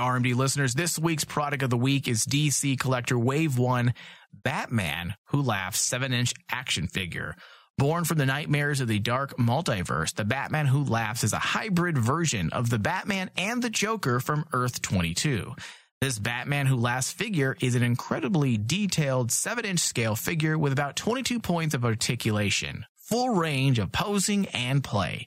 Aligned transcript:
RMD 0.00 0.34
listeners. 0.34 0.74
This 0.74 0.98
week's 0.98 1.24
product 1.24 1.62
of 1.62 1.70
the 1.70 1.76
week 1.76 2.08
is 2.08 2.24
DC 2.24 2.80
Collector 2.80 3.18
Wave 3.18 3.58
1 3.58 3.92
Batman 4.32 5.14
Who 5.26 5.42
Laughs 5.42 5.80
7 5.80 6.12
inch 6.12 6.32
action 6.50 6.86
figure. 6.86 7.36
Born 7.76 8.04
from 8.04 8.18
the 8.18 8.26
nightmares 8.26 8.80
of 8.80 8.88
the 8.88 8.98
dark 8.98 9.36
multiverse, 9.36 10.14
the 10.14 10.24
Batman 10.24 10.66
Who 10.66 10.84
Laughs 10.84 11.22
is 11.22 11.32
a 11.32 11.38
hybrid 11.38 11.98
version 11.98 12.50
of 12.50 12.70
the 12.70 12.78
Batman 12.78 13.30
and 13.36 13.62
the 13.62 13.70
Joker 13.70 14.20
from 14.20 14.46
Earth 14.52 14.80
22. 14.80 15.54
This 16.00 16.18
Batman 16.18 16.66
Who 16.66 16.76
Laughs 16.76 17.12
figure 17.12 17.56
is 17.60 17.74
an 17.74 17.82
incredibly 17.82 18.56
detailed 18.56 19.30
7 19.30 19.64
inch 19.66 19.80
scale 19.80 20.16
figure 20.16 20.56
with 20.58 20.72
about 20.72 20.96
22 20.96 21.40
points 21.40 21.74
of 21.74 21.84
articulation, 21.84 22.86
full 22.96 23.30
range 23.30 23.78
of 23.78 23.92
posing 23.92 24.46
and 24.48 24.82
play. 24.82 25.26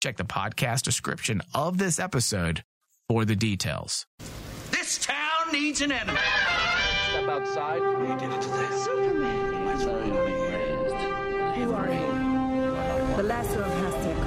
Check 0.00 0.16
the 0.16 0.24
podcast 0.24 0.82
description 0.82 1.42
of 1.54 1.76
this 1.76 1.98
episode 1.98 2.64
for 3.08 3.24
the 3.24 3.36
details. 3.36 4.06
This 4.70 4.98
town 4.98 5.52
needs 5.52 5.80
an 5.80 5.92
enemy. 5.92 6.18
Step 7.10 7.28
outside. 7.28 7.80
He 8.00 8.14
did 8.26 8.34
it 8.34 8.42
to 8.42 8.48
this. 8.48 8.86
Who 11.56 11.72
are 11.72 11.92
you? 11.92 13.16
The 13.16 13.22
lesser 13.22 13.62
of 13.62 13.72
Hester 13.72 14.14
compels 14.14 14.14
me 14.14 14.14
to 14.14 14.23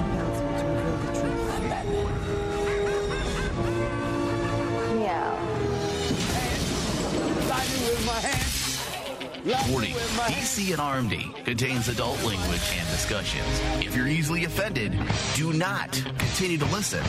Warning, 9.45 9.93
DC 9.93 10.71
and 10.71 10.79
RMD 10.81 11.45
contains 11.45 11.87
adult 11.89 12.21
language 12.23 12.61
and 12.75 12.87
discussions. 12.89 13.45
If 13.85 13.95
you're 13.95 14.07
easily 14.07 14.45
offended, 14.45 14.97
do 15.35 15.53
not 15.53 15.91
continue 16.17 16.57
to 16.57 16.65
listen. 16.65 17.03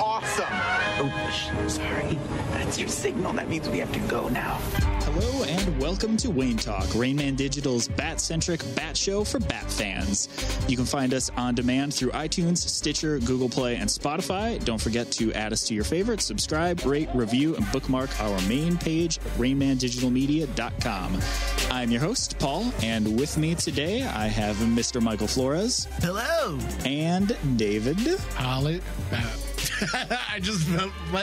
Awesome. 0.00 0.46
Oh, 0.50 1.30
sh- 1.30 1.50
sorry. 1.72 2.18
That's 2.52 2.78
your 2.78 2.88
signal. 2.88 3.34
That 3.34 3.48
means 3.48 3.68
we 3.68 3.78
have 3.78 3.92
to 3.92 4.00
go 4.00 4.28
now. 4.28 4.54
Hello 5.02 5.44
and 5.44 5.78
welcome 5.78 6.16
to 6.16 6.30
Wayne 6.30 6.56
Talk, 6.56 6.84
Rainman 6.94 7.36
Digital's 7.36 7.86
bat-centric 7.88 8.62
bat 8.74 8.96
show 8.96 9.22
for 9.22 9.38
bat 9.38 9.70
fans. 9.70 10.28
You 10.66 10.76
can 10.76 10.86
find 10.86 11.12
us 11.12 11.30
on 11.36 11.54
demand 11.54 11.92
through 11.94 12.10
iTunes, 12.12 12.58
Stitcher, 12.58 13.18
Google 13.20 13.50
Play, 13.50 13.76
and 13.76 13.88
Spotify. 13.88 14.62
Don't 14.64 14.80
forget 14.80 15.10
to 15.12 15.32
add 15.34 15.52
us 15.52 15.62
to 15.64 15.74
your 15.74 15.84
favorites, 15.84 16.24
subscribe, 16.24 16.84
rate, 16.86 17.08
review, 17.14 17.54
and 17.54 17.70
bookmark 17.70 18.18
our 18.20 18.40
main 18.48 18.76
page 18.78 19.18
at 19.18 19.24
rainmandigitalmedia.com. 19.34 21.20
I'm 21.84 21.90
your 21.90 22.00
host, 22.00 22.38
Paul, 22.38 22.72
and 22.82 23.20
with 23.20 23.36
me 23.36 23.54
today 23.54 24.04
I 24.04 24.26
have 24.26 24.56
Mr. 24.56 25.02
Michael 25.02 25.26
Flores 25.26 25.86
Hello. 26.00 26.58
and 26.86 27.36
David. 27.58 27.98
Holly. 28.36 28.80
I 30.30 30.40
just 30.40 30.66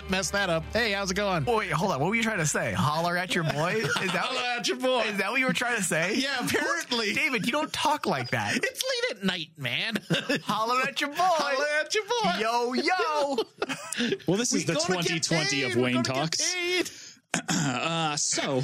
messed 0.07 0.33
that 0.33 0.51
up. 0.51 0.63
Hey, 0.71 0.91
how's 0.91 1.09
it 1.09 1.15
going? 1.15 1.45
Oh, 1.47 1.57
wait, 1.57 1.71
hold 1.71 1.93
on. 1.93 1.99
What 1.99 2.09
were 2.09 2.15
you 2.15 2.21
trying 2.21 2.37
to 2.37 2.45
say? 2.45 2.73
Holler 2.73 3.17
at 3.17 3.33
your 3.33 3.43
boy? 3.43 3.71
Is 3.77 3.91
that, 3.95 4.09
Holler 4.11 4.59
at 4.59 4.67
your 4.67 4.77
boy. 4.77 4.99
Is 5.07 5.17
that 5.17 5.31
what 5.31 5.39
you 5.39 5.47
were 5.47 5.53
trying 5.53 5.77
to 5.77 5.83
say? 5.83 6.13
Yeah, 6.17 6.45
apparently. 6.45 7.13
David, 7.13 7.47
you 7.47 7.51
don't 7.51 7.73
talk 7.73 8.05
like 8.05 8.29
that. 8.29 8.57
It's 8.63 8.83
late 8.83 9.17
at 9.17 9.23
night, 9.23 9.49
man. 9.57 9.97
Holler 10.43 10.79
at 10.83 11.01
your 11.01 11.09
boy. 11.09 11.15
Holler 11.17 11.65
at 11.79 11.95
your 11.95 12.03
boy. 12.03 12.39
Yo, 12.39 12.73
yo. 12.73 14.17
Well, 14.27 14.37
this 14.37 14.53
is 14.53 14.67
We 14.67 14.75
the 14.75 14.79
2020 14.79 15.63
of 15.63 15.75
Wayne 15.75 16.03
Talks. 16.03 16.55
Uh, 17.49 18.13
so 18.17 18.61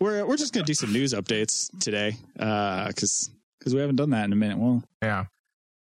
we're 0.00 0.24
we're 0.26 0.36
just 0.36 0.52
gonna 0.52 0.66
do 0.66 0.74
some 0.74 0.92
news 0.92 1.12
updates 1.14 1.68
today, 1.80 2.16
because 2.34 3.30
because 3.58 3.74
we 3.74 3.80
haven't 3.80 3.96
done 3.96 4.10
that 4.10 4.24
in 4.24 4.32
a 4.32 4.36
minute. 4.36 4.58
Well, 4.58 4.82
Yeah. 5.02 5.26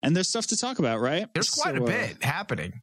and 0.03 0.17
there's 0.17 0.29
stuff 0.29 0.47
to 0.49 0.57
talk 0.57 0.79
about, 0.79 1.01
right? 1.01 1.29
There's 1.35 1.51
quite 1.51 1.77
So, 1.77 1.83
a 1.83 1.85
uh, 1.85 1.87
bit 1.87 2.23
happening. 2.25 2.81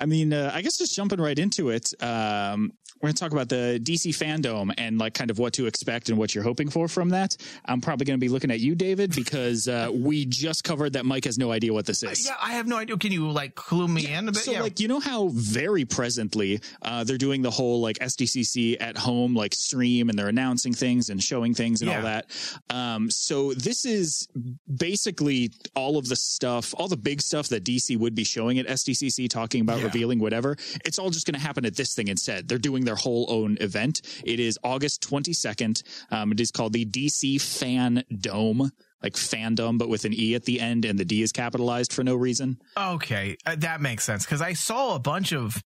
I 0.00 0.06
mean, 0.06 0.32
uh, 0.32 0.50
I 0.54 0.62
guess 0.62 0.76
just 0.78 0.94
jumping 0.94 1.20
right 1.20 1.38
into 1.38 1.70
it. 1.70 1.92
Um, 2.02 2.72
we're 3.00 3.08
gonna 3.08 3.14
talk 3.14 3.32
about 3.32 3.48
the 3.48 3.80
DC 3.82 4.10
fandom 4.16 4.72
and 4.78 4.98
like 4.98 5.14
kind 5.14 5.30
of 5.30 5.38
what 5.38 5.52
to 5.54 5.66
expect 5.66 6.08
and 6.08 6.18
what 6.18 6.34
you're 6.34 6.44
hoping 6.44 6.68
for 6.68 6.88
from 6.88 7.10
that. 7.10 7.36
I'm 7.64 7.80
probably 7.80 8.04
gonna 8.06 8.18
be 8.18 8.28
looking 8.28 8.50
at 8.50 8.60
you, 8.60 8.74
David, 8.74 9.14
because 9.14 9.68
uh, 9.68 9.90
we 9.94 10.24
just 10.26 10.64
covered 10.64 10.94
that 10.94 11.06
Mike 11.06 11.24
has 11.24 11.38
no 11.38 11.52
idea 11.52 11.72
what 11.72 11.86
this 11.86 12.02
is. 12.02 12.26
Yeah, 12.26 12.34
I 12.42 12.52
have 12.52 12.66
no 12.66 12.76
idea. 12.76 12.96
Can 12.96 13.12
you 13.12 13.30
like 13.30 13.54
clue 13.54 13.88
me 13.88 14.12
in 14.12 14.28
a 14.28 14.32
bit? 14.32 14.42
So, 14.42 14.52
yeah. 14.52 14.62
like, 14.62 14.80
you 14.80 14.88
know 14.88 15.00
how 15.00 15.28
very 15.32 15.84
presently 15.84 16.60
uh, 16.82 17.04
they're 17.04 17.18
doing 17.18 17.42
the 17.42 17.50
whole 17.50 17.80
like 17.80 17.98
SDCC 17.98 18.76
at 18.80 18.96
home 18.96 19.34
like 19.34 19.54
stream 19.54 20.08
and 20.08 20.18
they're 20.18 20.28
announcing 20.28 20.72
things 20.72 21.10
and 21.10 21.22
showing 21.22 21.54
things 21.54 21.82
and 21.82 21.90
all 21.90 22.02
that. 22.02 22.26
Um, 22.70 23.10
so 23.10 23.52
this 23.54 23.84
is 23.84 24.28
basically 24.76 25.50
all 25.74 25.96
of 25.98 26.08
the 26.08 26.16
stuff, 26.16 26.74
all 26.76 26.88
the 26.88 26.96
big 26.96 27.20
stuff 27.20 27.48
that 27.48 27.64
DC 27.64 27.96
would 27.98 28.14
be 28.14 28.24
showing 28.24 28.58
at 28.58 28.66
SDCC, 28.66 29.28
talking 29.28 29.60
about 29.60 29.78
Yeah. 29.78 29.84
revealing 29.84 30.18
whatever. 30.18 30.56
It's 30.84 30.98
all 30.98 31.10
just 31.10 31.26
going 31.26 31.34
to 31.34 31.40
happen 31.40 31.64
at 31.64 31.76
this 31.76 31.94
thing 31.94 32.08
instead. 32.08 32.48
They're 32.48 32.58
doing 32.58 32.84
their 32.88 32.96
whole 32.96 33.26
own 33.28 33.58
event. 33.60 34.00
It 34.24 34.40
is 34.40 34.58
August 34.64 35.02
22nd. 35.08 35.82
Um, 36.10 36.32
it 36.32 36.40
is 36.40 36.50
called 36.50 36.72
the 36.72 36.86
DC 36.86 37.40
Fan 37.40 38.02
Dome. 38.20 38.72
Like 39.00 39.12
fandom, 39.14 39.78
but 39.78 39.88
with 39.88 40.04
an 40.06 40.12
E 40.12 40.34
at 40.34 40.44
the 40.44 40.58
end, 40.58 40.84
and 40.84 40.98
the 40.98 41.04
D 41.04 41.22
is 41.22 41.30
capitalized 41.30 41.92
for 41.92 42.02
no 42.02 42.16
reason. 42.16 42.58
Okay, 42.76 43.36
uh, 43.46 43.54
that 43.60 43.80
makes 43.80 44.02
sense 44.02 44.24
because 44.24 44.42
I 44.42 44.54
saw 44.54 44.96
a 44.96 44.98
bunch 44.98 45.32
of 45.32 45.62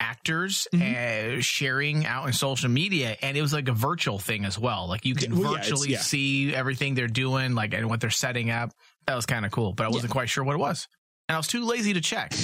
actors 0.00 0.66
Mm-hmm. 0.74 1.38
uh, 1.38 1.40
sharing 1.42 2.06
out 2.06 2.26
in 2.26 2.32
social 2.32 2.68
media, 2.68 3.16
and 3.22 3.36
it 3.36 3.40
was 3.42 3.52
like 3.52 3.68
a 3.68 3.72
virtual 3.72 4.18
thing 4.18 4.44
as 4.44 4.58
well. 4.58 4.88
Like 4.88 5.04
you 5.06 5.14
can 5.14 5.32
Yeah, 5.32 5.38
well, 5.38 5.52
yeah, 5.52 5.58
virtually 5.58 5.90
yeah. 5.90 6.00
see 6.00 6.52
everything 6.52 6.94
they're 6.96 7.06
doing, 7.06 7.54
like 7.54 7.72
and 7.72 7.88
what 7.88 8.00
they're 8.00 8.10
setting 8.10 8.50
up. 8.50 8.72
That 9.06 9.14
was 9.14 9.26
kind 9.26 9.46
of 9.46 9.52
cool, 9.52 9.72
but 9.74 9.86
I 9.86 9.88
wasn't 9.88 10.10
quite 10.12 10.28
sure 10.28 10.42
what 10.42 10.54
it 10.56 10.58
was, 10.58 10.88
and 11.28 11.36
I 11.36 11.38
was 11.38 11.46
too 11.46 11.64
lazy 11.64 11.92
to 11.92 12.00
check. 12.00 12.32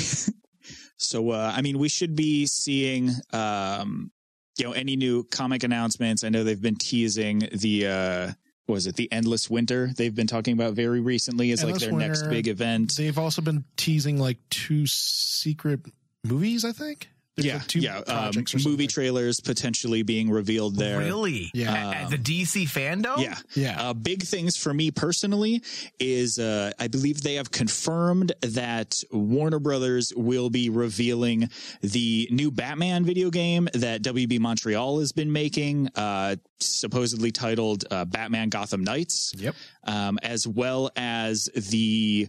So, 1.01 1.31
uh, 1.31 1.53
I 1.55 1.63
mean, 1.63 1.79
we 1.79 1.89
should 1.89 2.17
be 2.17 2.47
seeing, 2.47 3.11
um, 3.33 4.11
you 4.59 4.67
know, 4.67 4.73
any 4.73 4.97
new 4.97 5.25
comic 5.25 5.63
announcements. 5.63 6.25
I 6.25 6.29
know 6.29 6.45
they've 6.45 6.61
been 6.61 6.77
teasing 6.77 7.49
the, 7.53 7.87
uh, 7.87 8.33
what 8.67 8.75
was 8.75 8.87
it 8.87 8.97
the 8.97 9.11
Endless 9.11 9.49
Winter? 9.49 9.91
They've 9.97 10.15
been 10.15 10.27
talking 10.27 10.53
about 10.53 10.75
very 10.75 11.01
recently 11.01 11.51
is 11.53 11.65
like 11.65 11.79
their 11.79 11.93
next 11.93 12.29
big 12.29 12.49
event. 12.49 12.97
They've 12.97 13.19
also 13.19 13.41
been 13.41 13.65
teasing 13.77 14.19
like 14.19 14.37
two 14.51 14.87
secret 14.87 15.81
movies, 16.25 16.65
I 16.65 16.73
think. 16.73 17.09
There's, 17.39 17.47
yeah, 17.47 17.59
like, 17.59 17.67
two 17.69 17.81
yeah. 17.81 17.99
Um, 17.99 18.05
projects 18.05 18.55
or 18.55 18.69
movie 18.69 18.87
trailers 18.89 19.41
potentially 19.41 20.03
being 20.03 20.29
revealed 20.31 20.77
there. 20.77 20.99
Really? 20.99 21.51
Yeah. 21.55 21.73
At, 21.73 21.97
at 22.03 22.11
the 22.11 22.19
DC 22.19 22.65
fandom? 22.65 23.19
Yeah. 23.23 23.37
Yeah. 23.55 23.81
Uh, 23.91 23.95
big 23.95 24.23
things 24.25 24.57
for 24.57 24.75
me 24.75 24.91
personally 24.91 25.63
is 26.01 26.39
uh, 26.39 26.73
I 26.79 26.89
believe 26.89 27.23
they 27.23 27.35
have 27.37 27.51
confirmed 27.51 28.33
that 28.43 29.03
Warner 29.13 29.61
Brothers 29.61 30.13
will 30.17 30.51
be 30.51 30.69
revealing 30.69 31.49
the 31.81 32.29
new 32.31 32.51
Batman 32.51 33.05
video 33.05 33.31
game 33.31 33.69
that 33.75 34.03
WB 34.03 34.41
Montreal 34.41 34.99
has 34.99 35.13
been 35.13 35.33
making, 35.33 35.89
uh, 35.95 36.37
supposedly 36.59 37.31
titled 37.31 37.85
uh, 37.91 38.05
Batman 38.05 38.49
Gotham 38.49 38.83
Knights, 38.83 39.33
Yep. 39.37 39.55
um, 39.85 40.19
as 40.23 40.47
well 40.47 40.91
as 40.97 41.49
the. 41.55 42.29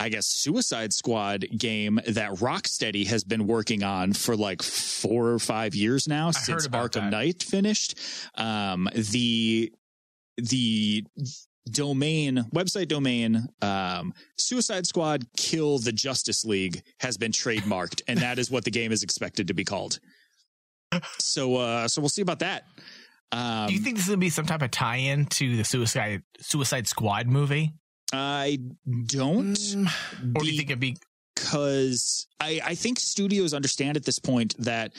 I 0.00 0.08
guess 0.08 0.26
Suicide 0.26 0.94
Squad 0.94 1.44
game 1.56 2.00
that 2.08 2.30
Rocksteady 2.36 3.06
has 3.06 3.22
been 3.22 3.46
working 3.46 3.82
on 3.82 4.14
for 4.14 4.34
like 4.34 4.62
four 4.62 5.28
or 5.28 5.38
five 5.38 5.74
years 5.74 6.08
now 6.08 6.30
since 6.30 6.64
about 6.64 6.92
Arkham 6.92 7.02
that. 7.02 7.10
Knight 7.10 7.42
finished. 7.42 7.98
Um, 8.34 8.88
the 8.94 9.70
the 10.38 11.04
domain 11.70 12.46
website 12.54 12.88
domain 12.88 13.46
um, 13.60 14.14
Suicide 14.38 14.86
Squad 14.86 15.26
Kill 15.36 15.78
the 15.78 15.92
Justice 15.92 16.46
League 16.46 16.82
has 17.00 17.18
been 17.18 17.30
trademarked, 17.30 18.00
and 18.08 18.18
that 18.20 18.38
is 18.38 18.50
what 18.50 18.64
the 18.64 18.70
game 18.70 18.92
is 18.92 19.02
expected 19.02 19.48
to 19.48 19.54
be 19.54 19.64
called. 19.64 20.00
So, 21.18 21.56
uh, 21.56 21.86
so 21.88 22.00
we'll 22.00 22.08
see 22.08 22.22
about 22.22 22.40
that. 22.40 22.64
Um, 23.32 23.68
Do 23.68 23.74
you 23.74 23.80
think 23.80 23.96
this 23.96 24.06
is 24.06 24.08
gonna 24.10 24.18
be 24.18 24.30
some 24.30 24.46
type 24.46 24.62
of 24.62 24.70
tie-in 24.70 25.26
to 25.26 25.56
the 25.56 25.62
Suicide 25.64 26.22
Suicide 26.40 26.88
Squad 26.88 27.26
movie, 27.28 27.74
I 28.12 28.58
don't. 29.06 29.54
Mm, 29.54 29.86
or 30.36 30.40
do 30.40 30.46
you 30.46 30.56
think 30.56 30.70
it'd 30.70 30.80
be? 30.80 30.96
because 31.40 32.26
I, 32.38 32.60
I 32.64 32.74
think 32.74 33.00
studios 33.00 33.54
understand 33.54 33.96
at 33.96 34.04
this 34.04 34.18
point 34.18 34.54
that 34.58 34.92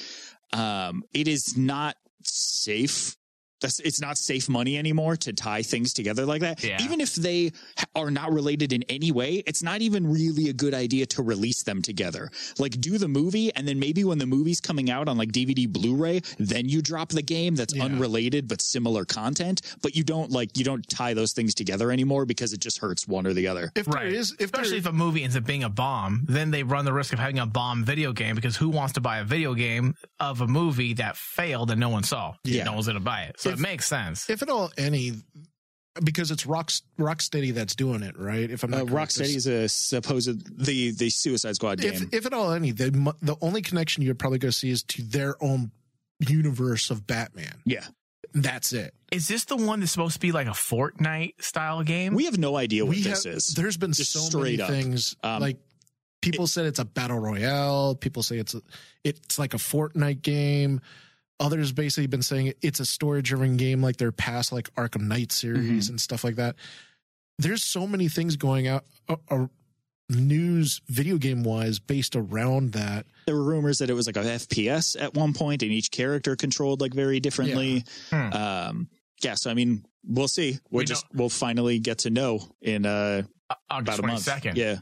um, 0.53 1.03
it 1.13 1.27
is 1.27 1.57
not 1.57 1.95
safe. 2.24 3.15
That's, 3.62 3.80
it's 3.80 4.02
not 4.02 4.18
safe 4.18 4.50
money 4.50 4.78
anymore 4.78 5.16
to 5.18 5.34
tie 5.34 5.62
things 5.62 5.94
together 5.94 6.25
like 6.25 6.42
that. 6.42 6.63
Yeah. 6.63 6.81
Even 6.81 7.00
if 7.00 7.16
they 7.16 7.52
are 7.96 8.12
not 8.12 8.31
related 8.34 8.74
in 8.74 8.84
any 8.90 9.12
way, 9.12 9.44
it's 9.46 9.63
not 9.63 9.81
even 9.81 10.12
really 10.12 10.50
a 10.50 10.54
good 10.54 10.74
idea 10.74 11.06
to 11.08 11.24
release 11.24 11.63
them 11.63 11.81
together. 11.81 12.30
Like 12.60 12.80
do 12.81 12.98
the 12.98 13.08
movie, 13.08 13.54
and 13.56 13.68
then 13.68 13.80
maybe 13.80 14.04
when 14.04 14.18
the 14.18 14.25
movie's 14.25 14.60
coming 14.60 14.90
out 14.90 15.08
on 15.08 15.18
like 15.18 15.31
DVD, 15.31 15.72
Blu-ray, 15.72 16.22
then 16.40 16.68
you 16.68 16.81
drop 16.81 17.10
the 17.10 17.22
game 17.22 17.56
that's 17.56 17.75
Yeah. 17.75 17.86
unrelated 17.86 18.48
but 18.48 18.62
similar 18.62 19.06
content. 19.06 19.62
But 19.81 19.96
you 19.96 20.04
don't 20.04 20.31
like 20.31 20.58
you 20.58 20.63
don't 20.63 20.88
tie 20.90 21.13
those 21.13 21.34
things 21.34 21.54
together 21.54 21.92
anymore 21.92 22.25
because 22.25 22.54
it 22.54 22.60
just 22.60 22.80
hurts 22.80 23.08
one 23.08 23.28
or 23.28 23.34
the 23.34 23.48
other. 23.48 23.72
if 23.75 23.86
there 23.86 24.08
is, 24.08 24.31
if 24.40 24.52
there 24.52 24.62
Especially 24.62 24.78
if 24.80 24.86
a 24.88 24.92
movie 24.92 25.24
ends 25.24 25.36
up 25.36 25.46
being 25.46 25.63
a 25.63 25.69
bomb, 25.69 26.25
then 26.28 26.52
they 26.52 26.63
run 26.63 26.86
the 26.86 26.94
risk 26.94 27.13
of 27.13 27.19
having 27.19 27.40
a 27.40 27.46
bomb 27.46 27.84
video 27.86 28.12
game 28.13 28.36
because 28.36 28.56
who 28.58 28.69
wants 28.69 28.94
to 28.94 29.02
buy 29.02 29.19
a 29.19 29.24
video 29.24 29.54
game 29.54 29.94
of 30.19 30.42
a 30.42 30.48
movie 30.48 30.94
that 30.96 31.16
failed 31.18 31.69
and 31.72 31.80
no 31.80 31.90
one 31.90 32.04
saw? 32.04 32.34
Yeah. 32.44 32.63
No 32.63 32.74
one's 32.74 32.86
going 32.88 32.96
to 32.96 33.00
buy 33.00 33.24
it. 33.24 33.40
So 33.40 33.50
If- 33.53 33.59
it 33.59 33.62
makes 33.62 33.86
sense. 33.88 34.30
if 34.30 34.42
at 34.42 34.50
all 34.50 34.71
any, 34.77 35.13
because 36.03 36.31
it's 36.31 36.45
Rock 36.45 36.71
Rocksteady 36.98 37.53
that's 37.53 37.75
doing 37.75 38.01
it, 38.03 38.18
right? 38.18 38.50
If 38.50 38.63
I'm 38.63 38.74
Uh, 38.74 38.80
not 38.80 38.88
correct, 38.88 39.12
Rocksteady 39.13 39.36
is 39.36 39.48
a 39.48 39.68
supposed 39.68 40.57
the 40.65 40.92
the 40.92 41.09
Suicide 41.09 41.56
Squad 41.56 41.80
game. 41.81 41.94
if 41.94 42.13
if 42.13 42.25
at 42.25 42.33
all 42.33 42.51
any, 42.53 42.71
the 42.71 42.92
the 43.21 43.36
only 43.42 43.62
connection 43.62 44.03
you're 44.03 44.15
probably 44.15 44.39
going 44.39 44.51
to 44.51 44.57
see 44.57 44.69
is 44.69 44.83
to 44.83 45.03
their 45.03 45.36
own 45.44 45.71
universe 46.19 46.89
of 46.89 47.06
Batman. 47.07 47.62
Yeah. 47.65 47.86
That's 48.33 48.71
it. 48.71 48.94
Is 49.12 49.27
this 49.27 49.44
the 49.45 49.57
one 49.57 49.81
that's 49.81 49.92
supposed 49.92 50.13
to 50.13 50.19
be 50.21 50.31
like 50.31 50.48
a 50.48 50.51
Fortnite 50.51 51.42
style 51.44 51.83
game? 51.83 52.13
We 52.13 52.25
have 52.25 52.38
no 52.38 52.56
idea 52.56 52.86
what 52.86 52.95
we 52.95 53.01
this 53.01 53.25
have, 53.25 53.33
is. 53.33 53.48
There's 53.48 53.75
been 53.75 53.92
Just 53.92 54.13
so 54.13 54.39
many 54.39 54.62
up. 54.62 54.69
things 54.69 55.18
Um, 55.21 55.42
like 55.42 55.57
people 56.21 56.48
said 56.48 56.65
it's 56.65 56.80
a 56.80 56.86
battle 56.86 57.19
royale. 57.19 57.95
People 57.95 58.24
say 58.24 58.38
it's 58.38 58.53
a, 58.53 58.62
it's 59.03 59.38
like 59.38 59.53
a 59.53 59.57
Fortnite 59.57 60.21
game. 60.21 60.80
Others 61.41 61.71
basically 61.73 62.07
been 62.07 62.21
saying 62.21 62.53
it's 62.61 62.79
a 62.79 62.85
story 62.85 63.21
driven 63.21 63.57
game 63.57 63.81
like 63.81 63.97
their 63.97 64.11
past 64.13 64.51
like 64.53 64.73
Arkham 64.75 65.07
Knight 65.07 65.31
series 65.33 65.85
Mm-hmm. 65.85 65.91
and 65.93 65.99
stuff 66.01 66.23
like 66.23 66.35
that. 66.35 66.55
There's 67.39 67.63
so 67.63 67.85
many 67.88 68.07
things 68.07 68.35
going 68.38 68.67
out 68.67 68.85
uh, 69.09 69.15
uh, 69.29 69.47
news 70.09 70.81
video 70.88 71.17
game 71.17 71.43
wise 71.43 71.79
based 71.79 72.15
around 72.15 72.73
that. 72.73 73.05
there 73.25 73.35
were 73.35 73.43
rumors 73.43 73.79
that 73.79 73.89
it 73.89 73.93
was 73.93 74.07
like 74.07 74.17
a 74.17 74.21
FPS 74.21 75.01
at 75.01 75.13
one 75.15 75.33
point, 75.33 75.63
and 75.63 75.71
each 75.71 75.91
character 75.91 76.35
controlled 76.35 76.81
like 76.81 76.93
very 76.93 77.19
differently. 77.19 77.83
Yeah. 78.11 78.29
Hmm. 78.31 78.38
Um, 78.69 78.89
yeah, 79.23 79.35
so 79.35 79.49
I 79.51 79.53
mean, 79.53 79.85
we'll 80.05 80.27
see. 80.27 80.59
We'll 80.69 80.81
We 80.81 80.85
just 80.85 81.05
we'll 81.13 81.29
finally 81.29 81.79
get 81.79 81.99
to 81.99 82.09
know 82.09 82.41
in 82.61 82.85
uh, 82.85 83.23
August 83.69 83.99
about 83.99 83.99
a 83.99 84.07
month. 84.13 84.25
22nd. 84.25 84.55
Yeah. 84.55 84.77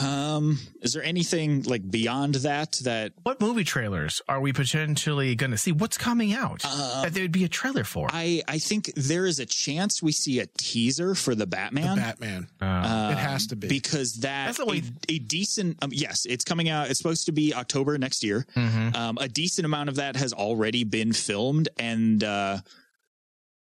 Um, 0.00 0.58
is 0.82 0.92
there 0.94 1.02
anything 1.02 1.62
like 1.64 1.88
beyond 1.90 2.36
that 2.36 2.72
that 2.84 3.12
What 3.22 3.40
movie 3.40 3.64
trailers 3.64 4.22
are 4.28 4.40
we 4.40 4.52
potentially 4.52 5.34
going 5.34 5.50
to 5.50 5.58
see? 5.58 5.72
What's 5.72 5.98
coming 5.98 6.32
out 6.32 6.62
Uh, 6.64 7.02
that 7.02 7.14
there 7.14 7.22
would 7.24 7.32
be 7.32 7.44
a 7.44 7.48
trailer 7.48 7.84
for? 7.84 8.08
I 8.12 8.42
I 8.48 8.58
think 8.58 8.92
there 8.96 9.26
is 9.26 9.38
a 9.40 9.46
chance 9.46 10.02
we 10.02 10.12
see 10.12 10.40
a 10.40 10.46
teaser 10.46 11.14
for 11.14 11.34
the 11.34 11.46
Batman. 11.46 11.96
The 11.96 12.00
Batman. 12.02 12.48
Um, 12.60 13.12
It 13.12 13.18
has 13.18 13.46
to 13.48 13.56
be. 13.56 13.68
because 13.68 14.14
that 14.20 14.46
That's 14.46 14.58
the 14.58 14.66
way- 14.66 14.82
a, 15.08 15.12
a 15.14 15.18
decent 15.18 15.78
um, 15.82 15.90
yes 15.92 16.26
it's 16.26 16.44
coming 16.44 16.68
out 16.68 16.88
it's 16.90 16.98
supposed 16.98 17.26
to 17.26 17.32
be 17.32 17.52
october 17.54 17.96
next 17.98 18.22
year 18.24 18.46
mhm. 18.56 18.94
um, 18.96 19.18
a 19.20 19.28
decent 19.28 19.64
amount 19.64 19.88
of 19.88 19.96
that 19.96 20.16
has 20.16 20.32
already 20.32 20.84
been 20.84 21.12
filmed 21.12 21.68
and 21.78 22.24
uh, 22.24 22.58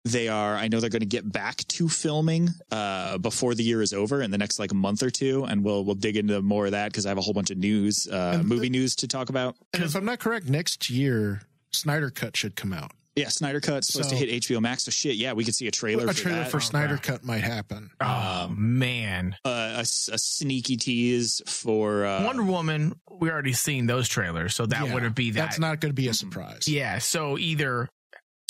they 0.08 0.28
are 0.28 0.56
i 0.56 0.68
know 0.68 0.80
they're 0.80 0.90
going 0.90 1.00
to 1.00 1.06
get 1.06 1.30
back 1.30 1.56
to 1.68 1.88
filming 1.88 2.48
uh, 2.72 3.18
before 3.18 3.54
the 3.54 3.62
year 3.62 3.82
is 3.82 3.92
over 3.92 4.22
in 4.22 4.30
the 4.30 4.38
next 4.38 4.58
like 4.58 4.72
month 4.72 5.02
or 5.02 5.10
two 5.10 5.44
and 5.44 5.62
we'll 5.64 5.84
we'll 5.84 5.94
dig 5.94 6.16
into 6.16 6.40
more 6.42 6.66
of 6.66 6.72
that 6.72 6.90
because 6.90 7.06
i 7.06 7.08
have 7.08 7.18
a 7.18 7.20
whole 7.22 7.34
bunch 7.34 7.50
of 7.50 7.58
news 7.58 8.08
uh, 8.10 8.32
And 8.34 8.44
the- 8.44 8.54
movie 8.54 8.70
news 8.70 8.96
to 8.96 9.08
talk 9.08 9.28
about 9.28 9.56
and 9.72 9.82
if 9.82 9.94
I'm 9.94 10.04
not 10.04 10.18
correct, 10.18 10.48
next 10.48 10.90
year 10.90 11.42
Snyder 11.72 12.10
Cut 12.10 12.36
should 12.36 12.56
come 12.56 12.72
out. 12.72 12.92
yeah 13.16 13.28
snyder 13.28 13.60
Cut 13.60 13.84
supposed 13.84 14.10
So- 14.10 14.16
to 14.16 14.24
hit 14.26 14.42
hbo 14.42 14.60
max 14.60 14.84
so 14.84 14.90
shit 14.90 15.16
yeah 15.16 15.32
we 15.34 15.44
could 15.44 15.54
see 15.54 15.66
a 15.66 15.70
trailer 15.70 16.04
a 16.04 16.08
for 16.08 16.14
trailer 16.22 16.38
that. 16.44 16.50
for 16.50 16.60
Snyder 16.60 16.96
Cut 16.96 17.24
might 17.24 17.42
happen. 17.44 17.90
oh, 18.00 18.48
man. 18.56 19.36
uh, 19.44 19.74
a, 19.76 19.80
s- 19.80 20.08
a 20.12 20.18
sneaky 20.18 20.76
tease 20.76 21.42
for 21.46 22.06
uh, 22.06 22.24
Wonder 22.24 22.42
Woman, 22.44 22.94
we 23.10 23.30
already 23.30 23.52
seen 23.52 23.86
those 23.86 24.08
trailers, 24.08 24.54
so 24.54 24.64
that 24.66 24.86
Yeah, 24.86 24.94
wouldn't 24.94 25.14
be 25.16 25.30
that. 25.32 25.40
That's 25.40 25.58
not 25.58 25.80
going 25.80 25.90
to 25.90 25.94
be 25.94 26.08
a 26.08 26.14
surprise. 26.14 26.66
Yeah, 26.68 26.98
so 26.98 27.36
either 27.38 27.88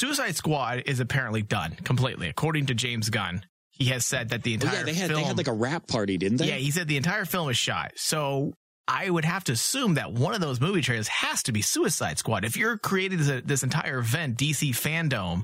Suicide 0.01 0.37
Squad 0.37 0.83
is 0.87 1.01
apparently 1.01 1.43
done 1.43 1.73
completely, 1.85 2.29
according 2.29 2.67
to 2.67 2.75
James 2.75 3.11
Gunn. 3.11 3.43
He 3.71 3.87
has 3.87 4.05
said 4.07 4.31
that 4.31 4.43
the 4.43 4.53
Oh, 4.53 4.55
entire 4.55 4.75
yeah, 4.79 4.83
they 4.85 4.95
had 4.95 5.09
film. 5.11 5.21
they 5.23 5.27
had 5.27 5.37
like 5.37 5.47
a 5.49 5.53
rap 5.53 5.87
party, 5.87 6.17
didn't 6.19 6.39
they? 6.39 6.49
yeah, 6.49 6.55
he 6.57 6.71
said 6.71 6.89
the 6.89 6.97
entire 6.97 7.25
film 7.25 7.49
is 7.49 7.57
shot. 7.57 7.93
So 7.97 8.55
I 8.89 9.09
would 9.11 9.25
have 9.25 9.45
to 9.45 9.53
assume 9.53 9.95
that 9.95 10.13
one 10.13 10.35
of 10.35 10.41
those 10.41 10.61
movie 10.61 10.81
trailers 10.81 11.09
has 11.09 11.43
to 11.45 11.53
be 11.53 11.63
Suicide 11.63 12.19
Squad. 12.19 12.45
If 12.45 12.57
you're 12.57 12.79
creating 12.79 13.19
this, 13.19 13.43
this 13.45 13.63
entire 13.63 13.99
event, 13.99 14.37
DC 14.39 14.71
fandom, 14.71 15.43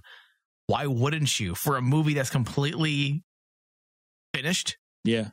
why 0.66 0.86
wouldn't 0.86 1.38
you 1.38 1.54
for 1.54 1.76
a 1.76 1.82
movie 1.82 2.14
that's 2.14 2.30
completely 2.30 3.22
finished? 4.34 4.76
yeah. 5.04 5.28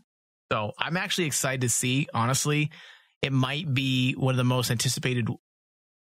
So 0.51 0.73
I'm 0.77 0.97
actually 0.97 1.27
excited 1.27 1.61
to 1.61 1.69
see. 1.69 2.09
Honestly, 2.13 2.71
it 3.21 3.31
might 3.31 3.73
be 3.73 4.13
one 4.15 4.33
of 4.33 4.37
the 4.37 4.43
most 4.43 4.69
anticipated 4.69 5.29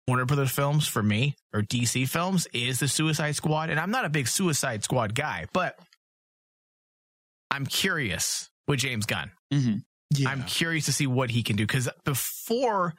Warner 0.07 0.25
Brothers 0.25 0.51
films 0.51 0.87
for 0.87 1.01
me, 1.03 1.35
or 1.53 1.61
DC 1.61 2.07
films, 2.09 2.47
is 2.53 2.79
the 2.79 2.87
Suicide 2.87 3.35
Squad. 3.35 3.69
And 3.69 3.79
I'm 3.79 3.91
not 3.91 4.05
a 4.05 4.09
big 4.09 4.27
Suicide 4.27 4.83
Squad 4.83 5.13
guy, 5.15 5.45
but 5.53 5.77
I'm 7.49 7.65
curious 7.65 8.49
with 8.67 8.79
James 8.79 9.05
Gunn. 9.05 9.31
hmm 9.51 9.75
Yeah. 10.15 10.29
I'm 10.29 10.43
curious 10.43 10.85
to 10.85 10.93
see 10.93 11.07
what 11.07 11.29
he 11.29 11.43
can 11.43 11.55
do 11.55 11.65
because 11.65 11.89
before 12.05 12.93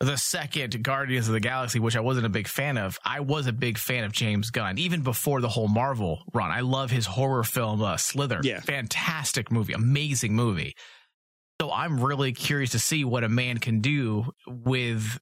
the 0.00 0.16
second 0.18 0.82
Guardians 0.82 1.26
of 1.26 1.32
the 1.32 1.40
Galaxy, 1.40 1.78
which 1.80 1.96
I 1.96 2.00
wasn't 2.00 2.26
a 2.26 2.30
big 2.30 2.48
fan 2.48 2.76
of, 2.76 2.98
I 3.04 3.20
was 3.20 3.46
a 3.46 3.52
big 3.52 3.78
fan 3.78 4.04
of 4.04 4.12
James 4.12 4.50
Gunn 4.50 4.78
even 4.78 5.00
before 5.02 5.40
the 5.40 5.48
whole 5.48 5.68
Marvel 5.68 6.22
run. 6.34 6.50
I 6.50 6.60
love 6.60 6.90
his 6.90 7.06
horror 7.06 7.44
film 7.44 7.82
uh, 7.82 7.96
Slither. 7.96 8.40
Yeah. 8.42 8.60
fantastic 8.60 9.50
movie, 9.50 9.72
amazing 9.72 10.34
movie. 10.34 10.74
So 11.60 11.72
I'm 11.72 11.98
really 12.00 12.32
curious 12.32 12.72
to 12.72 12.78
see 12.78 13.04
what 13.04 13.24
a 13.24 13.30
man 13.30 13.56
can 13.56 13.80
do 13.80 14.26
with 14.46 15.18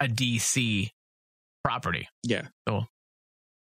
a 0.00 0.06
DC 0.06 0.90
property. 1.62 2.08
Yeah. 2.24 2.46
So, 2.68 2.84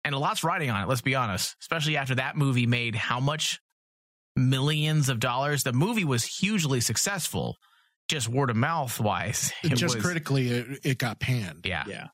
And 0.05 0.15
a 0.15 0.19
lot's 0.19 0.45
riding 0.45 0.71
on 0.71 0.83
it, 0.83 0.89
let's 0.89 1.03
be 1.03 1.15
honest. 1.15 1.57
Especially 1.61 1.97
after 1.97 2.15
that 2.17 2.37
movie 2.37 2.67
made 2.67 2.95
how 2.95 3.21
much? 3.21 3.61
Millions 4.37 5.09
of 5.09 5.19
dollars. 5.19 5.65
The 5.65 5.73
movie 5.73 6.05
was 6.05 6.25
hugely 6.25 6.81
successful, 6.81 7.57
just 8.09 8.29
word 8.29 8.51
of 8.51 8.57
mouth 8.57 9.01
wise. 9.01 9.53
It 9.65 9.75
just 9.75 9.97
was, 9.97 10.05
critically, 10.05 10.49
it, 10.49 10.79
it 10.85 10.99
got 10.99 11.19
panned. 11.19 11.67
Yeah. 11.67 11.85
Yeah. 11.89 12.07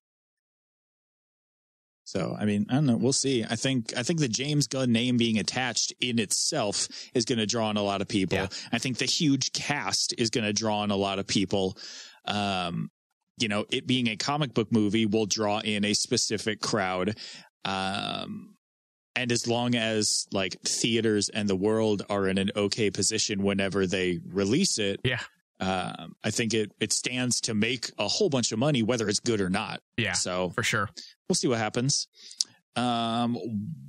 So 2.04 2.36
I 2.38 2.44
mean, 2.44 2.66
I 2.70 2.74
don't 2.74 2.86
know. 2.86 2.96
We'll 2.96 3.12
see. 3.12 3.44
I 3.44 3.56
think 3.56 3.96
I 3.96 4.02
think 4.02 4.20
the 4.20 4.28
James 4.28 4.66
Gunn 4.66 4.92
name 4.92 5.16
being 5.16 5.38
attached 5.38 5.92
in 6.00 6.18
itself 6.18 6.88
is 7.14 7.24
going 7.24 7.38
to 7.38 7.46
draw 7.46 7.70
in 7.70 7.76
a 7.76 7.82
lot 7.82 8.02
of 8.02 8.08
people. 8.08 8.38
Yeah. 8.38 8.48
I 8.72 8.78
think 8.78 8.98
the 8.98 9.06
huge 9.06 9.52
cast 9.52 10.14
is 10.18 10.30
going 10.30 10.44
to 10.44 10.52
draw 10.52 10.84
in 10.84 10.90
a 10.90 10.96
lot 10.96 11.18
of 11.18 11.26
people. 11.26 11.76
Um, 12.26 12.90
you 13.38 13.48
know, 13.48 13.64
it 13.70 13.86
being 13.86 14.08
a 14.08 14.16
comic 14.16 14.54
book 14.54 14.70
movie 14.70 15.06
will 15.06 15.26
draw 15.26 15.58
in 15.60 15.84
a 15.84 15.94
specific 15.94 16.60
crowd. 16.60 17.16
Um, 17.64 18.54
and 19.16 19.30
as 19.32 19.46
long 19.46 19.74
as 19.74 20.26
like 20.32 20.60
theaters 20.62 21.28
and 21.28 21.48
the 21.48 21.56
world 21.56 22.02
are 22.10 22.26
in 22.28 22.38
an 22.38 22.50
okay 22.56 22.90
position 22.90 23.42
whenever 23.42 23.86
they 23.86 24.18
release 24.26 24.78
it, 24.78 25.00
Yeah. 25.04 25.20
um, 25.60 26.14
I 26.24 26.30
think 26.30 26.52
it 26.54 26.72
it 26.80 26.92
stands 26.92 27.40
to 27.42 27.54
make 27.54 27.90
a 27.98 28.08
whole 28.08 28.28
bunch 28.28 28.50
of 28.52 28.58
money, 28.58 28.82
whether 28.82 29.08
it's 29.08 29.20
good 29.20 29.40
or 29.40 29.50
not. 29.50 29.80
Yeah. 29.96 30.12
So 30.14 30.50
For 30.50 30.62
sure. 30.64 30.88
we'll 31.28 31.36
see 31.36 31.48
what 31.48 31.58
happens. 31.58 32.06
Um, 32.76 33.38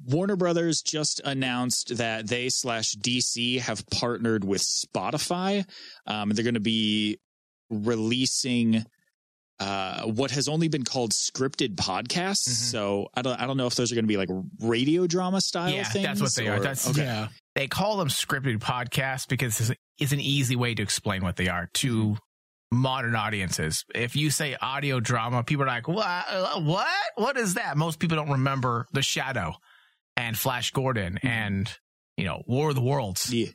Warner 0.05 0.35
Brothers 0.35 0.83
just 0.83 1.19
announced 1.25 1.97
that 1.97 2.27
they 2.27 2.49
slash 2.49 2.93
DC 2.95 3.59
have 3.61 3.83
partnered 3.89 4.43
with 4.43 4.61
Spotify. 4.61 5.67
Um, 6.05 6.29
they're 6.29 6.43
going 6.43 6.53
to 6.53 6.59
be 6.59 7.17
releasing 7.71 8.85
uh, 9.59 10.03
what 10.03 10.31
has 10.31 10.47
only 10.47 10.67
been 10.67 10.83
called 10.83 11.11
scripted 11.11 11.75
podcasts. 11.75 12.47
Mhm. 12.49 12.71
So 12.71 13.09
I 13.13 13.21
don't 13.21 13.39
I 13.39 13.47
don't 13.47 13.57
know 13.57 13.67
if 13.67 13.75
those 13.75 13.91
are 13.91 13.95
going 13.95 14.03
to 14.05 14.07
be 14.07 14.17
like 14.17 14.29
radio 14.59 15.07
drama 15.07 15.39
style 15.41 15.69
Yeah, 15.71 15.83
things. 15.85 16.05
that's 16.05 16.21
what 16.21 16.35
they 16.35 16.47
are. 16.47 16.59
That's- 16.59 16.89
okay. 16.89 17.03
Yeah. 17.03 17.27
They 17.55 17.67
call 17.67 17.97
them 17.97 18.09
scripted 18.09 18.57
podcasts 18.59 19.27
because 19.27 19.61
it's- 19.61 19.77
it's 19.97 20.11
an 20.11 20.19
easy 20.19 20.57
way 20.57 20.75
to 20.75 20.83
explain 20.83 21.23
what 21.23 21.37
they 21.37 21.47
are 21.47 21.69
to 21.75 22.17
modern 22.71 23.15
audiences. 23.15 23.85
If 23.95 24.17
you 24.17 24.29
say 24.29 24.57
audio 24.61 24.99
drama, 24.99 25.43
people 25.43 25.63
are 25.63 25.67
like, 25.67 25.87
what? 25.87 26.05
Uh, 26.29 26.59
What? 26.59 26.87
What 27.15 27.37
is 27.37 27.53
that? 27.53 27.77
Most 27.77 27.99
people 27.99 28.17
don't 28.17 28.31
remember 28.31 28.87
The 28.91 29.01
Shadow 29.01 29.55
and 30.17 30.37
Flash 30.37 30.71
Gordon 30.71 31.17
and, 31.23 31.71
you 32.17 32.25
know, 32.25 32.43
War 32.45 32.69
of 32.69 32.75
the 32.75 32.81
Worlds. 32.81 33.33
Yeah. 33.33 33.47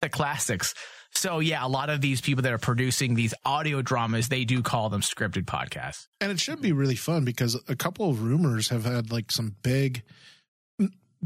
the 0.00 0.08
classics. 0.08 0.74
So 1.14 1.38
yeah, 1.40 1.64
a 1.64 1.68
lot 1.68 1.90
of 1.90 2.00
these 2.00 2.20
people 2.20 2.42
that 2.42 2.52
are 2.52 2.58
producing 2.58 3.14
these 3.14 3.34
audio 3.44 3.82
dramas, 3.82 4.28
they 4.28 4.44
do 4.44 4.62
call 4.62 4.88
them 4.88 5.02
scripted 5.02 5.44
podcasts. 5.44 6.06
And 6.20 6.32
it 6.32 6.40
should 6.40 6.60
be 6.62 6.72
really 6.72 6.94
fun 6.96 7.24
because 7.24 7.54
a 7.68 7.76
couple 7.76 8.08
of 8.10 8.22
rumors 8.22 8.70
have 8.70 8.84
had 8.84 9.12
like 9.12 9.30
some 9.30 9.54
big, 9.62 10.02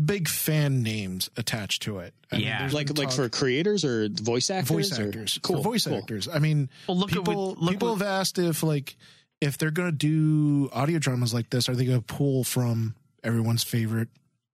big 0.05 0.29
fan 0.29 0.83
names 0.83 1.31
attached 1.37 1.83
to 1.83 2.01
it. 2.01 2.15
I 2.33 2.37
Yeah. 2.37 2.59
there's 2.61 2.75
Like 2.75 2.99
like 2.99 3.13
for 3.13 3.29
creators 3.29 3.85
or 3.85 4.09
voice 4.11 4.51
actors. 4.51 4.69
voice 4.91 4.99
or- 4.99 5.07
actors, 5.07 5.39
Cool. 5.43 5.59
for 5.59 5.63
voice 5.63 5.85
cool. 5.87 5.97
actors. 5.99 6.29
I 6.29 6.39
mean, 6.41 6.69
Well, 6.89 6.99
look 6.99 7.11
people 7.11 7.33
at 7.33 7.37
what, 7.39 7.59
look 7.63 7.71
people 7.73 7.89
what- 7.93 7.99
have 8.01 8.07
asked 8.09 8.39
if 8.39 8.63
like 8.63 8.97
if 9.41 9.57
they're 9.59 9.71
going 9.71 9.91
to 9.91 9.97
do 9.97 10.69
audio 10.73 10.99
dramas 10.99 11.33
like 11.35 11.51
this, 11.51 11.69
are 11.69 11.75
they 11.77 11.85
going 11.85 12.03
to 12.03 12.05
pull 12.15 12.43
from 12.43 12.95
everyone's 13.23 13.63
favorite, 13.63 14.09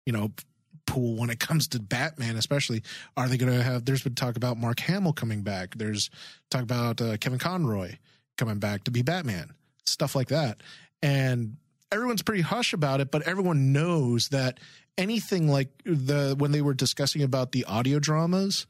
you 0.05 0.13
know, 0.13 0.31
pool 0.87 1.15
when 1.17 1.29
it 1.29 1.39
comes 1.39 1.67
to 1.69 1.79
Batman, 1.79 2.35
especially? 2.35 2.81
Are 3.15 3.27
they 3.27 3.37
going 3.37 3.53
to 3.53 3.61
have? 3.61 3.85
There's 3.85 4.01
been 4.01 4.15
talk 4.15 4.35
about 4.35 4.57
Mark 4.57 4.79
Hamill 4.79 5.13
coming 5.13 5.43
back. 5.43 5.75
There's 5.75 6.09
talk 6.49 6.63
about 6.63 6.99
uh, 6.99 7.17
Kevin 7.17 7.39
Conroy 7.39 7.97
coming 8.37 8.57
back 8.57 8.85
to 8.85 8.91
be 8.91 9.03
Batman, 9.03 9.53
stuff 9.85 10.15
like 10.15 10.29
that, 10.29 10.61
and 11.03 11.57
everyone's 11.91 12.23
pretty 12.23 12.41
hush 12.41 12.73
about 12.73 13.01
it, 13.01 13.11
but 13.11 13.21
everyone 13.23 13.71
knows 13.71 14.29
that 14.29 14.59
anything 14.97 15.47
like 15.47 15.69
the 15.85 16.35
when 16.39 16.51
they 16.51 16.61
were 16.61 16.73
discussing 16.73 17.21
about 17.21 17.51
the 17.51 17.65
audio 17.65 17.99
dramas 17.99 18.65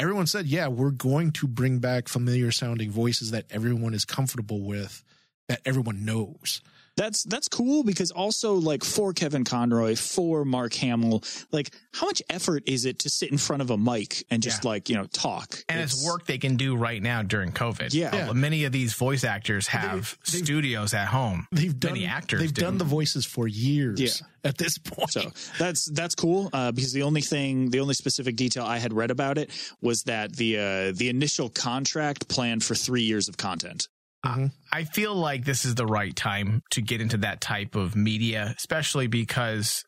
everyone 0.00 0.26
said, 0.26 0.46
yeah, 0.46 0.68
we're 0.68 0.90
going 0.90 1.30
to 1.30 1.46
bring 1.46 1.78
back 1.78 2.08
familiar 2.08 2.50
sounding 2.50 2.90
voices 2.90 3.30
that 3.32 3.44
everyone 3.50 3.94
is 3.94 4.04
comfortable 4.04 4.62
with, 4.62 5.04
that 5.48 5.60
everyone 5.64 6.04
knows. 6.04 6.62
That's 7.00 7.24
that's 7.24 7.48
cool 7.48 7.82
because 7.82 8.10
also 8.10 8.54
like 8.54 8.84
for 8.84 9.12
Kevin 9.14 9.44
Conroy, 9.44 9.96
for 9.96 10.44
Mark 10.44 10.74
Hamill, 10.74 11.22
like 11.50 11.70
how 11.92 12.06
much 12.06 12.20
effort 12.28 12.62
is 12.66 12.84
it 12.84 12.98
to 13.00 13.08
sit 13.08 13.30
in 13.32 13.38
front 13.38 13.62
of 13.62 13.70
a 13.70 13.78
mic 13.78 14.24
and 14.30 14.42
just 14.42 14.64
Yeah. 14.64 14.70
like 14.70 14.88
you 14.90 14.96
know 14.96 15.06
talk? 15.06 15.64
And 15.68 15.80
it's, 15.80 16.04
work 16.04 16.26
they 16.26 16.38
can 16.38 16.56
do 16.56 16.76
right 16.76 17.02
now 17.02 17.22
during 17.22 17.52
COVID. 17.52 17.94
Yeah. 17.94 18.14
Yeah. 18.14 18.32
Many 18.34 18.64
of 18.64 18.72
these 18.72 18.92
voice 18.94 19.24
actors 19.24 19.66
have 19.68 20.16
they've- 20.30 20.44
studios 20.44 20.92
at 20.94 21.08
home. 21.08 21.46
They've 21.52 21.78
done 21.78 21.92
Many 21.94 22.06
actors 22.06 22.40
They've 22.40 22.52
do. 22.54 22.60
done 22.62 22.76
the 22.78 22.84
voices 22.84 23.24
for 23.24 23.48
years. 23.48 23.98
Yeah. 24.00 24.10
At 24.42 24.56
this 24.58 24.78
point, 24.78 25.10
So 25.10 25.32
that's 25.58 25.84
that's 25.86 26.14
cool 26.14 26.48
uh, 26.52 26.72
because 26.72 26.92
the 26.92 27.02
only 27.02 27.20
thing, 27.20 27.70
the 27.70 27.80
only 27.80 27.94
specific 27.94 28.36
detail 28.36 28.64
I 28.64 28.78
had 28.78 28.92
read 28.92 29.10
about 29.10 29.36
it 29.38 29.50
was 29.82 30.02
that 30.04 30.34
the 30.36 30.58
uh, 30.58 30.92
the 30.96 31.08
initial 31.10 31.48
contract 31.50 32.28
planned 32.28 32.64
for 32.64 32.74
three 32.74 33.02
years 33.02 33.28
of 33.28 33.36
content. 33.36 33.88
Mm-hmm. 34.24 34.46
I 34.72 34.84
feel 34.84 35.14
like 35.14 35.44
this 35.44 35.64
is 35.64 35.74
the 35.74 35.86
right 35.86 36.14
time 36.14 36.62
to 36.70 36.82
get 36.82 37.00
into 37.00 37.18
that 37.18 37.40
type 37.40 37.74
of 37.74 37.96
media, 37.96 38.54
especially 38.56 39.06
because 39.06 39.84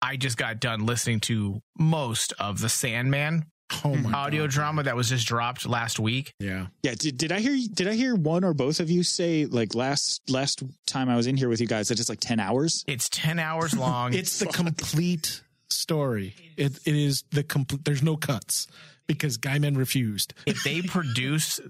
I 0.00 0.16
just 0.16 0.36
got 0.36 0.60
done 0.60 0.86
listening 0.86 1.20
to 1.20 1.60
most 1.78 2.32
of 2.38 2.60
the 2.60 2.68
Sandman 2.68 3.46
oh 3.84 3.96
audio 4.14 4.44
God. 4.44 4.50
drama 4.50 4.82
that 4.84 4.94
was 4.94 5.08
just 5.08 5.26
dropped 5.26 5.66
last 5.66 5.98
week. 5.98 6.32
Yeah. 6.38 6.66
Yeah, 6.82 6.94
did, 6.96 7.16
did 7.18 7.32
I 7.32 7.40
hear 7.40 7.56
did 7.72 7.88
I 7.88 7.94
hear 7.94 8.14
one 8.14 8.44
or 8.44 8.54
both 8.54 8.78
of 8.80 8.90
you 8.90 9.02
say 9.02 9.46
like 9.46 9.74
last 9.74 10.22
last 10.30 10.62
time 10.86 11.08
I 11.08 11.16
was 11.16 11.26
in 11.26 11.36
here 11.36 11.48
with 11.48 11.60
you 11.60 11.66
guys 11.66 11.88
that 11.88 11.98
it's 11.98 12.08
like 12.08 12.20
ten 12.20 12.38
hours? 12.38 12.84
It's 12.86 13.08
10 13.08 13.38
hours 13.38 13.76
long. 13.78 14.14
It's 14.14 14.38
the 14.38 14.46
complete 14.46 15.42
story. 15.70 16.34
It 16.56 16.78
it 16.86 16.94
is 16.94 17.24
the 17.32 17.42
complete. 17.42 17.84
There's 17.84 18.02
no 18.02 18.16
cuts 18.16 18.68
because 19.06 19.38
Gaiman 19.38 19.76
refused. 19.76 20.34
if 20.46 20.62
they 20.62 20.82
produce 20.82 21.60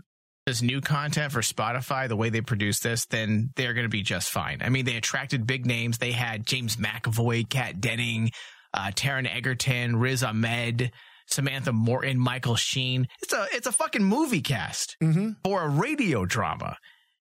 this 0.47 0.63
new 0.63 0.81
content 0.81 1.33
for 1.33 1.41
Spotify 1.41 2.07
the 2.09 2.15
way 2.17 2.31
they 2.31 2.41
produce 2.41 2.79
this, 2.79 3.05
then 3.07 3.51
they're 3.57 3.75
going 3.75 3.85
to 3.85 3.89
be 3.91 4.03
just 4.03 4.31
fine. 4.31 4.63
I 4.63 4.69
mean, 4.69 4.85
they 4.85 4.95
attracted 4.97 5.45
big 5.47 5.67
names. 5.67 5.99
They 5.99 6.13
had 6.13 6.47
James 6.47 6.77
McAvoy, 6.77 7.49
Kat 7.51 7.81
Denning, 7.81 8.31
uh, 8.73 8.93
Taron 8.95 9.29
Egerton, 9.29 9.97
Riz 9.97 10.23
Ahmed, 10.23 10.93
Samantha 11.27 11.73
Morton, 11.73 12.17
Michael 12.21 12.55
Sheen. 12.55 13.09
It's 13.23 13.33
a 13.33 13.47
it's 13.53 13.67
a 13.67 13.73
fucking 13.73 14.05
movie 14.05 14.41
cast 14.41 14.97
Mm-hmm. 15.03 15.31
for 15.43 15.63
a 15.65 15.69
radio 15.69 16.25
drama. 16.25 16.77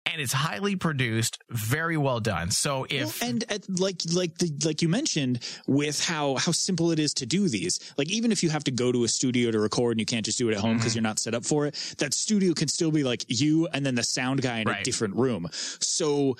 And 0.06 0.20
it's 0.22 0.32
highly 0.32 0.76
produced, 0.76 1.38
very 1.50 1.96
well 1.96 2.20
done. 2.20 2.50
So 2.50 2.86
if 2.88 3.20
Well, 3.20 3.28
and 3.30 3.44
at, 3.50 3.68
like 3.78 4.00
like 4.14 4.38
the 4.38 4.50
like 4.64 4.80
you 4.80 4.88
mentioned 4.88 5.40
with 5.66 6.02
how 6.02 6.36
how 6.36 6.52
simple 6.52 6.92
it 6.92 6.98
is 6.98 7.12
to 7.14 7.26
do 7.26 7.48
these 7.48 7.80
like 7.98 8.08
even 8.10 8.30
if 8.32 8.42
you 8.42 8.48
have 8.50 8.64
to 8.64 8.70
go 8.70 8.92
to 8.92 9.04
a 9.04 9.08
studio 9.08 9.50
to 9.50 9.58
record 9.60 9.92
and 9.92 10.00
you 10.00 10.06
can't 10.06 10.24
just 10.24 10.38
do 10.38 10.48
it 10.48 10.54
at 10.54 10.60
home 10.60 10.76
because 10.76 10.92
Mm-hmm. 10.92 10.96
you're 10.98 11.02
not 11.02 11.18
set 11.18 11.34
up 11.34 11.44
for 11.44 11.66
it 11.66 11.74
that 11.98 12.14
studio 12.14 12.54
can 12.54 12.68
still 12.68 12.90
be 12.92 13.02
like 13.02 13.24
you 13.28 13.66
and 13.72 13.84
then 13.84 13.94
the 13.96 14.02
sound 14.04 14.40
guy 14.42 14.60
in 14.60 14.68
a 14.68 14.82
different 14.84 15.16
room 15.16 15.48
so 15.80 16.36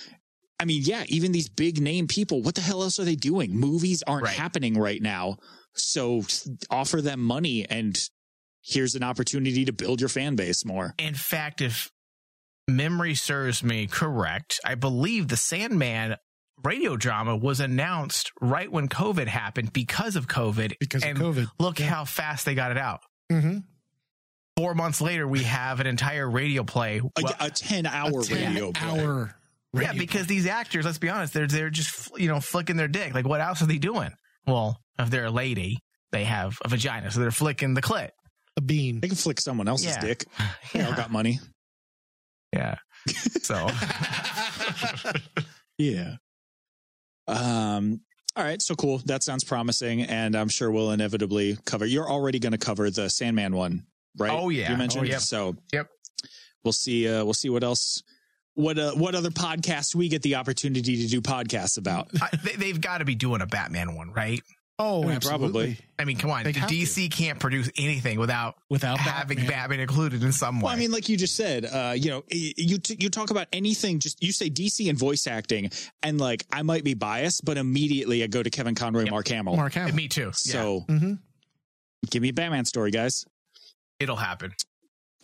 I 0.59 0.65
mean, 0.65 0.83
yeah, 0.87 1.05
even 1.09 1.33
these 1.33 1.51
big 1.51 1.83
name 1.83 2.07
people, 2.09 2.41
what 2.41 2.55
the 2.55 2.63
hell 2.63 2.83
else 2.83 2.99
are 2.99 3.05
they 3.05 3.15
doing? 3.15 3.55
Movies 3.55 4.03
aren't 4.07 4.25
Right. 4.25 4.35
happening 4.37 4.79
right 4.79 5.03
now. 5.03 5.37
So 5.75 6.23
offer 6.71 7.03
them 7.03 7.21
money 7.21 7.67
and 7.69 7.99
here's 8.63 8.95
an 8.95 9.03
opportunity 9.03 9.67
to 9.67 9.73
build 9.73 10.01
your 10.01 10.09
fan 10.09 10.35
base 10.35 10.65
more. 10.65 10.95
In 10.99 11.13
fact, 11.15 11.61
if 11.61 11.91
memory 12.69 13.15
serves 13.15 13.63
me 13.63 13.87
correct, 13.87 14.61
I 14.65 14.75
believe 14.75 15.29
the 15.29 15.37
Sandman 15.37 16.17
radio 16.65 16.97
drama 16.97 17.37
was 17.37 17.61
announced 17.61 18.33
right 18.41 18.71
when 18.71 18.89
COVID 18.89 19.27
happened 19.27 19.73
because 19.73 20.17
of 20.17 20.27
COVID. 20.27 20.75
Because 20.81 21.05
of 21.05 21.11
COVID. 21.11 21.49
Look 21.59 21.79
Yeah. 21.79 21.87
how 21.87 22.05
fast 22.05 22.45
they 22.45 22.55
got 22.55 22.71
it 22.71 22.79
out. 22.79 23.01
Mm-hmm. 23.31 23.59
Four 24.57 24.75
months 24.75 25.01
later, 25.03 25.29
we 25.29 25.43
have 25.43 25.81
an 25.81 25.87
entire 25.87 26.29
radio 26.29 26.65
play. 26.65 26.99
A, 26.99 27.23
Well, 27.23 27.35
a 27.41 27.51
10 27.51 27.85
hour 27.87 28.23
radio 28.31 28.73
play. 28.73 29.01
hour. 29.05 29.37
yeah, 29.75 29.81
radio 29.89 29.99
because 29.99 30.27
these 30.27 30.47
actors, 30.47 30.85
let's 30.87 30.99
be 30.99 31.11
honest, 31.11 31.35
they're 31.35 31.47
they're 31.47 31.69
just 31.71 32.11
you 32.19 32.29
know 32.29 32.41
flicking 32.41 32.77
their 32.77 32.89
dick. 32.89 33.13
Like, 33.15 33.27
what 33.29 33.41
else 33.43 33.61
are 33.61 33.67
they 33.67 33.77
doing? 33.79 34.11
Well, 34.47 34.81
if 34.99 35.11
they're 35.11 35.27
a 35.27 35.31
lady, 35.31 35.81
they 36.11 36.25
have 36.25 36.57
a 36.65 36.69
vagina, 36.69 37.11
so 37.11 37.21
they're 37.21 37.31
flicking 37.31 37.75
the 37.75 37.83
clit. 37.83 38.11
a 38.57 38.63
bean. 38.63 39.01
They 39.01 39.09
can 39.09 39.17
flick 39.19 39.39
someone 39.39 39.69
else's 39.69 39.89
Yeah. 39.89 40.01
dick. 40.01 40.25
They 40.73 40.81
all 40.83 40.95
got 40.95 41.11
money. 41.11 41.39
Yeah. 42.57 42.77
So 43.43 43.69
Yeah. 45.79 46.17
Um. 47.29 48.01
All 48.37 48.45
right. 48.45 48.61
So 48.61 48.75
cool. 48.75 48.99
That 49.07 49.23
sounds 49.23 49.45
promising, 49.45 50.03
and 50.03 50.35
I'm 50.37 50.49
sure 50.49 50.71
we'll 50.71 50.91
inevitably 50.93 51.57
cover. 51.65 51.87
You're 51.87 52.09
already 52.09 52.39
going 52.39 52.53
to 52.53 52.59
cover 52.59 52.91
the 52.91 53.09
Sandman 53.09 53.55
one, 53.57 53.87
right? 54.19 54.31
Oh, 54.33 54.49
yeah. 54.51 54.71
You 54.71 54.77
mentioned 54.77 55.05
Oh, 55.07 55.09
yep. 55.09 55.21
so. 55.21 55.57
Yep. 55.73 55.89
We'll 56.65 56.73
see. 56.73 57.09
Uh, 57.09 57.25
we'll 57.25 57.35
see 57.35 57.49
what 57.49 57.63
else. 57.65 58.03
What 58.55 58.79
uh, 58.79 58.93
what 58.93 59.15
other 59.15 59.31
podcasts 59.31 59.95
we 59.95 60.09
get 60.09 60.23
the 60.23 60.37
opportunity 60.37 61.03
to 61.03 61.09
do 61.09 61.21
podcasts 61.21 61.79
about? 61.79 62.09
I, 62.21 62.31
they, 62.43 62.53
they've 62.53 62.81
got 62.81 62.99
to 62.99 63.05
be 63.05 63.15
doing 63.15 63.41
a 63.43 63.47
Batman 63.47 63.95
one, 63.95 64.13
right? 64.13 64.41
Oh, 64.79 65.05
I 65.05 65.07
mean, 65.07 65.21
probably. 65.21 65.79
I 65.99 66.05
mean, 66.05 66.19
come 66.19 66.31
on, 66.31 66.45
They'd 66.45 66.55
have 66.57 66.69
DC 66.69 67.11
can't 67.11 67.39
produce 67.41 67.71
anything 67.79 68.19
without 68.19 68.57
Without 68.69 68.99
having 68.99 69.39
Batman. 69.39 69.51
Batman. 69.51 69.81
included 69.81 70.23
in 70.23 70.33
some 70.33 70.61
way. 70.61 70.65
Well, 70.65 70.73
I 70.75 70.77
mean, 70.77 70.91
like 70.91 71.09
you 71.09 71.17
just 71.17 71.35
said, 71.35 71.65
uh, 71.65 71.95
you 71.97 72.11
know, 72.11 72.25
you 72.31 72.77
t- 72.77 72.97
you 73.01 73.09
talk 73.09 73.31
about 73.31 73.47
anything. 73.55 74.01
Just 74.01 74.23
you 74.23 74.33
say 74.33 74.51
DC 74.51 74.91
and 74.91 74.99
voice 74.99 75.27
acting, 75.27 75.71
and 76.03 76.21
like 76.21 76.45
I 76.53 76.61
might 76.61 76.85
be 76.85 76.93
biased, 76.93 77.43
but 77.45 77.57
immediately 77.57 78.23
I 78.23 78.27
go 78.27 78.43
to 78.43 78.51
Kevin 78.51 78.75
Conroy, 78.75 79.03
and 79.03 79.11
Mark 79.11 79.29
Hamill. 79.29 79.57
Mark 79.57 79.73
Hamill. 79.73 79.95
me 79.95 80.09
too. 80.09 80.31
So 80.35 80.51
So 80.51 80.85
Mm-hmm. 80.89 81.13
give 82.11 82.21
me 82.21 82.29
a 82.29 82.33
Batman 82.35 82.67
story, 82.67 82.91
guys. 82.91 83.25
it'll 83.99 84.17
happen. 84.17 84.53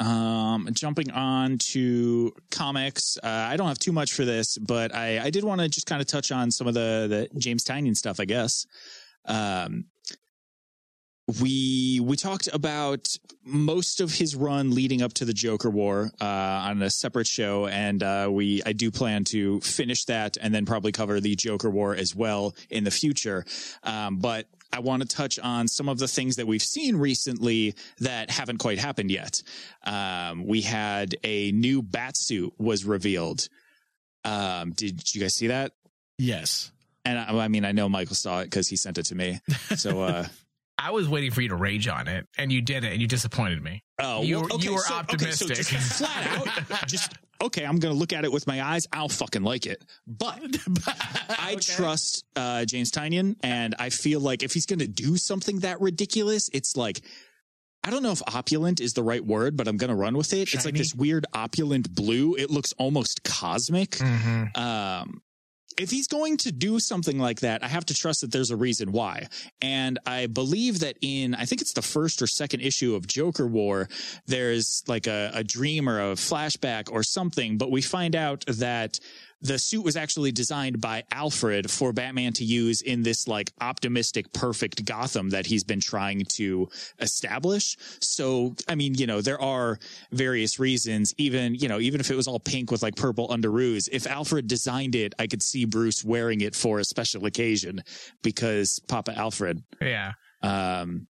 Um, 0.00 0.68
jumping 0.72 1.10
on 1.12 1.58
to 1.72 2.32
comics, 2.50 3.18
uh, 3.22 3.26
I 3.28 3.56
don't 3.56 3.68
have 3.68 3.78
too 3.78 3.92
much 3.92 4.14
for 4.14 4.24
this, 4.24 4.58
but 4.58 4.92
I, 4.94 5.20
I 5.24 5.30
did 5.30 5.44
want 5.44 5.60
to 5.60 5.68
just 5.68 5.86
kind 5.86 6.00
of 6.00 6.08
touch 6.08 6.32
on 6.32 6.50
some 6.50 6.66
of 6.66 6.74
the, 6.74 7.28
the 7.32 7.38
James 7.38 7.62
Tynion 7.64 7.94
stuff, 7.96 8.18
I 8.18 8.24
guess. 8.24 8.66
Um, 9.24 9.86
we 11.40 12.00
we 12.02 12.16
talked 12.16 12.48
about 12.52 13.16
most 13.44 14.00
of 14.00 14.14
his 14.14 14.34
run 14.34 14.74
leading 14.74 15.02
up 15.02 15.12
to 15.14 15.24
the 15.24 15.32
Joker 15.32 15.70
War 15.70 16.10
uh, 16.20 16.24
on 16.24 16.82
a 16.82 16.90
separate 16.90 17.26
show, 17.26 17.66
and 17.68 18.02
uh, 18.02 18.28
we 18.30 18.62
I 18.66 18.72
do 18.72 18.90
plan 18.90 19.24
to 19.24 19.60
finish 19.60 20.04
that 20.06 20.36
and 20.40 20.54
then 20.54 20.66
probably 20.66 20.92
cover 20.92 21.20
the 21.20 21.36
Joker 21.36 21.70
War 21.70 21.94
as 21.94 22.14
well 22.14 22.54
in 22.70 22.84
the 22.84 22.90
future. 22.90 23.44
Um, 23.84 24.18
but 24.18 24.48
I 24.72 24.80
want 24.80 25.02
to 25.02 25.08
touch 25.08 25.38
on 25.38 25.68
some 25.68 25.88
of 25.88 25.98
the 25.98 26.08
things 26.08 26.36
that 26.36 26.46
we've 26.46 26.62
seen 26.62 26.96
recently 26.96 27.74
that 28.00 28.30
haven't 28.30 28.58
quite 28.58 28.78
happened 28.78 29.10
yet. 29.10 29.42
Um, 29.84 30.46
we 30.46 30.62
had 30.62 31.14
a 31.22 31.52
new 31.52 31.82
bat 31.82 32.16
suit 32.16 32.52
was 32.58 32.84
revealed. 32.84 33.48
Um, 34.24 34.72
did 34.72 35.14
you 35.14 35.20
guys 35.20 35.34
see 35.34 35.48
that? 35.48 35.72
Yes. 36.18 36.72
And 37.04 37.18
I, 37.18 37.44
I 37.44 37.48
mean, 37.48 37.64
I 37.64 37.72
know 37.72 37.88
Michael 37.88 38.14
saw 38.14 38.40
it 38.40 38.44
because 38.44 38.68
he 38.68 38.76
sent 38.76 38.98
it 38.98 39.06
to 39.06 39.14
me. 39.14 39.40
So, 39.76 40.02
uh, 40.02 40.26
I 40.78 40.90
was 40.90 41.08
waiting 41.08 41.30
for 41.30 41.42
you 41.42 41.48
to 41.50 41.54
rage 41.54 41.86
on 41.86 42.08
it, 42.08 42.26
and 42.36 42.50
you 42.50 42.60
did 42.60 42.82
it, 42.82 42.92
and 42.92 43.00
you 43.00 43.06
disappointed 43.06 43.62
me. 43.62 43.84
oh, 44.00 44.22
You 44.22 44.40
well, 44.40 44.54
okay, 44.54 44.64
you 44.64 44.72
were 44.74 44.80
so, 44.80 45.00
okay, 45.12 45.30
so 45.30 45.46
just 45.46 45.70
flat 45.70 46.26
out, 46.26 46.86
just 46.88 47.12
okay. 47.40 47.64
I'm 47.64 47.78
going 47.78 47.94
to 47.94 47.98
look 47.98 48.12
at 48.12 48.24
it 48.24 48.32
with 48.32 48.48
my 48.48 48.60
eyes. 48.60 48.88
I'll 48.92 49.08
fucking 49.08 49.42
like 49.44 49.66
it, 49.66 49.84
but 50.08 50.40
I 51.38 51.56
trust 51.60 52.24
uh, 52.34 52.64
James 52.64 52.90
Tynion, 52.90 53.36
and 53.44 53.76
I 53.78 53.90
feel 53.90 54.18
like 54.18 54.42
if 54.42 54.54
he's 54.54 54.66
going 54.66 54.80
to 54.80 54.88
do 54.88 55.16
something 55.16 55.60
that 55.60 55.80
ridiculous, 55.80 56.50
it's 56.52 56.76
like. 56.76 57.00
I 57.84 57.90
don't 57.90 58.04
know 58.04 58.12
if 58.12 58.22
opulent 58.32 58.80
is 58.80 58.92
the 58.92 59.02
right 59.02 59.24
word, 59.24 59.56
but 59.56 59.66
I'm 59.66 59.76
going 59.76 59.90
to 59.90 59.96
run 59.96 60.16
with 60.16 60.32
it. 60.34 60.54
It's 60.54 60.64
like 60.64 60.76
this 60.76 60.94
weird 60.94 61.26
opulent 61.34 61.92
blue. 61.92 62.36
It 62.36 62.48
looks 62.48 62.72
almost 62.78 63.24
cosmic. 63.24 63.90
Mm-hmm. 63.90 64.60
um, 64.62 65.20
if 65.78 65.90
he's 65.90 66.08
going 66.08 66.36
to 66.38 66.52
do 66.52 66.78
something 66.78 67.18
like 67.18 67.40
that, 67.40 67.62
I 67.62 67.68
have 67.68 67.86
to 67.86 67.94
trust 67.94 68.20
that 68.20 68.32
there's 68.32 68.50
a 68.50 68.56
reason 68.56 68.92
why. 68.92 69.28
And 69.60 69.98
I 70.06 70.26
believe 70.26 70.80
that 70.80 70.96
in, 71.00 71.34
I 71.34 71.44
think 71.44 71.60
it's 71.60 71.72
the 71.72 71.82
first 71.82 72.22
or 72.22 72.26
second 72.26 72.60
issue 72.60 72.94
of 72.94 73.06
Joker 73.06 73.46
War, 73.46 73.88
there's 74.26 74.82
like 74.86 75.06
a, 75.06 75.30
a 75.34 75.44
dream 75.44 75.88
or 75.88 76.00
a 76.00 76.14
flashback 76.14 76.90
or 76.90 77.02
something, 77.02 77.58
but 77.58 77.70
we 77.70 77.82
find 77.82 78.16
out 78.16 78.44
that 78.46 78.98
the 79.42 79.58
suit 79.58 79.84
was 79.84 79.96
actually 79.96 80.32
designed 80.32 80.80
by 80.80 81.02
Alfred 81.10 81.70
for 81.70 81.92
Batman 81.92 82.32
to 82.34 82.44
use 82.44 82.80
in 82.80 83.02
this 83.02 83.26
like 83.26 83.52
optimistic, 83.60 84.32
perfect 84.32 84.84
Gotham 84.84 85.30
that 85.30 85.46
he's 85.46 85.64
been 85.64 85.80
trying 85.80 86.24
to 86.36 86.68
establish. 87.00 87.76
So, 88.00 88.54
I 88.68 88.76
mean, 88.76 88.94
you 88.94 89.06
know, 89.06 89.20
there 89.20 89.40
are 89.40 89.78
various 90.12 90.58
reasons, 90.58 91.12
even, 91.18 91.56
you 91.56 91.68
know, 91.68 91.80
even 91.80 92.00
if 92.00 92.10
it 92.10 92.16
was 92.16 92.28
all 92.28 92.38
pink 92.38 92.70
with 92.70 92.82
like 92.82 92.96
purple 92.96 93.28
underoos, 93.28 93.88
if 93.90 94.06
Alfred 94.06 94.46
designed 94.46 94.94
it, 94.94 95.14
I 95.18 95.26
could 95.26 95.42
see 95.42 95.64
Bruce 95.64 96.04
wearing 96.04 96.40
it 96.40 96.54
for 96.54 96.78
a 96.78 96.84
special 96.84 97.26
occasion 97.26 97.82
because 98.22 98.80
Papa 98.88 99.16
Alfred. 99.16 99.62
Yeah. 99.80 100.12
Um, 100.42 101.06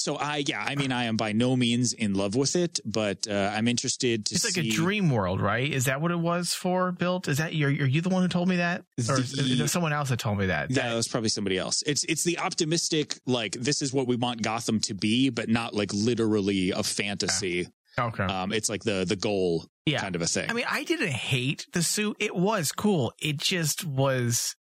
so 0.00 0.16
I, 0.16 0.42
yeah, 0.46 0.64
I 0.66 0.74
mean, 0.74 0.92
I 0.92 1.04
am 1.04 1.16
by 1.16 1.32
no 1.32 1.56
means 1.56 1.92
in 1.92 2.14
love 2.14 2.34
with 2.34 2.56
it, 2.56 2.80
but 2.84 3.28
uh, 3.28 3.52
I'm 3.54 3.68
interested 3.68 4.26
to 4.26 4.34
It's 4.34 4.44
like 4.44 4.64
a 4.64 4.68
dream 4.68 5.10
world, 5.10 5.40
right? 5.40 5.70
Is 5.70 5.84
that 5.84 6.00
what 6.00 6.10
it 6.10 6.18
was 6.18 6.54
for 6.54 6.92
built? 6.92 7.28
Is 7.28 7.38
that 7.38 7.54
you're, 7.54 7.70
are 7.70 7.86
you 7.86 8.00
the 8.00 8.08
one 8.08 8.22
who 8.22 8.28
told 8.28 8.48
me 8.48 8.56
that, 8.56 8.84
or 9.08 9.18
is 9.18 9.32
The- 9.32 9.68
someone 9.68 9.92
else 9.92 10.08
that 10.08 10.18
told 10.18 10.38
me 10.38 10.46
that? 10.46 10.70
Yeah, 10.70 10.88
that 10.88 10.94
was 10.94 11.08
probably 11.08 11.28
somebody 11.28 11.58
else. 11.58 11.82
It's 11.86 12.04
it's 12.04 12.24
the 12.24 12.38
optimistic, 12.38 13.18
like 13.26 13.52
this 13.52 13.82
is 13.82 13.92
what 13.92 14.06
we 14.06 14.16
want 14.16 14.42
Gotham 14.42 14.80
to 14.80 14.94
be, 14.94 15.30
but 15.30 15.48
not 15.48 15.74
like 15.74 15.92
literally 15.92 16.70
a 16.70 16.82
fantasy. 16.82 17.68
Okay. 17.98 18.24
Um, 18.24 18.52
it's 18.52 18.68
like 18.68 18.82
the 18.82 19.04
the 19.06 19.16
goal 19.16 19.66
yeah. 19.84 20.00
kind 20.00 20.16
of 20.16 20.22
a 20.22 20.26
thing. 20.26 20.48
I 20.48 20.52
mean, 20.52 20.64
I 20.68 20.84
didn't 20.84 21.08
hate 21.08 21.66
the 21.72 21.82
suit. 21.82 22.16
It 22.18 22.34
was 22.34 22.72
cool. 22.72 23.12
It 23.20 23.36
just 23.36 23.84
was. 23.84 24.56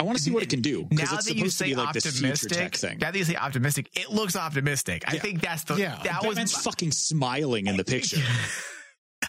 I 0.00 0.04
want 0.04 0.16
to 0.16 0.22
see 0.22 0.30
what 0.30 0.42
it 0.42 0.48
can 0.48 0.60
do 0.62 0.82
Now 0.82 0.88
because 0.90 1.12
it's 1.12 1.24
that 1.26 1.34
you 1.34 1.38
supposed 1.50 1.58
to 1.58 1.64
say 1.64 1.70
be 1.70 1.74
like 1.76 1.92
this 1.92 2.04
future 2.04 2.16
optimistic, 2.32 2.52
tech 2.52 2.74
thing. 2.76 2.98
now 2.98 3.10
that 3.10 3.18
you 3.18 3.24
say 3.24 3.34
optimistic, 3.36 3.90
it 3.98 4.10
looks 4.10 4.36
optimistic. 4.36 5.02
I 5.08 5.14
Yeah. 5.14 5.20
think 5.20 5.40
that's 5.40 5.64
the 5.64 5.74
Yeah. 5.76 5.98
that 6.04 6.22
Batman's 6.22 6.54
was. 6.54 6.62
fucking 6.64 6.92
smiling 6.92 7.66
in 7.66 7.76
the 7.76 7.84
picture. 7.94 8.22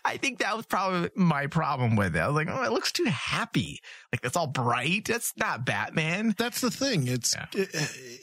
I 0.06 0.18
think 0.18 0.38
that 0.40 0.56
was 0.56 0.68
probably 0.68 1.10
my 1.16 1.48
problem 1.48 1.96
with 1.96 2.16
it. 2.16 2.20
I 2.20 2.28
was 2.28 2.36
like, 2.36 2.48
oh, 2.50 2.62
it 2.64 2.72
looks 2.72 2.92
too 2.92 3.06
happy. 3.06 3.80
Like 4.14 4.24
it's 4.24 4.38
all 4.38 4.46
bright. 4.46 5.06
That's 5.06 5.34
not 5.36 5.66
Batman. 5.66 6.36
That's 6.38 6.62
the 6.62 6.70
thing. 6.70 7.08
It's 7.08 7.34
Yeah. 7.36 7.46
it, 7.54 7.70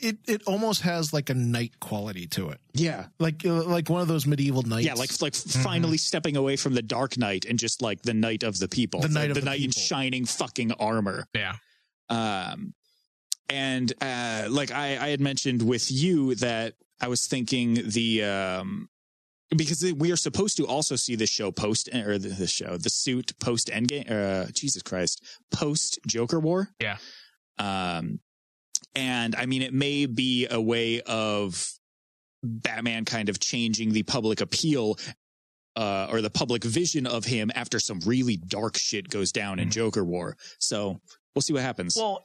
it 0.00 0.16
it 0.28 0.42
almost 0.46 0.82
has 0.82 1.12
like 1.12 1.28
a 1.28 1.34
night 1.34 1.80
quality 1.80 2.28
to 2.28 2.50
it, 2.50 2.60
yeah, 2.72 3.06
like 3.18 3.44
uh, 3.44 3.64
like 3.64 3.90
one 3.90 4.00
of 4.00 4.06
those 4.06 4.26
medieval 4.26 4.62
nights. 4.62 4.86
yeah, 4.86 4.94
like 4.94 5.10
like 5.20 5.34
finally 5.34 5.98
stepping 5.98 6.36
away 6.36 6.54
from 6.56 6.74
the 6.74 6.82
Dark 6.82 7.18
Knight 7.18 7.44
and 7.44 7.58
just 7.58 7.82
like 7.82 8.02
the 8.02 8.14
Knight 8.14 8.44
of 8.44 8.58
the 8.60 8.68
People, 8.68 9.00
The 9.00 9.08
Knight 9.08 9.30
of 9.30 9.34
the 9.34 9.40
the 9.40 9.46
Knight 9.46 9.60
in 9.60 9.70
People. 9.70 9.82
shining 9.82 10.24
fucking 10.24 10.70
armor. 10.72 11.26
Yeah. 11.34 11.56
Um, 12.08 12.74
and 13.48 13.92
uh, 14.00 14.46
like 14.50 14.70
I, 14.70 14.98
I 14.98 15.08
had 15.08 15.20
mentioned 15.20 15.62
with 15.62 15.90
you 15.90 16.34
that 16.36 16.74
I 17.00 17.08
was 17.08 17.26
thinking 17.26 17.74
the 17.86 18.24
um, 18.24 18.88
because 19.56 19.84
we 19.96 20.10
are 20.10 20.16
supposed 20.16 20.56
to 20.56 20.66
also 20.66 20.96
see 20.96 21.14
the 21.14 21.26
show 21.26 21.52
post 21.52 21.88
or 21.94 22.18
the, 22.18 22.28
the 22.28 22.46
show 22.48 22.76
the 22.76 22.90
suit 22.90 23.38
post 23.38 23.68
Endgame. 23.68 24.10
Uh, 24.10 24.46
Jesus 24.52 24.82
Christ, 24.82 25.22
post 25.52 25.98
Joker 26.06 26.40
War. 26.40 26.68
Yeah. 26.80 26.96
Um, 27.58 28.20
and 28.94 29.34
I 29.36 29.46
mean, 29.46 29.62
it 29.62 29.72
may 29.72 30.06
be 30.06 30.46
a 30.50 30.60
way 30.60 31.00
of 31.02 31.70
Batman 32.42 33.04
kind 33.04 33.28
of 33.28 33.38
changing 33.40 33.92
the 33.92 34.02
public 34.02 34.40
appeal. 34.40 34.98
Uh, 35.76 36.08
or 36.10 36.22
the 36.22 36.30
public 36.30 36.64
vision 36.64 37.06
of 37.06 37.26
him 37.26 37.50
after 37.54 37.78
some 37.78 38.00
really 38.06 38.38
dark 38.38 38.78
shit 38.78 39.10
goes 39.10 39.30
down 39.30 39.58
in 39.58 39.68
Mhm. 39.68 39.72
Joker 39.72 40.02
War. 40.06 40.34
So 40.58 41.02
we'll 41.36 41.42
see 41.42 41.52
what 41.52 41.62
happens. 41.62 41.96
Well, 41.96 42.24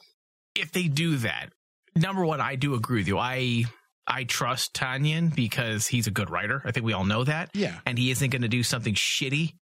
if 0.56 0.72
they 0.72 0.88
do 0.88 1.18
that, 1.18 1.50
number 1.96 2.26
one, 2.26 2.42
I 2.42 2.56
do 2.56 2.74
agree 2.74 3.02
with 3.02 3.08
you. 3.08 3.20
I 3.20 3.66
I 4.08 4.24
trust 4.24 4.74
Tynion 4.74 5.36
because 5.36 5.86
he's 5.88 6.08
a 6.08 6.12
good 6.12 6.30
writer. 6.32 6.62
I 6.66 6.72
think 6.72 6.86
we 6.86 6.94
all 6.94 7.06
know 7.06 7.24
that. 7.26 7.52
yeah, 7.54 7.80
and 7.86 7.98
he 7.98 8.10
isn't 8.10 8.30
going 8.32 8.42
to 8.42 8.48
do 8.48 8.64
something 8.64 8.96
shitty. 8.96 9.54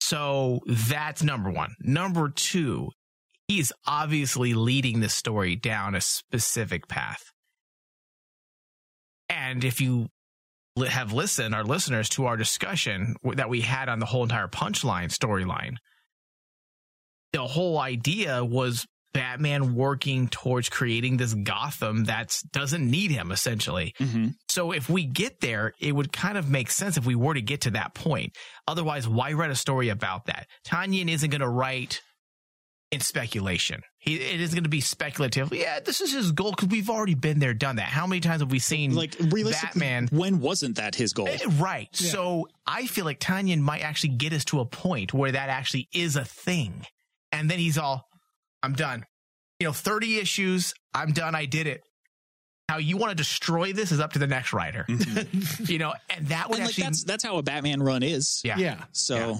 So 0.00 0.60
that's 0.66 1.22
number 1.22 1.50
one. 1.50 1.74
Number 1.80 2.28
two, 2.30 2.90
he's 3.48 3.72
obviously 3.86 4.54
leading 4.54 5.00
the 5.00 5.08
story 5.08 5.56
down 5.56 5.94
a 5.94 6.00
specific 6.00 6.88
path. 6.88 7.22
And 9.28 9.64
if 9.64 9.80
you 9.80 10.08
have 10.88 11.12
listened, 11.12 11.54
our 11.54 11.64
listeners, 11.64 12.08
to 12.10 12.26
our 12.26 12.36
discussion 12.36 13.16
that 13.34 13.48
we 13.48 13.60
had 13.60 13.88
on 13.88 13.98
the 13.98 14.06
whole 14.06 14.22
entire 14.22 14.48
punchline 14.48 15.14
storyline, 15.16 15.74
the 17.32 17.46
whole 17.46 17.78
idea 17.78 18.44
was 18.44 18.86
Batman 19.12 19.74
working 19.74 20.28
towards 20.28 20.68
creating 20.68 21.16
this 21.16 21.34
Gotham 21.34 22.04
that 22.04 22.38
doesn't 22.52 22.88
need 22.88 23.10
him, 23.10 23.32
essentially. 23.32 23.92
Mhm. 23.98 24.34
So 24.48 24.70
if 24.72 24.88
we 24.88 25.04
get 25.04 25.40
there, 25.40 25.74
it 25.80 25.92
would 25.92 26.12
kind 26.12 26.38
of 26.38 26.48
make 26.48 26.70
sense 26.70 26.96
if 26.96 27.04
we 27.04 27.16
were 27.16 27.34
to 27.34 27.42
get 27.42 27.62
to 27.62 27.72
that 27.72 27.94
point. 27.94 28.36
Otherwise, 28.68 29.08
why 29.08 29.32
write 29.32 29.50
a 29.50 29.56
story 29.56 29.88
about 29.88 30.26
that? 30.26 30.46
Tynion 30.64 31.08
isn't 31.10 31.30
going 31.30 31.40
to 31.40 31.48
write 31.48 32.02
in 32.92 33.00
speculation. 33.00 33.82
He, 33.98 34.14
it 34.16 34.40
is 34.40 34.52
going 34.54 34.62
to 34.64 34.70
be 34.70 34.80
speculative. 34.80 35.52
Yeah, 35.52 35.80
this 35.80 36.00
is 36.00 36.12
his 36.12 36.30
goal 36.32 36.50
because 36.52 36.68
we've 36.68 36.88
already 36.90 37.14
been 37.14 37.38
there, 37.40 37.52
done 37.54 37.76
that. 37.76 37.86
How 37.88 38.06
many 38.06 38.20
times 38.20 38.42
have 38.42 38.50
we 38.50 38.58
seen 38.60 38.94
like 38.94 39.14
realistically, 39.18 39.80
Batman? 39.80 40.08
when 40.12 40.40
wasn't 40.40 40.76
that 40.76 40.94
his 40.94 41.12
goal? 41.12 41.28
Eh, 41.28 41.38
Right. 41.58 41.88
So 41.94 42.48
I 42.66 42.86
feel 42.86 43.04
like 43.04 43.18
Tynion 43.20 43.60
might 43.60 43.82
actually 43.82 44.10
get 44.10 44.32
us 44.32 44.44
to 44.46 44.60
a 44.60 44.64
point 44.66 45.12
where 45.12 45.32
that 45.32 45.48
actually 45.50 45.88
is 45.92 46.14
a 46.16 46.24
thing. 46.24 46.84
And 47.32 47.50
then 47.50 47.58
he's 47.58 47.78
all, 47.78 48.08
I'm 48.62 48.74
done. 48.74 49.04
You 49.58 49.68
know, 49.68 49.72
30 49.72 50.18
issues, 50.18 50.74
I'm 50.94 51.12
done, 51.12 51.34
I 51.34 51.44
did 51.44 51.66
it. 51.66 51.82
How 52.68 52.78
you 52.78 52.96
want 52.96 53.10
to 53.10 53.16
destroy 53.16 53.72
this 53.72 53.90
is 53.90 53.98
up 53.98 54.12
to 54.12 54.18
the 54.20 54.28
next 54.28 54.52
writer. 54.52 54.86
you 55.64 55.78
know, 55.78 55.92
and 56.08 56.28
that 56.28 56.48
would 56.48 56.58
and 56.60 56.66
like 56.68 56.76
that's 56.76 57.02
that's 57.02 57.24
how 57.24 57.38
a 57.38 57.42
Batman 57.42 57.82
run 57.82 58.04
is. 58.04 58.42
yeah. 58.44 58.58
yeah. 58.58 58.84
So 58.92 59.16
Yeah. 59.16 59.36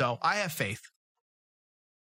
So 0.00 0.18
I 0.22 0.36
have 0.36 0.52
faith. 0.52 0.80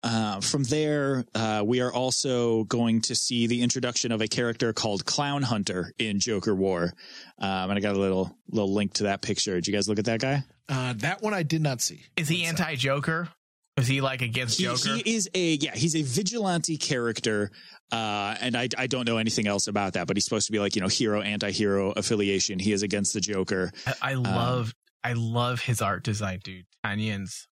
uh, 0.03 0.41
from 0.41 0.65
there, 0.65 1.25
uh, 1.35 1.63
we 1.65 1.81
are 1.81 1.91
also 1.91 2.65
going 2.65 3.01
to 3.03 3.15
see 3.15 3.47
the 3.47 3.63
introduction 3.63 4.13
of 4.13 4.21
a 4.21 4.29
character 4.29 4.75
called 4.75 5.07
Clown 5.07 5.43
Hunter 5.43 5.93
in 5.99 6.21
Joker 6.21 6.55
War, 6.55 6.93
um, 7.39 7.71
and 7.71 7.73
I 7.73 7.81
got 7.81 7.97
a 7.97 7.99
little 7.99 8.37
little 8.51 8.73
link 8.75 8.93
to 8.95 9.05
that 9.05 9.23
picture. 9.23 9.55
Did 9.55 9.67
you 9.67 9.73
guys 9.73 9.89
look 9.89 9.99
at 9.99 10.05
that 10.05 10.21
guy? 10.21 10.45
Uh, 10.69 10.93
that 10.99 11.23
one 11.23 11.33
I 11.33 11.43
did 11.43 11.63
not 11.63 11.81
see. 11.81 12.03
Is 12.17 12.29
he 12.29 12.45
anti 12.45 12.75
Joker? 12.75 13.29
Is 13.77 13.87
he 13.87 14.01
like 14.01 14.23
against 14.23 14.59
Joker? 14.59 14.95
he 14.95 15.15
is 15.15 15.29
a 15.35 15.55
yeah, 15.55 15.75
he's 15.75 15.95
a 15.95 16.03
vigilante 16.03 16.77
character. 16.79 17.51
Uh, 17.93 18.35
and 18.41 18.57
I, 18.57 18.69
I 18.77 18.87
don't 18.87 19.07
know 19.07 19.19
anything 19.19 19.47
else 19.47 19.69
about 19.69 19.93
that, 19.93 20.07
but 20.07 20.17
he's 20.17 20.25
supposed 20.25 20.47
to 20.47 20.53
be 20.53 20.59
like, 20.59 20.75
you 20.75 20.83
know, 20.83 20.89
hero, 20.89 21.21
anti-hero 21.21 21.93
affiliation. 21.93 22.59
He 22.59 22.73
is 22.73 22.83
against 22.83 23.15
the 23.15 23.21
Joker. 23.21 23.71
I, 23.87 23.95
I 24.03 24.15
love 24.15 24.75
I 25.05 25.13
love 25.13 25.61
his 25.61 25.83
art 25.83 26.03
design, 26.03 26.41
dude. 26.43 26.65
Tynion's. 26.85 27.47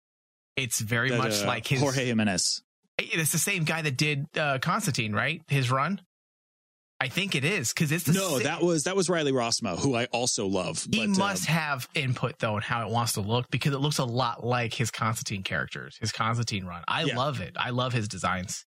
It's 0.56 0.80
very 0.80 1.10
That, 1.10 1.18
much 1.18 1.44
uh, 1.44 1.48
like 1.48 1.68
his 1.68 1.82
Jorge 1.82 2.06
Jimenez. 2.06 2.64
It's 2.98 3.32
the 3.32 3.38
same 3.40 3.64
guy 3.64 3.82
that 3.82 3.98
did 3.98 4.26
uh, 4.38 4.60
Constantine, 4.60 5.14
right? 5.14 5.42
His 5.48 5.70
run. 5.72 6.00
I 7.04 7.10
think 7.10 7.36
it 7.36 7.44
is 7.44 7.74
because 7.74 7.92
it's 7.92 8.06
the 8.06 8.13
No, 8.13 8.39
that 8.39 8.62
was 8.62 8.84
that 8.84 8.96
was 8.96 9.10
Riley 9.10 9.34
Rossmo, 9.34 9.78
who 9.78 9.94
I 9.94 10.06
also 10.06 10.48
love. 10.48 10.88
he 10.89 11.06
but, 11.06 11.18
must 11.18 11.50
um, 11.50 11.54
have 11.56 11.89
input 11.96 12.39
though 12.39 12.56
in 12.56 12.62
how 12.62 12.88
it 12.88 12.92
wants 12.92 13.13
to 13.13 13.22
look 13.22 13.52
because 13.52 13.74
it 13.74 13.80
looks 13.80 13.98
a 13.98 14.06
lot 14.06 14.46
like 14.46 14.74
his 14.74 14.89
Constantine 14.89 15.44
characters, 15.44 15.98
his 16.00 16.13
Constantine 16.13 16.66
run. 16.66 16.82
I 16.88 17.04
Yeah. 17.04 17.18
love 17.18 17.42
it. 17.42 17.56
I 17.60 17.72
love 17.72 17.92
his 17.92 18.08
designs. 18.08 18.66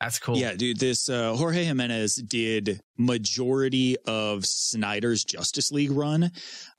That's 0.00 0.18
cool. 0.18 0.36
Yeah, 0.38 0.54
dude, 0.54 0.78
this 0.78 1.10
uh, 1.10 1.34
Jorge 1.34 1.62
Jimenez 1.64 2.16
did 2.16 2.80
majority 2.96 3.96
of 4.06 4.46
Snyder's 4.46 5.24
Justice 5.24 5.70
League 5.70 5.90
run. 5.90 6.30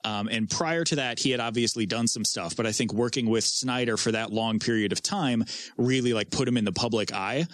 Um, 0.04 0.26
and 0.28 0.50
prior 0.50 0.82
to 0.82 0.96
that, 0.96 1.20
he 1.20 1.30
had 1.30 1.38
obviously 1.38 1.86
done 1.86 2.08
some 2.08 2.24
stuff, 2.24 2.56
but 2.56 2.66
I 2.66 2.72
think 2.72 2.92
working 2.92 3.26
with 3.30 3.44
Snyder 3.44 3.96
for 3.96 4.10
that 4.10 4.32
long 4.32 4.58
period 4.58 4.90
of 4.90 5.02
time 5.02 5.44
really 5.76 6.12
like 6.12 6.30
put 6.32 6.48
him 6.48 6.56
in 6.56 6.64
the 6.64 6.72
public 6.72 7.12
eye 7.12 7.46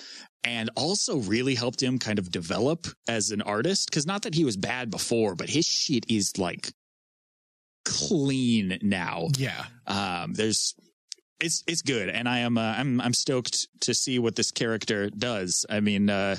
and 0.42 0.70
also 0.74 1.18
really 1.18 1.54
helped 1.54 1.82
him 1.82 1.98
kind 1.98 2.18
of 2.18 2.30
develop 2.30 2.86
as 3.06 3.30
an 3.30 3.42
artist. 3.42 3.90
Cause 3.90 4.06
not 4.06 4.22
that 4.22 4.34
he 4.34 4.44
was 4.46 4.56
bad 4.56 4.90
before, 4.90 5.34
but 5.34 5.50
his 5.50 5.66
shit 5.66 6.06
is 6.08 6.38
like 6.38 6.72
clean 7.84 8.78
now 8.82 9.28
Yeah. 9.36 9.64
um, 9.86 10.32
there's 10.34 10.74
it's 11.40 11.62
it's 11.66 11.82
good 11.82 12.08
and 12.08 12.28
i 12.28 12.38
am 12.40 12.58
uh, 12.58 12.74
i'm 12.76 13.00
i'm 13.00 13.12
stoked 13.14 13.68
to 13.80 13.94
see 13.94 14.18
what 14.18 14.34
this 14.36 14.50
character 14.50 15.08
does 15.10 15.64
i 15.70 15.78
mean 15.80 16.10
uh 16.10 16.34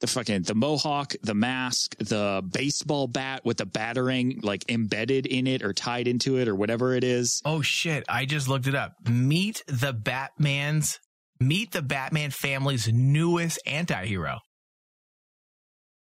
the 0.00 0.06
fucking 0.06 0.42
the 0.42 0.54
mohawk 0.54 1.14
the 1.22 1.34
mask 1.34 1.96
the 1.98 2.42
baseball 2.52 3.06
bat 3.06 3.44
with 3.44 3.56
the 3.58 3.66
batarang 3.66 4.42
like 4.44 4.64
embedded 4.68 5.26
in 5.26 5.46
it 5.46 5.62
or 5.62 5.72
tied 5.72 6.08
into 6.08 6.38
it 6.38 6.48
or 6.48 6.54
whatever 6.54 6.94
it 6.94 7.04
is 7.04 7.40
Oh 7.44 7.62
shit! 7.62 8.04
I 8.08 8.24
just 8.24 8.48
looked 8.48 8.66
it 8.66 8.74
up. 8.74 8.94
Meet 9.08 9.62
the 9.68 9.92
Batman's. 9.92 10.98
Meet 11.38 11.70
the 11.72 11.82
Batman 11.82 12.30
family's 12.30 12.88
newest 12.92 13.60
anti-hero. 13.66 14.38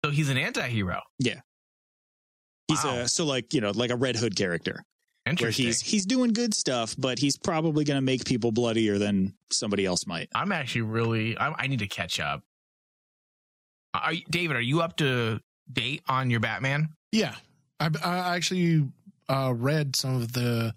So 0.04 0.10
he's 0.10 0.28
an 0.30 0.36
anti-hero. 0.38 1.00
Yeah. 1.18 1.40
He's 2.68 2.84
Wow. 2.84 3.00
a 3.00 3.08
so 3.08 3.24
like 3.26 3.52
you 3.52 3.60
know 3.60 3.70
like 3.70 3.90
a 3.90 3.96
red 3.96 4.16
hood 4.16 4.36
character 4.36 4.82
where 5.40 5.50
he's 5.50 5.80
he's 5.80 6.04
doing 6.04 6.32
good 6.32 6.52
stuff 6.52 6.94
but 6.98 7.18
he's 7.18 7.38
probably 7.38 7.82
going 7.84 7.96
to 7.96 8.04
make 8.04 8.24
people 8.26 8.52
bloodier 8.52 8.98
than 8.98 9.32
somebody 9.50 9.86
else 9.86 10.06
might 10.06 10.28
I'm 10.34 10.52
actually 10.52 10.82
really. 10.82 11.36
I, 11.36 11.54
I 11.56 11.66
need 11.66 11.80
to 11.80 11.86
catch 11.86 12.20
up. 12.20 12.42
Are 13.94 14.12
you, 14.12 14.22
David? 14.28 14.56
Are 14.56 14.60
you 14.60 14.80
up 14.80 14.96
to 14.96 15.40
date 15.72 16.02
on 16.08 16.30
your 16.30 16.40
Batman? 16.40 16.88
Yeah. 17.12 17.34
I, 17.78 17.90
I 18.02 18.36
actually 18.36 18.88
uh, 19.28 19.52
read 19.54 19.94
some 19.96 20.16
of 20.16 20.32
the, 20.32 20.74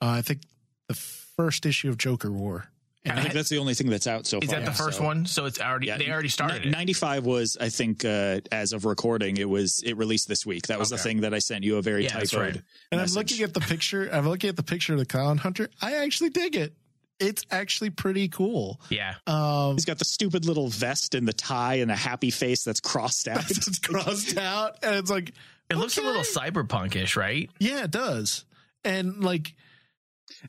uh, 0.00 0.06
I 0.06 0.22
think 0.22 0.42
the 0.88 0.94
first 0.94 1.66
issue 1.66 1.88
of 1.90 1.98
Joker 1.98 2.30
War. 2.30 2.70
I 3.06 3.20
think 3.20 3.34
that's 3.34 3.48
the 3.50 3.58
only 3.58 3.74
thing 3.74 3.88
that's 3.90 4.06
out 4.06 4.26
so 4.26 4.38
Is 4.38 4.48
far 4.50 4.58
Is 4.60 4.64
that 4.64 4.70
the 4.70 4.76
first 4.76 4.98
so- 4.98 5.04
one? 5.04 5.26
So 5.26 5.44
it's 5.44 5.60
already. 5.60 5.88
Yeah, 5.88 5.98
they 5.98 6.10
already 6.10 6.28
started 6.28 6.70
95 6.70 7.26
was, 7.26 7.56
I 7.60 7.68
think, 7.68 8.04
uh, 8.04 8.40
as 8.50 8.72
of 8.72 8.84
recording, 8.84 9.36
it 9.36 9.48
was 9.48 9.82
it 9.84 9.96
released 9.96 10.26
this 10.28 10.46
week. 10.46 10.68
That 10.68 10.78
was 10.78 10.90
the 10.90 10.98
thing 10.98 11.20
that 11.20 11.34
I 11.34 11.38
sent 11.38 11.64
you 11.64 11.76
a 11.76 11.82
very 11.82 12.04
Yeah, 12.04 12.14
that's 12.18 12.32
typoed. 12.32 12.38
right. 12.40 12.62
And 12.92 13.00
message. 13.00 13.16
I'm 13.16 13.20
looking 13.20 13.42
at 13.44 13.54
the 13.54 13.60
picture. 13.60 14.08
I'm 14.12 14.28
looking 14.28 14.48
at 14.48 14.56
the 14.56 14.62
picture 14.62 14.92
of 14.94 14.98
the 14.98 15.06
Clown 15.06 15.38
Hunter. 15.38 15.68
I 15.82 15.96
actually 15.96 16.30
dig 16.30 16.56
it. 16.56 16.74
It's 17.20 17.44
actually 17.50 17.90
pretty 17.90 18.28
cool. 18.28 18.80
yeah. 18.90 19.14
Um, 19.26 19.74
He's 19.76 19.84
got 19.84 19.98
the 20.00 20.04
stupid 20.04 20.44
little 20.46 20.68
vest 20.68 21.14
and 21.14 21.28
the 21.28 21.32
tie 21.32 21.76
and 21.76 21.88
the 21.90 21.94
happy 21.96 22.30
face 22.30 22.64
that's 22.64 22.80
crossed 22.80 23.28
out. 23.28 23.48
it's 23.50 23.78
crossed 23.78 24.36
out, 24.36 24.78
and 24.82 24.96
it's 24.96 25.10
like, 25.10 25.32
It 25.70 25.76
looks 25.76 25.96
a 25.96 26.02
little 26.02 26.22
cyberpunkish, 26.22 27.16
right? 27.16 27.48
yeah, 27.60 27.84
it 27.84 27.90
does. 27.92 28.44
And 28.84 29.22
like, 29.22 29.54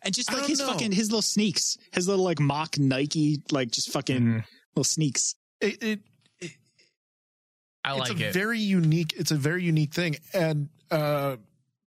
and 0.01 0.13
just 0.13 0.31
like 0.33 0.45
his 0.45 0.59
know. 0.59 0.67
fucking 0.67 0.91
his 0.91 1.09
little 1.09 1.21
sneaks, 1.21 1.77
his 1.91 2.07
little 2.07 2.23
like 2.25 2.39
mock 2.39 2.77
Nike, 2.77 3.41
like 3.51 3.71
just 3.71 3.91
fucking 3.91 4.21
Mhm. 4.21 4.43
little 4.75 4.83
sneaks. 4.83 5.35
it, 5.61 5.81
it 5.83 5.99
I 7.83 7.91
it's 7.97 8.09
like 8.09 8.19
a 8.19 8.27
it. 8.29 8.33
very 8.33 8.59
unique. 8.59 9.13
It's 9.15 9.31
a 9.31 9.35
very 9.35 9.63
unique 9.63 9.93
thing, 9.93 10.15
and 10.33 10.69
uh, 10.89 11.37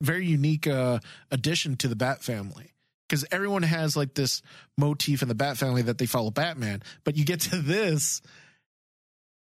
very 0.02 0.26
unique 0.28 0.68
uh, 0.68 1.00
addition 1.32 1.76
to 1.78 1.88
the 1.88 1.96
Bat 1.96 2.24
family 2.24 2.74
because 3.08 3.26
everyone 3.32 3.64
has 3.64 3.98
like 3.98 4.14
this 4.14 4.42
motif 4.78 5.22
in 5.24 5.28
the 5.28 5.36
Bat 5.36 5.58
family 5.58 5.82
that 5.84 5.98
they 5.98 6.06
follow 6.06 6.30
Batman, 6.30 6.84
but 7.04 7.18
you 7.18 7.26
get 7.26 7.40
to 7.42 7.58
this, 7.62 8.22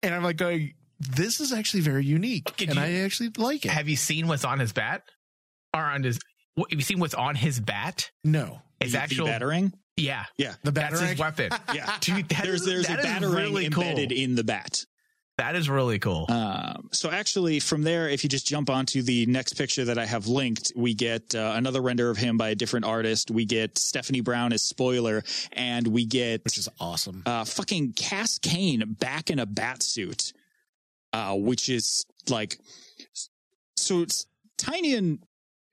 and 0.01 0.13
I'm 0.15 0.23
like 0.23 0.37
going, 0.37 0.73
this 0.99 1.39
is 1.39 1.53
actually 1.53 1.81
very 1.81 2.03
unique, 2.05 2.55
Did 2.57 2.69
and 2.69 2.77
you- 2.77 2.83
I 2.83 2.91
actually 3.05 3.29
like 3.37 3.63
it. 3.65 3.69
Have 3.71 3.87
you 3.87 3.95
seen 3.95 4.27
what's 4.27 4.43
on 4.45 4.59
his 4.59 4.73
bat? 4.73 5.03
Or 5.73 5.81
on 5.83 6.01
his? 6.03 6.19
What- 6.59 6.71
Have 6.71 6.79
you 6.79 6.83
seen 6.85 6.99
what's 6.99 7.13
on 7.13 7.35
his 7.35 7.59
bat? 7.59 8.11
no, 8.23 8.61
It's 8.79 8.91
The- 8.93 9.01
actual. 9.01 9.25
the 9.27 9.31
batarang. 9.33 9.73
yeah, 9.97 10.25
Yeah, 10.37 10.55
the 10.63 10.71
that's 10.71 10.99
his 10.99 11.17
weapon. 11.17 11.51
yeah. 11.73 11.97
Dude, 12.01 12.27
that 12.29 12.43
there's 12.43 12.61
is- 12.61 12.67
there's 12.67 12.85
a 12.89 12.93
that 12.93 12.99
is 12.99 13.05
batarang 13.29 13.35
really 13.35 13.69
cool. 13.69 13.83
embedded 13.83 14.11
in 14.11 14.35
the 14.35 14.43
bat. 14.43 14.85
That 15.37 15.55
is 15.55 15.69
really 15.69 15.99
cool. 15.99 16.25
Um, 16.29 16.89
so 16.91 17.09
actually, 17.09 17.61
from 17.61 17.83
there, 17.83 18.09
if 18.09 18.25
you 18.25 18.29
just 18.29 18.45
jump 18.45 18.69
onto 18.69 19.01
the 19.01 19.25
next 19.25 19.53
picture 19.53 19.85
that 19.85 19.97
I 19.97 20.05
have 20.05 20.27
linked, 20.27 20.73
we 20.75 20.93
get 20.93 21.33
uh, 21.33 21.53
another 21.55 21.81
render 21.81 22.09
of 22.09 22.17
him 22.17 22.35
by 22.37 22.49
a 22.49 22.55
different 22.55 22.85
artist. 22.85 23.31
We 23.31 23.45
get 23.45 23.77
Stephanie 23.77 24.19
Brown 24.19 24.51
as 24.51 24.63
spoiler, 24.63 25.23
and 25.53 25.87
we 25.87 26.05
get 26.05 26.43
which 26.43 26.57
is 26.57 26.67
awesome. 26.77 27.23
uh, 27.25 27.45
fucking 27.45 27.93
Cass 27.93 28.37
Cain 28.39 28.83
back 28.99 29.29
in 29.29 29.39
a 29.39 29.45
bat 29.45 29.81
suit, 29.81 30.33
uh, 31.13 31.33
which 31.35 31.69
is 31.69 32.05
like, 32.27 32.57
so 33.77 34.01
it's 34.01 34.25
Tynion 34.57 35.19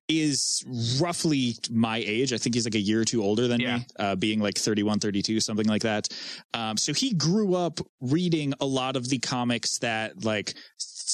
is 0.08 0.64
roughly 1.00 1.56
my 1.70 1.98
age. 1.98 2.32
I 2.32 2.38
think 2.38 2.54
he's 2.54 2.64
like 2.64 2.74
a 2.76 2.80
year 2.80 3.00
or 3.00 3.04
two 3.04 3.22
older 3.22 3.48
than 3.48 3.60
Yeah. 3.60 3.78
me, 3.78 3.86
uh, 3.98 4.14
being 4.14 4.38
like 4.40 4.56
31, 4.56 5.00
32, 5.00 5.40
something 5.40 5.66
like 5.66 5.82
that. 5.82 6.08
Um, 6.54 6.76
so 6.76 6.92
he 6.92 7.12
grew 7.14 7.54
up 7.56 7.80
reading 8.00 8.54
a 8.60 8.66
lot 8.66 8.94
of 8.96 9.08
the 9.08 9.18
comics 9.18 9.78
that 9.78 10.24
like, 10.24 10.54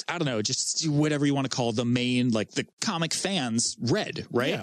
I 0.08 0.18
don't 0.18 0.26
know, 0.26 0.42
just 0.42 0.88
whatever 0.88 1.24
you 1.26 1.34
want 1.34 1.50
to 1.50 1.54
call 1.54 1.72
the 1.72 1.84
main, 1.84 2.30
like 2.30 2.50
the 2.50 2.66
comic 2.80 3.14
fans 3.14 3.76
read, 3.80 4.26
right? 4.30 4.60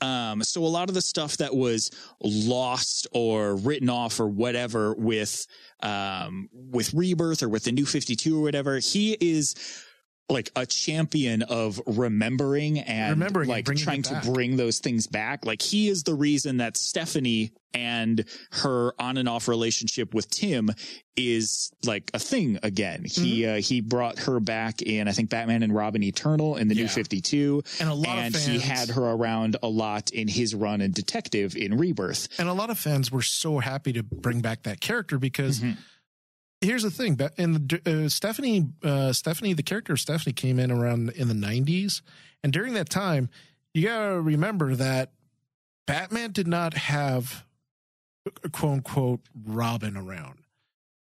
Yeah. 0.00 0.30
Um, 0.30 0.42
so 0.44 0.64
a 0.64 0.66
lot 0.66 0.88
of 0.88 0.94
the 0.94 1.02
stuff 1.02 1.36
that 1.38 1.54
was 1.54 1.90
lost 2.20 3.06
or 3.12 3.56
written 3.56 3.88
off 3.90 4.20
or 4.20 4.28
whatever 4.28 4.94
with, 4.94 5.46
um, 5.82 6.48
with 6.52 6.94
Rebirth 6.94 7.42
or 7.42 7.48
with 7.48 7.64
the 7.64 7.72
New 7.72 7.86
52 7.86 8.38
or 8.38 8.42
whatever, 8.42 8.78
he 8.78 9.16
is 9.20 9.54
like 10.28 10.50
a 10.56 10.64
champion 10.64 11.42
of 11.42 11.80
remembering 11.86 12.78
and 12.78 13.10
Remembering 13.10 13.48
like 13.48 13.68
it 13.68 13.76
trying 13.76 14.02
to 14.02 14.20
bring 14.24 14.56
those 14.56 14.78
things 14.78 15.06
back. 15.06 15.44
Like 15.44 15.60
he 15.60 15.88
is 15.88 16.04
the 16.04 16.14
reason 16.14 16.58
that 16.58 16.76
Stephanie 16.76 17.52
and 17.74 18.24
her 18.52 18.92
on 18.98 19.16
and 19.18 19.28
off 19.28 19.48
relationship 19.48 20.14
with 20.14 20.28
Tim 20.30 20.70
is 21.16 21.70
like 21.84 22.10
a 22.14 22.18
thing 22.18 22.58
again. 22.62 23.02
He, 23.04 23.42
Mm-hmm. 23.42 23.58
uh, 23.58 23.60
he 23.60 23.80
brought 23.80 24.18
her 24.20 24.40
back 24.40 24.80
in, 24.82 25.08
I 25.08 25.12
think 25.12 25.28
Batman 25.30 25.62
and 25.62 25.74
Robin 25.74 26.02
Eternal 26.02 26.56
in 26.56 26.68
the 26.68 26.74
New 26.74 26.88
52 26.88 27.62
And 27.80 27.88
a 27.90 27.94
lot 27.94 28.08
and 28.18 28.34
of 28.34 28.40
he 28.42 28.58
had 28.58 28.88
her 28.90 29.02
around 29.02 29.56
a 29.62 29.68
lot 29.68 30.10
in 30.10 30.28
his 30.28 30.54
run 30.54 30.80
in 30.80 30.92
Detective 30.92 31.56
in 31.56 31.76
Rebirth. 31.76 32.28
and 32.38 32.48
a 32.48 32.52
lot 32.54 32.70
of 32.70 32.78
fans 32.78 33.10
were 33.10 33.22
so 33.22 33.58
happy 33.58 33.92
to 33.94 34.02
bring 34.02 34.40
back 34.40 34.62
that 34.62 34.80
character 34.80 35.18
because 35.18 35.60
Mhm. 35.60 35.76
Here's 36.62 36.82
the 36.82 36.90
thing 36.90 37.18
and 37.36 37.80
uh, 37.86 38.08
stephanie 38.08 38.66
uh, 38.82 39.12
stephanie 39.12 39.52
the 39.52 39.62
character 39.62 39.92
of 39.92 40.00
stephanie 40.00 40.32
came 40.32 40.58
in 40.58 40.70
around 40.70 41.10
in 41.10 41.28
the 41.28 41.34
90s 41.34 42.00
and 42.42 42.52
during 42.52 42.74
that 42.74 42.88
time 42.88 43.28
you 43.74 43.82
gotta 43.86 44.20
remember 44.20 44.74
that 44.74 45.12
batman 45.86 46.30
did 46.30 46.46
not 46.46 46.74
have 46.74 47.44
uh, 48.26 48.48
quote 48.50 48.72
unquote 48.72 49.20
robin 49.44 49.96
around 49.96 50.38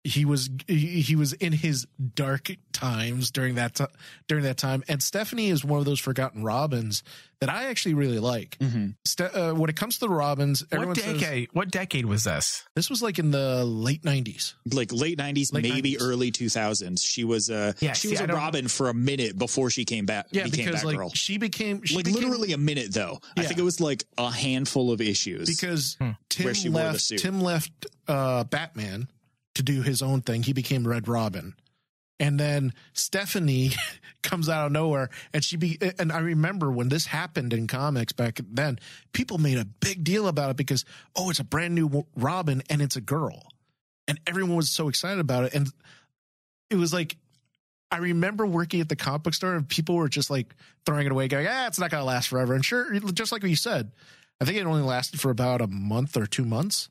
he 0.09 0.25
was 0.25 0.49
he, 0.66 1.01
he 1.01 1.14
was 1.16 1.33
in 1.35 1.53
his 1.53 1.87
dark 2.14 2.51
times 2.73 3.31
during 3.31 3.57
that 3.57 3.75
ti- 3.75 3.85
during 4.29 4.44
that 4.44 4.57
time 4.57 4.83
and 4.88 5.03
stephanie 5.03 5.49
is 5.49 5.64
one 5.64 5.79
of 5.81 5.85
those 5.85 5.99
forgotten 6.01 6.42
robins 6.44 7.03
that 7.40 7.49
i 7.51 7.64
actually 7.66 7.94
really 7.94 8.18
like 8.21 8.57
Ste- 9.05 9.21
uh, 9.35 9.53
when 9.53 9.68
it 9.68 9.77
comes 9.77 9.94
to 9.99 10.01
the 10.07 10.09
robins 10.09 10.62
what 10.62 10.73
everyone 10.75 10.94
says 10.97 11.21
decade? 11.21 11.49
What 11.53 11.71
decade 11.71 12.07
was 12.07 12.25
this? 12.25 12.64
this 12.75 12.88
was 12.90 13.03
like 13.03 13.18
in 13.18 13.31
the 13.33 13.64
late 13.64 14.03
90s 14.03 14.55
Like 14.73 14.92
late 14.92 15.18
nineties, 15.18 15.53
maybe 15.53 15.94
90s. 15.94 15.97
early 16.01 16.31
two 16.31 16.49
thousands. 16.49 17.03
She 17.03 17.25
was 17.25 17.51
uh 17.51 17.73
Yeah, 17.81 17.92
she 17.92 18.09
see, 18.09 18.12
was 18.14 18.21
I 18.21 18.25
a 18.25 18.27
don't- 18.29 18.37
Robin 18.37 18.68
for 18.68 18.88
a 18.88 18.94
minute 18.94 19.37
before 19.38 19.71
she 19.71 19.85
came 19.85 20.07
back 20.07 20.27
Yeah, 20.31 20.44
became 20.44 20.66
because 20.66 20.85
like 20.85 20.99
she 21.14 21.38
became 21.38 21.83
she 21.85 21.97
like 21.97 22.05
became, 22.05 22.21
literally 22.23 22.53
a 22.53 22.59
minute 22.59 22.92
though. 22.92 23.18
I 23.37 23.44
think 23.44 23.59
it 23.59 23.62
was 23.64 23.81
like 23.81 24.05
a 24.16 24.31
handful 24.31 24.90
of 24.92 25.01
issues. 25.01 25.49
because 25.49 25.97
Hmm. 26.01 26.11
Tim 26.29 26.44
Where 26.44 26.55
she 26.55 26.68
wore 26.68 26.83
the 26.83 26.87
left 26.88 27.01
suit. 27.01 27.18
Tim 27.21 27.40
left 27.40 27.87
uh 28.07 28.44
Batman 28.44 29.09
to 29.59 29.62
do 29.62 29.83
his 29.83 30.03
own 30.03 30.23
thing. 30.23 30.44
He 30.44 30.53
became 30.53 30.87
Red 30.87 31.09
Robin. 31.09 31.55
And 32.21 32.38
then 32.38 32.73
Stephanie 32.92 33.73
comes 34.23 34.49
out 34.49 34.66
of 34.66 34.73
nowhere 34.73 35.11
and 35.33 35.44
she 35.44 35.57
be 35.57 35.79
and 35.99 36.11
I 36.11 36.18
remember 36.18 36.71
when 36.71 36.88
this 36.88 37.07
happened 37.07 37.53
in 37.53 37.66
comics 37.66 38.12
back 38.12 38.40
then, 38.51 38.79
people 39.12 39.38
made 39.38 39.59
a 39.59 39.64
big 39.64 40.03
deal 40.03 40.27
about 40.27 40.51
it 40.51 40.57
because 40.57 40.85
oh, 41.14 41.31
it's 41.31 41.38
a 41.38 41.44
brand 41.44 41.75
new 41.75 42.07
Robin 42.16 42.62
and 42.71 42.83
it's 42.83 42.97
a 42.97 43.01
girl. 43.01 43.47
And 44.09 44.18
everyone 44.27 44.57
was 44.57 44.71
so 44.71 44.88
excited 44.88 45.21
about 45.21 45.44
it 45.44 45.55
and 45.55 45.68
it 46.71 46.77
was 46.77 46.92
like 46.92 47.16
I 47.90 47.99
remember 47.99 48.47
working 48.47 48.81
at 48.81 48.88
the 48.88 48.97
comic 48.97 49.23
book 49.23 49.35
store 49.35 49.55
and 49.55 49.68
people 49.68 49.94
were 49.94 50.09
just 50.09 50.31
like 50.31 50.55
throwing 50.85 51.07
it 51.07 51.12
away, 51.12 51.27
going, 51.29 51.47
ah, 51.49 51.66
it's 51.66 51.79
not 51.79 51.90
going 51.90 52.03
to 52.03 52.05
last 52.05 52.29
forever. 52.29 52.55
And 52.55 52.64
sure, 52.64 52.99
just 53.12 53.33
like 53.33 53.42
you 53.42 53.57
said, 53.57 53.92
I 54.40 54.44
think 54.44 54.59
it 54.59 54.66
only 54.66 54.83
lasted 54.83 55.21
for 55.21 55.31
about 55.31 55.62
a 55.62 55.66
month 55.66 56.16
or 56.16 56.27
two 56.27 56.44
months. 56.44 56.90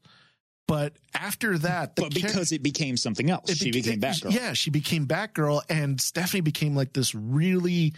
But 0.67 0.93
after 1.13 1.57
that, 1.59 1.95
the 1.95 2.03
but 2.03 2.11
char- 2.11 2.27
because 2.27 2.51
it 2.51 2.61
became 2.61 2.97
something 2.97 3.29
else, 3.29 3.49
it 3.49 3.57
she 3.57 3.71
beca- 3.71 3.73
became 3.73 4.01
Batgirl. 4.01 4.33
Yeah, 4.33 4.53
she 4.53 4.69
became 4.69 5.07
Batgirl, 5.07 5.61
and 5.69 5.99
Stephanie 5.99 6.41
became 6.41 6.75
like 6.75 6.93
this 6.93 7.15
really. 7.15 7.93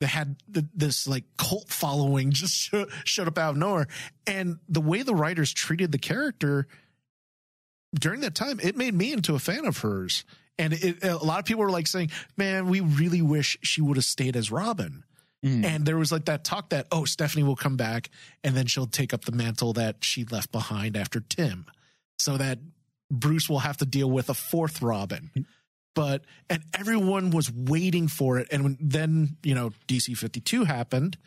They 0.00 0.08
had 0.08 0.36
th- 0.52 0.66
this 0.74 1.06
like 1.06 1.24
cult 1.38 1.68
following 1.70 2.30
just 2.32 2.54
sho- 2.54 2.88
showed 3.04 3.28
up 3.28 3.38
out 3.38 3.52
of 3.52 3.56
nowhere, 3.56 3.88
and 4.26 4.58
the 4.68 4.80
way 4.80 5.02
the 5.02 5.14
writers 5.14 5.52
treated 5.52 5.90
the 5.90 5.98
character 5.98 6.68
during 7.94 8.20
that 8.20 8.34
time, 8.34 8.58
it 8.62 8.76
made 8.76 8.94
me 8.94 9.12
into 9.12 9.34
a 9.34 9.38
fan 9.38 9.64
of 9.64 9.78
hers. 9.78 10.24
And 10.58 10.72
it, 10.72 11.02
a 11.04 11.16
lot 11.16 11.38
of 11.38 11.44
people 11.44 11.62
were 11.62 11.70
like 11.70 11.86
saying, 11.86 12.10
"Man, 12.36 12.68
we 12.68 12.80
really 12.80 13.22
wish 13.22 13.58
she 13.62 13.80
would 13.80 13.96
have 13.96 14.04
stayed 14.04 14.36
as 14.36 14.50
Robin." 14.50 15.04
Mm. 15.44 15.64
And 15.64 15.86
there 15.86 15.96
was 15.96 16.12
like 16.12 16.26
that 16.26 16.44
talk 16.44 16.70
that 16.70 16.86
oh, 16.92 17.04
Stephanie 17.04 17.42
will 17.42 17.56
come 17.56 17.76
back, 17.76 18.10
and 18.44 18.54
then 18.54 18.66
she'll 18.66 18.86
take 18.86 19.12
up 19.12 19.24
the 19.24 19.32
mantle 19.32 19.72
that 19.72 20.04
she 20.04 20.24
left 20.24 20.52
behind 20.52 20.96
after 20.96 21.20
Tim, 21.20 21.66
so 22.22 22.36
that 22.36 22.58
Bruce 23.10 23.48
will 23.48 23.58
have 23.58 23.76
to 23.78 23.86
deal 23.86 24.10
with 24.10 24.28
a 24.30 24.34
fourth 24.34 24.80
Robin. 24.80 25.30
But 25.94 26.24
and 26.48 26.62
everyone 26.78 27.30
was 27.30 27.52
waiting 27.52 28.08
for 28.08 28.38
it, 28.38 28.48
and 28.50 28.64
when, 28.64 28.78
then 28.80 29.36
you 29.42 29.54
know 29.54 29.72
DC 29.88 30.16
fifty 30.16 30.40
two 30.40 30.64
happened, 30.64 31.18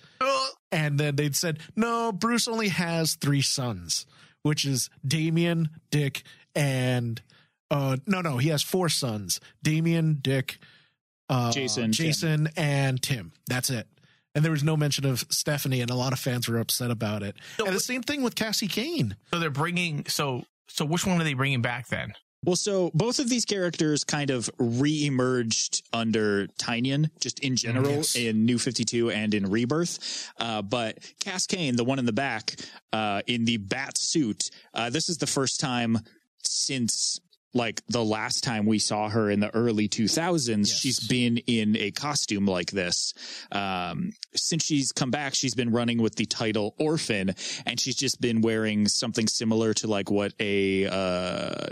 and 0.72 1.00
then 1.00 1.16
they'd 1.16 1.36
said 1.36 1.60
no, 1.76 2.12
Bruce 2.12 2.48
only 2.48 2.70
has 2.70 3.14
three 3.14 3.42
sons, 3.44 4.08
which 4.42 4.66
is 4.66 4.90
Damian, 5.08 5.70
Dick, 5.92 6.24
and 6.56 7.22
uh 7.70 7.98
no 8.08 8.22
no 8.22 8.38
he 8.38 8.50
has 8.50 8.64
four 8.64 8.90
sons: 8.90 9.40
Damian, 9.62 10.18
Dick, 10.20 10.58
uh, 11.30 11.52
Jason, 11.52 11.92
Jason, 11.92 12.50
and 12.58 13.00
Tim. 13.00 13.34
That's 13.48 13.70
it. 13.70 13.88
And 14.34 14.44
there 14.44 14.52
was 14.52 14.64
no 14.64 14.76
mention 14.76 15.06
of 15.06 15.26
Stephanie, 15.30 15.82
and 15.82 15.92
a 15.92 15.96
lot 15.96 16.12
of 16.12 16.20
fans 16.20 16.50
were 16.50 16.58
upset 16.58 16.90
about 16.92 17.22
it. 17.22 17.36
and 17.60 17.74
the 17.74 17.80
same 17.80 18.02
thing 18.02 18.24
with 18.24 18.36
Cassie 18.36 18.68
Cain. 18.68 19.16
So 19.32 19.40
they're 19.40 19.50
bringing. 19.52 20.06
So 20.08 20.44
so 20.68 20.86
which 20.86 21.06
one 21.06 21.20
are 21.20 21.24
they 21.24 21.34
bringing 21.34 21.62
back 21.62 21.88
then? 21.88 22.14
Well, 22.44 22.56
so 22.56 22.92
both 22.94 23.18
of 23.18 23.28
these 23.28 23.44
characters 23.44 24.04
kind 24.04 24.30
of 24.30 24.50
re-emerged 24.60 25.82
under 25.94 26.46
Tynion, 26.60 27.10
just 27.20 27.40
in 27.40 27.56
general, 27.56 27.92
Yes. 27.98 28.16
in 28.16 28.46
New 28.46 28.60
52 28.60 29.10
and 29.10 29.34
in 29.34 29.50
Rebirth. 29.50 30.30
Uh, 30.40 30.62
but 30.62 31.00
Cass 31.20 31.48
Cain, 31.48 31.76
the 31.76 31.84
one 31.84 31.98
in 31.98 32.06
the 32.06 32.14
back, 32.14 32.56
uh, 32.94 33.22
in 33.26 33.46
the 33.46 33.58
bat 33.58 33.98
suit, 33.98 34.52
uh, 34.76 34.92
this 34.92 35.10
is 35.10 35.18
the 35.18 35.26
first 35.28 35.60
time 35.60 35.98
since 36.44 37.20
like 37.56 37.82
the 37.88 38.04
last 38.06 38.44
time 38.44 38.68
we 38.68 38.78
saw 38.78 39.10
her 39.10 39.32
in 39.32 39.40
the 39.40 39.50
early 39.56 39.88
2000s, 39.90 40.68
Yes. 40.68 40.78
she's 40.78 41.00
been 41.08 41.38
in 41.48 41.76
a 41.78 41.90
costume 41.90 42.46
like 42.46 42.70
this. 42.70 43.14
Um, 43.52 44.12
since 44.36 44.64
she's 44.66 44.92
come 44.92 45.10
back, 45.10 45.34
she's 45.34 45.56
been 45.56 45.72
running 45.72 46.00
with 46.02 46.16
the 46.16 46.26
title 46.26 46.76
Orphan, 46.78 47.34
and 47.66 47.80
she's 47.80 47.96
just 47.96 48.22
been 48.22 48.42
wearing 48.42 48.88
something 48.88 49.28
similar 49.28 49.74
to 49.76 49.88
like 49.88 50.12
what 50.12 50.34
a 50.40 50.86
uh, 50.86 51.68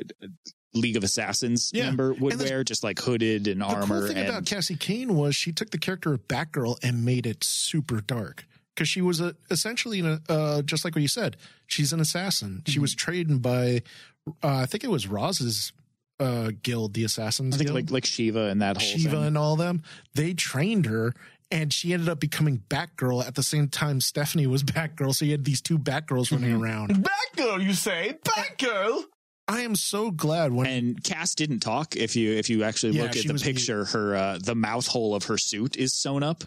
League 0.74 0.96
of 0.98 1.04
Assassins 1.04 1.70
Yeah. 1.74 1.86
member 1.86 2.14
would 2.14 2.40
wear, 2.40 2.64
just 2.64 2.84
like 2.84 3.00
hooded 3.00 3.48
and 3.48 3.62
The 3.62 3.66
armor. 3.66 4.00
cool 4.00 4.08
thing 4.08 4.18
and 4.18 4.30
about 4.30 4.46
Cassie 4.46 4.76
Cain 4.76 5.14
was 5.14 5.36
she 5.36 5.52
took 5.52 5.70
the 5.72 5.78
character 5.78 6.14
of 6.14 6.28
Batgirl 6.28 6.78
and 6.82 7.06
made 7.06 7.28
it 7.28 7.44
super 7.44 8.02
dark 8.02 8.46
because 8.74 8.90
she 8.90 9.02
was 9.02 9.20
a, 9.20 9.36
essentially 9.52 10.00
an, 10.00 10.22
uh, 10.30 10.62
just 10.64 10.84
like 10.84 10.96
what 10.96 11.02
you 11.04 11.08
said. 11.08 11.38
She's 11.68 11.94
an 11.94 12.00
assassin. 12.00 12.64
She 12.66 12.74
Mm-hmm. 12.74 12.82
was 12.82 12.96
trained 12.96 13.42
by, 13.44 13.84
uh, 14.28 14.32
I 14.48 14.66
think 14.66 14.84
it 14.84 14.90
was 14.90 15.08
Roz's 15.08 15.74
uh, 16.20 16.52
guild, 16.62 16.94
the 16.94 17.04
Assassins 17.04 17.56
I 17.56 17.58
think 17.58 17.68
Guild, 17.70 17.76
like 17.76 17.92
like 17.92 18.06
Shiva 18.06 18.46
and 18.48 18.62
that 18.62 18.78
whole 18.78 18.86
Shiva 18.88 19.10
thing. 19.18 19.24
and 19.26 19.38
all 19.38 19.56
them. 19.56 19.82
They 20.16 20.34
trained 20.34 20.86
her. 20.86 21.14
And 21.52 21.72
she 21.72 21.94
ended 21.94 22.10
up 22.10 22.20
becoming 22.20 22.64
Batgirl 22.68 23.24
at 23.28 23.36
the 23.36 23.44
same 23.44 23.68
time 23.68 24.02
Stephanie 24.02 24.48
was 24.48 24.64
Batgirl. 24.64 25.14
So 25.14 25.26
you 25.26 25.32
had 25.32 25.46
these 25.46 25.62
two 25.62 25.78
Batgirls 25.78 26.32
running 26.32 26.52
Mhm. 26.58 26.62
around. 26.64 27.08
Batgirl, 27.36 27.64
you 27.64 27.74
say? 27.74 28.18
Batgirl. 28.24 29.04
I 29.48 29.62
am 29.62 29.76
so 29.76 30.10
glad 30.10 30.52
when 30.54 30.66
and 30.68 31.04
Cass 31.04 31.36
didn't 31.36 31.60
talk. 31.60 31.96
If 31.96 32.16
you 32.16 32.32
if 32.32 32.50
you 32.50 32.64
actually 32.64 32.94
Yeah, 32.94 33.04
look 33.04 33.18
at 33.18 33.28
the 33.28 33.34
was 33.34 33.44
picture, 33.44 33.86
her 33.86 34.16
uh, 34.16 34.40
the 34.42 34.56
mouth 34.56 34.88
hole 34.88 35.14
of 35.14 35.26
her 35.26 35.38
suit 35.38 35.76
is 35.76 35.94
sewn 35.94 36.24
up. 36.24 36.44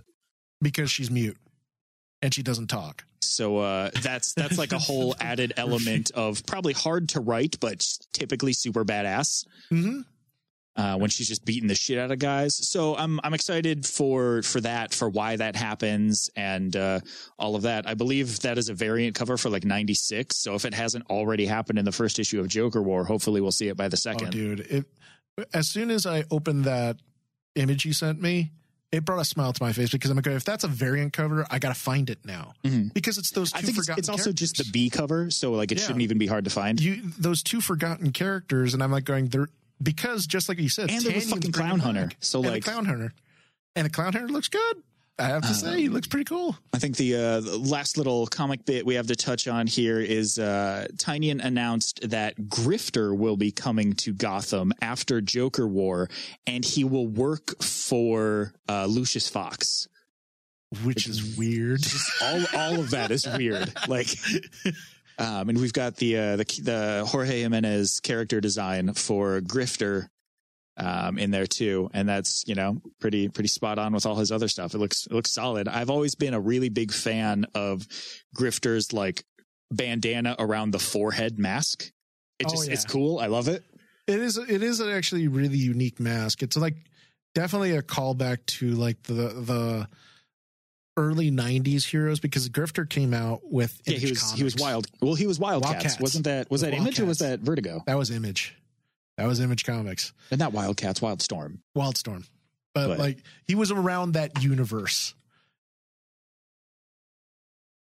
because 0.62 0.90
she's 0.90 1.10
mute. 1.10 1.36
and 2.22 2.32
she 2.34 2.42
doesn't 2.42 2.68
talk. 2.68 3.04
So 3.26 3.58
uh, 3.58 3.90
that's 4.02 4.32
that's 4.34 4.58
like 4.58 4.72
a 4.72 4.78
whole 4.78 5.14
added 5.20 5.52
element 5.56 6.10
of 6.12 6.44
probably 6.46 6.72
hard 6.72 7.10
to 7.10 7.20
write, 7.20 7.58
but 7.60 7.84
typically 8.12 8.52
super 8.52 8.84
badass. 8.84 9.46
Mm-hmm. 9.70 10.00
Uh, 10.76 10.94
when 10.98 11.08
she's 11.08 11.26
just 11.26 11.42
beating 11.46 11.68
the 11.68 11.74
shit 11.74 11.96
out 11.96 12.10
of 12.10 12.18
guys. 12.18 12.54
So 12.68 12.94
I'm 12.96 13.18
I'm 13.24 13.32
excited 13.32 13.86
for 13.86 14.42
for 14.42 14.60
that, 14.60 14.92
for 14.92 15.08
why 15.08 15.36
that 15.36 15.56
happens, 15.56 16.28
and 16.36 16.76
uh, 16.76 17.00
all 17.38 17.56
of 17.56 17.62
that. 17.62 17.88
I 17.88 17.94
believe 17.94 18.40
that 18.40 18.58
is 18.58 18.68
a 18.68 18.74
variant 18.74 19.14
cover 19.14 19.38
for 19.38 19.48
like 19.48 19.64
'96. 19.64 20.36
So 20.36 20.54
if 20.54 20.66
it 20.66 20.74
hasn't 20.74 21.06
already 21.08 21.46
happened 21.46 21.78
in 21.78 21.86
the 21.86 21.92
first 21.92 22.18
issue 22.18 22.40
of 22.40 22.48
Joker 22.48 22.82
War, 22.82 23.04
hopefully 23.04 23.40
we'll 23.40 23.52
see 23.52 23.68
it 23.68 23.76
by 23.78 23.88
the 23.88 23.96
second. 23.96 24.28
Oh, 24.28 24.30
dude! 24.30 24.60
It 24.60 24.84
as 25.52 25.68
soon 25.68 25.90
as 25.90 26.06
I 26.06 26.24
opened 26.30 26.64
that 26.64 26.96
image 27.54 27.84
you 27.84 27.92
sent 27.92 28.20
me, 28.20 28.52
it 28.92 29.04
brought 29.04 29.20
a 29.20 29.24
smile 29.24 29.52
to 29.52 29.62
my 29.62 29.72
face 29.72 29.90
because 29.90 30.10
I'm 30.10 30.16
like, 30.16 30.26
if 30.28 30.44
that's 30.44 30.64
a 30.64 30.68
variant 30.68 31.12
cover, 31.12 31.44
I 31.50 31.58
got 31.58 31.68
to 31.74 31.74
find 31.80 32.08
it 32.08 32.20
now 32.24 32.54
Mhm. 32.64 32.94
because 32.94 33.18
it's 33.18 33.30
those 33.32 33.50
two 33.52 33.58
I 33.58 33.62
think 33.62 33.78
it's, 33.78 33.88
it's 33.88 34.08
also 34.08 34.32
just 34.32 34.56
the. 34.58 34.64
B 34.72 34.88
cover, 34.90 35.30
so 35.30 35.52
like 35.52 35.72
it 35.72 35.78
Yeah. 35.78 35.84
shouldn't 35.86 36.02
even 36.02 36.18
be 36.18 36.26
hard 36.26 36.44
to 36.44 36.50
find. 36.50 36.80
you 36.80 37.02
those 37.18 37.42
two 37.42 37.60
forgotten 37.60 38.12
characters, 38.12 38.74
and 38.74 38.82
I'm 38.82 38.92
like 38.92 39.04
going 39.04 39.26
there 39.28 39.48
because 39.82 40.26
just 40.26 40.48
like 40.48 40.58
you 40.58 40.68
said, 40.68 40.90
And 40.90 41.04
there 41.04 41.14
was 41.14 41.28
fucking 41.28 41.52
Clown 41.52 41.80
Hunter. 41.80 42.06
back. 42.06 42.16
So, 42.20 42.40
like- 42.40 42.64
Clown 42.64 42.86
Hunter, 42.86 43.12
and 43.74 43.84
the 43.86 43.90
Clown 43.90 44.12
Hunter 44.12 44.28
looks 44.28 44.48
good. 44.48 44.76
I 45.18 45.28
have 45.28 45.42
to 45.42 45.54
say, 45.54 45.80
he 45.80 45.88
looks 45.88 46.06
pretty 46.06 46.24
cool. 46.24 46.56
I 46.74 46.78
think 46.78 46.96
the, 46.96 47.14
uh, 47.14 47.40
the 47.40 47.56
last 47.56 47.96
little 47.96 48.26
comic 48.26 48.66
bit 48.66 48.84
we 48.84 48.96
have 48.96 49.06
to 49.06 49.16
touch 49.16 49.48
on 49.48 49.66
here 49.66 49.98
is 49.98 50.38
uh, 50.38 50.88
Tynion 50.96 51.42
announced 51.42 52.10
that 52.10 52.36
Grifter 52.36 53.16
will 53.16 53.38
be 53.38 53.50
coming 53.50 53.94
to 53.94 54.12
Gotham 54.12 54.74
after 54.82 55.22
Joker 55.22 55.66
War, 55.66 56.10
and 56.46 56.62
he 56.64 56.84
will 56.84 57.06
work 57.06 57.62
for 57.62 58.52
uh, 58.68 58.84
Lucius 58.86 59.28
Fox. 59.28 59.88
Which 60.84 61.06
is 61.06 61.36
weird. 61.38 61.80
all 62.20 62.44
all 62.54 62.80
of 62.80 62.90
that 62.90 63.12
is 63.12 63.24
weird. 63.26 63.72
Like, 63.86 64.08
um, 65.16 65.48
and 65.48 65.58
we've 65.58 65.72
got 65.72 65.96
the 65.96 66.18
uh, 66.18 66.36
the 66.36 66.44
the 66.60 67.04
Jorge 67.06 67.42
Jimenez 67.42 68.00
character 68.00 68.40
design 68.40 68.92
for 68.94 69.40
Grifter 69.40 70.08
um, 70.76 71.18
in 71.18 71.30
there 71.30 71.46
too, 71.46 71.90
and 71.94 72.08
that's 72.08 72.44
you 72.46 72.54
know 72.54 72.80
pretty 73.00 73.28
pretty 73.28 73.48
spot 73.48 73.78
on 73.78 73.92
with 73.92 74.06
all 74.06 74.16
his 74.16 74.30
other 74.32 74.48
stuff. 74.48 74.74
It 74.74 74.78
looks 74.78 75.06
it 75.06 75.12
looks 75.12 75.32
solid. 75.32 75.68
I've 75.68 75.90
always 75.90 76.14
been 76.14 76.34
a 76.34 76.40
really 76.40 76.68
big 76.68 76.92
fan 76.92 77.46
of 77.54 77.86
Grifter's 78.36 78.92
like 78.92 79.24
bandana 79.70 80.36
around 80.38 80.70
the 80.72 80.78
forehead 80.78 81.38
mask. 81.38 81.90
It 82.38 82.46
Oh, 82.46 82.50
just 82.50 82.68
it's 82.68 82.84
cool. 82.84 83.18
I 83.18 83.26
love 83.26 83.48
it. 83.48 83.64
It 84.06 84.20
is. 84.20 84.36
It 84.36 84.62
is 84.62 84.80
an 84.80 84.90
actually 84.90 85.28
really 85.28 85.56
unique 85.58 85.98
mask. 85.98 86.42
It's 86.42 86.56
like 86.56 86.76
definitely 87.34 87.72
a 87.72 87.82
callback 87.82 88.44
to 88.46 88.70
like 88.72 89.02
the 89.04 89.12
the 89.12 89.88
early 90.96 91.30
'90s 91.30 91.84
heroes 91.84 92.20
because 92.20 92.48
Grifter 92.48 92.88
came 92.88 93.12
out 93.14 93.40
with 93.44 93.80
Yeah, 93.86 93.94
he 93.94 94.06
Image 94.06 94.10
was 94.10 94.32
he 94.32 94.44
was 94.44 94.56
wild. 94.56 94.86
Well, 95.00 95.14
he 95.14 95.26
was 95.26 95.38
Wildcats. 95.38 95.72
Wildcats. 95.72 96.00
Wasn't 96.00 96.24
that 96.24 96.50
was 96.50 96.60
that 96.60 96.72
With 96.72 96.80
Image 96.80 97.00
or 97.00 97.06
was 97.06 97.18
that 97.18 97.40
Vertigo? 97.40 97.82
That 97.86 97.96
was 97.98 98.10
Image. 98.10 98.54
That 99.16 99.26
was 99.26 99.40
Image 99.40 99.64
Comics. 99.64 100.12
And 100.30 100.38
not 100.38 100.52
Wildcats, 100.52 101.00
Wildstorm. 101.00 101.58
Wildstorm. 101.76 102.26
But, 102.74 102.88
But- 102.88 102.98
like 102.98 103.18
he 103.46 103.54
was 103.54 103.70
around 103.70 104.12
that 104.12 104.42
universe. 104.42 105.14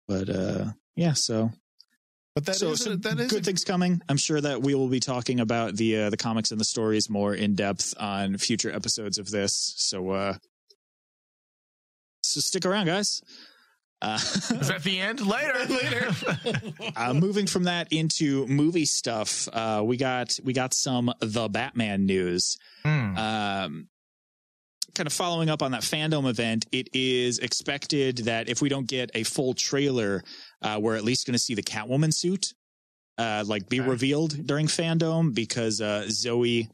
But 0.08 0.28
uh 0.28 0.64
yeah, 0.96 1.12
so 1.12 1.50
But 2.34 2.44
that 2.46 2.56
so, 2.56 2.72
is 2.72 2.82
so 2.82 2.96
that 2.96 3.20
is 3.20 3.30
good 3.30 3.42
a- 3.42 3.44
things 3.44 3.64
coming. 3.64 4.02
I'm 4.08 4.16
sure 4.16 4.40
that 4.40 4.60
we 4.62 4.74
will 4.74 4.88
be 4.88 5.00
talking 5.00 5.40
about 5.40 5.76
the 5.76 5.96
uh, 6.02 6.10
the 6.10 6.16
comics 6.16 6.50
and 6.50 6.60
the 6.60 6.64
stories 6.64 7.08
more 7.08 7.34
in 7.34 7.54
depth 7.54 7.94
on 7.98 8.36
future 8.38 8.72
episodes 8.72 9.18
of 9.18 9.30
this. 9.30 9.74
So 9.76 10.10
uh 10.10 10.34
so 12.24 12.40
stick 12.40 12.66
around, 12.66 12.86
guys. 12.86 13.20
Uh, 14.02 14.18
Is 14.20 14.66
that 14.68 14.82
the 14.82 14.98
end? 15.00 15.24
Later. 15.24 15.64
Later. 15.68 16.10
uh, 16.96 17.14
moving 17.14 17.46
from 17.46 17.64
that 17.64 17.92
into 17.92 18.46
movie 18.48 18.84
stuff, 18.84 19.48
uh, 19.52 19.80
we 19.84 19.96
got 19.96 20.38
we 20.42 20.52
got 20.52 20.74
some 20.74 21.12
the 21.20 21.48
Batman 21.48 22.04
news. 22.04 22.56
Hmm. 22.84 23.16
um, 23.16 23.88
kind 24.94 25.06
of 25.06 25.12
following 25.12 25.48
up 25.48 25.62
on 25.62 25.70
that 25.70 25.82
fandom 25.82 26.28
event, 26.28 26.66
it 26.72 26.88
is 26.92 27.38
expected 27.38 28.18
that 28.26 28.48
if 28.50 28.60
we 28.60 28.68
don't 28.68 28.86
get 28.88 29.10
a 29.14 29.22
full 29.22 29.54
trailer, 29.54 30.22
uh, 30.60 30.78
we're 30.82 30.96
at 30.96 31.04
least 31.04 31.26
going 31.26 31.32
to 31.32 31.38
see 31.38 31.54
the 31.54 31.62
Catwoman 31.62 32.12
suit, 32.12 32.52
uh, 33.18 33.42
like 33.46 33.68
be 33.70 33.80
Okay. 33.80 33.88
revealed 33.88 34.46
during 34.46 34.66
fandom 34.66 35.32
because 35.34 35.80
uh, 35.80 36.04
Zoe 36.10 36.68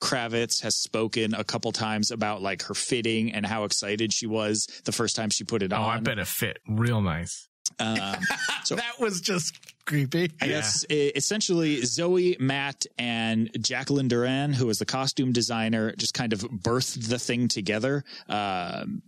Kravitz 0.00 0.62
has 0.62 0.76
spoken 0.76 1.34
a 1.34 1.44
couple 1.44 1.72
times 1.72 2.10
about 2.10 2.40
like 2.42 2.62
her 2.62 2.74
fitting 2.74 3.32
and 3.32 3.44
how 3.44 3.64
excited 3.64 4.12
she 4.12 4.26
was 4.26 4.66
the 4.84 4.92
first 4.92 5.16
time 5.16 5.30
she 5.30 5.44
put 5.44 5.62
it 5.62 5.72
Oh, 5.72 5.76
on. 5.76 5.82
Oh, 5.82 5.88
I 5.88 6.00
bet 6.00 6.18
it 6.18 6.26
fit 6.26 6.58
real 6.68 7.00
nice. 7.00 7.48
Um, 7.78 8.16
So- 8.64 8.76
that 8.76 8.98
was 9.00 9.20
just 9.20 9.54
creepy. 9.86 10.30
I 10.40 10.46
guess 10.48 10.84
e- 10.90 11.12
essentially 11.16 11.82
Zoe, 11.84 12.36
Matt, 12.38 12.84
and 12.98 13.50
Jacqueline 13.60 14.08
Duran, 14.08 14.52
who 14.52 14.66
was 14.66 14.78
the 14.78 14.86
costume 14.86 15.32
designer, 15.32 15.92
just 15.96 16.14
kind 16.14 16.32
of 16.32 16.40
birthed 16.42 17.08
the 17.08 17.18
thing 17.18 17.48
together, 17.48 18.04
um, 18.28 19.02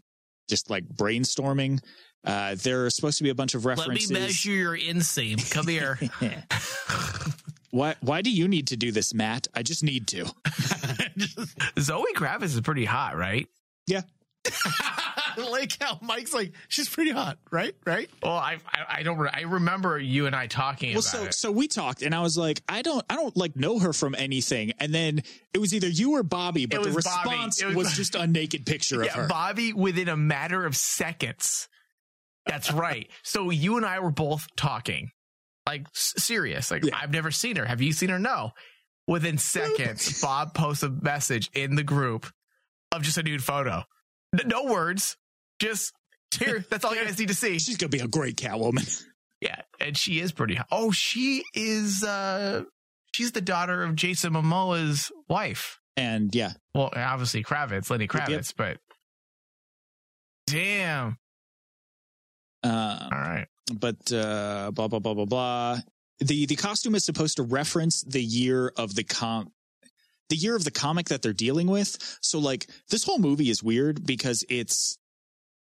just 0.48 0.70
like 0.70 0.85
brainstorming. 0.88 1.81
Uh, 2.24 2.54
there 2.62 2.85
are 2.87 2.90
supposed 2.90 3.18
to 3.18 3.24
be 3.24 3.30
a 3.30 3.35
bunch 3.35 3.54
of 3.54 3.64
references. 3.64 4.11
Let 4.11 4.18
me 4.18 4.20
references. 4.20 4.46
measure 4.46 4.59
your 4.59 4.76
inseam. 4.76 5.50
Come 5.52 5.66
here. 5.68 5.98
why? 7.70 7.94
Why 8.00 8.20
do 8.22 8.30
you 8.30 8.46
need 8.48 8.68
to 8.68 8.76
do 8.76 8.92
this, 8.92 9.14
Matt? 9.14 9.48
I 9.54 9.62
just 9.62 9.83
need 9.83 10.06
to. 10.09 10.26
Zoe 11.78 12.12
Kravitz 12.14 12.44
is 12.44 12.61
pretty 12.61 12.85
hot, 12.85 13.16
right? 13.16 13.46
Yeah. 13.87 14.02
like 15.50 15.76
how 15.80 15.98
Mike's 16.02 16.33
like, 16.35 16.52
she's 16.68 16.88
pretty 16.88 17.11
hot, 17.11 17.38
right? 17.50 17.74
Right? 17.87 18.11
Well, 18.22 18.33
I 18.33 18.59
I, 18.66 18.98
I 18.98 19.02
don't. 19.02 19.18
re- 19.18 19.30
I 19.33 19.42
remember 19.42 19.98
you 19.98 20.26
and 20.26 20.35
I 20.35 20.46
talking 20.46 20.90
Well, 20.90 21.00
about 21.00 21.04
so 21.04 21.24
it. 21.24 21.35
so 21.35 21.50
we 21.52 21.68
talked, 21.68 22.02
and 22.02 22.14
I 22.14 22.20
was 22.20 22.37
like, 22.37 22.62
I 22.68 22.83
don't, 22.83 23.04
I 23.09 23.16
don't 23.16 23.37
like 23.37 23.56
know 23.56 23.78
her 23.78 23.92
from 23.92 24.14
anything. 24.14 24.72
And 24.78 24.94
then 24.94 25.22
it 25.54 25.59
was 25.59 25.74
either 25.74 25.88
you 25.88 26.12
or 26.16 26.22
Bobby, 26.22 26.66
but 26.66 26.83
the 26.83 26.92
was 26.92 27.04
Bobby. 27.04 27.30
response 27.30 27.64
was, 27.64 27.74
was- 27.76 27.92
just 27.92 28.14
a 28.14 28.26
naked 28.26 28.66
picture 28.66 29.02
of 29.02 29.09
her. 29.09 29.26
Bobby 29.26 29.72
within 29.72 30.09
a 30.09 30.16
matter 30.16 30.64
of 30.66 30.76
seconds. 30.76 31.68
That's 32.46 32.72
right. 32.72 33.09
So 33.22 33.50
you 33.50 33.76
and 33.76 33.87
I 33.87 34.00
were 34.00 34.11
both 34.11 34.46
talking, 34.57 35.11
like 35.66 35.87
serious. 35.94 36.70
Like 36.70 36.85
Yeah. 36.85 36.98
I've 37.00 37.12
never 37.12 37.31
seen 37.31 37.57
her. 37.57 37.64
Have 37.64 37.81
you 37.83 37.92
seen 37.92 38.09
her? 38.09 38.18
No. 38.18 38.53
Within 39.07 39.38
seconds, 39.38 40.20
Bob 40.22 40.55
posts 40.55 40.83
a 40.83 40.88
message 40.90 41.50
in 41.55 41.74
the 41.74 41.83
group 41.83 42.26
of 42.92 43.03
just 43.03 43.18
a 43.18 43.22
nude 43.22 43.42
photo. 43.42 43.85
No 44.46 44.64
words, 44.64 45.16
just 45.59 45.92
here. 46.38 46.64
That's 46.70 46.85
all 46.85 46.94
you 46.94 47.05
guys 47.05 47.18
need 47.18 47.29
to 47.29 47.35
see. 47.35 47.59
She's 47.59 47.76
gonna 47.76 47.88
be 47.90 47.98
a 48.00 48.09
great 48.09 48.37
Catwoman. 48.37 49.03
Yeah, 49.42 49.62
and 49.81 49.96
she 49.96 50.20
is 50.20 50.33
pretty 50.33 50.55
hot. 50.57 50.66
Oh, 50.70 50.90
she 50.90 51.42
is. 51.55 52.05
uh 52.05 52.64
She's 53.14 53.33
the 53.33 53.40
daughter 53.40 53.83
of 53.83 53.96
Jason 53.96 54.35
Momoa's 54.35 55.11
wife. 55.31 55.81
And 55.96 56.35
yeah, 56.35 56.53
Well, 56.74 56.90
obviously 56.94 57.42
Kravitz, 57.42 57.88
Lenny 57.88 58.05
Yep, 58.05 58.29
yep. 58.29 58.40
Kravitz, 58.40 58.53
but 58.55 58.76
damn. 60.46 61.16
Uh, 62.62 63.08
All 63.12 63.18
right. 63.18 63.46
but 63.78 64.12
uh, 64.12 64.70
blah 64.72 64.88
blah 64.88 64.98
blah 64.98 65.14
blah 65.14 65.24
blah. 65.24 65.78
The 66.20 66.46
the 66.46 66.56
costume 66.56 66.94
is 66.94 67.04
supposed 67.04 67.36
to 67.36 67.42
reference 67.42 68.02
the 68.02 68.22
year 68.22 68.72
of 68.76 68.94
the 68.94 69.04
com 69.04 69.52
the 70.28 70.36
year 70.36 70.54
of 70.54 70.64
the 70.64 70.70
comic 70.70 71.08
that 71.08 71.22
they're 71.22 71.32
dealing 71.32 71.66
with. 71.66 72.18
So 72.22 72.38
like 72.38 72.68
this 72.90 73.04
whole 73.04 73.18
movie 73.18 73.50
is 73.50 73.62
weird 73.62 74.06
because 74.06 74.44
it's 74.48 74.96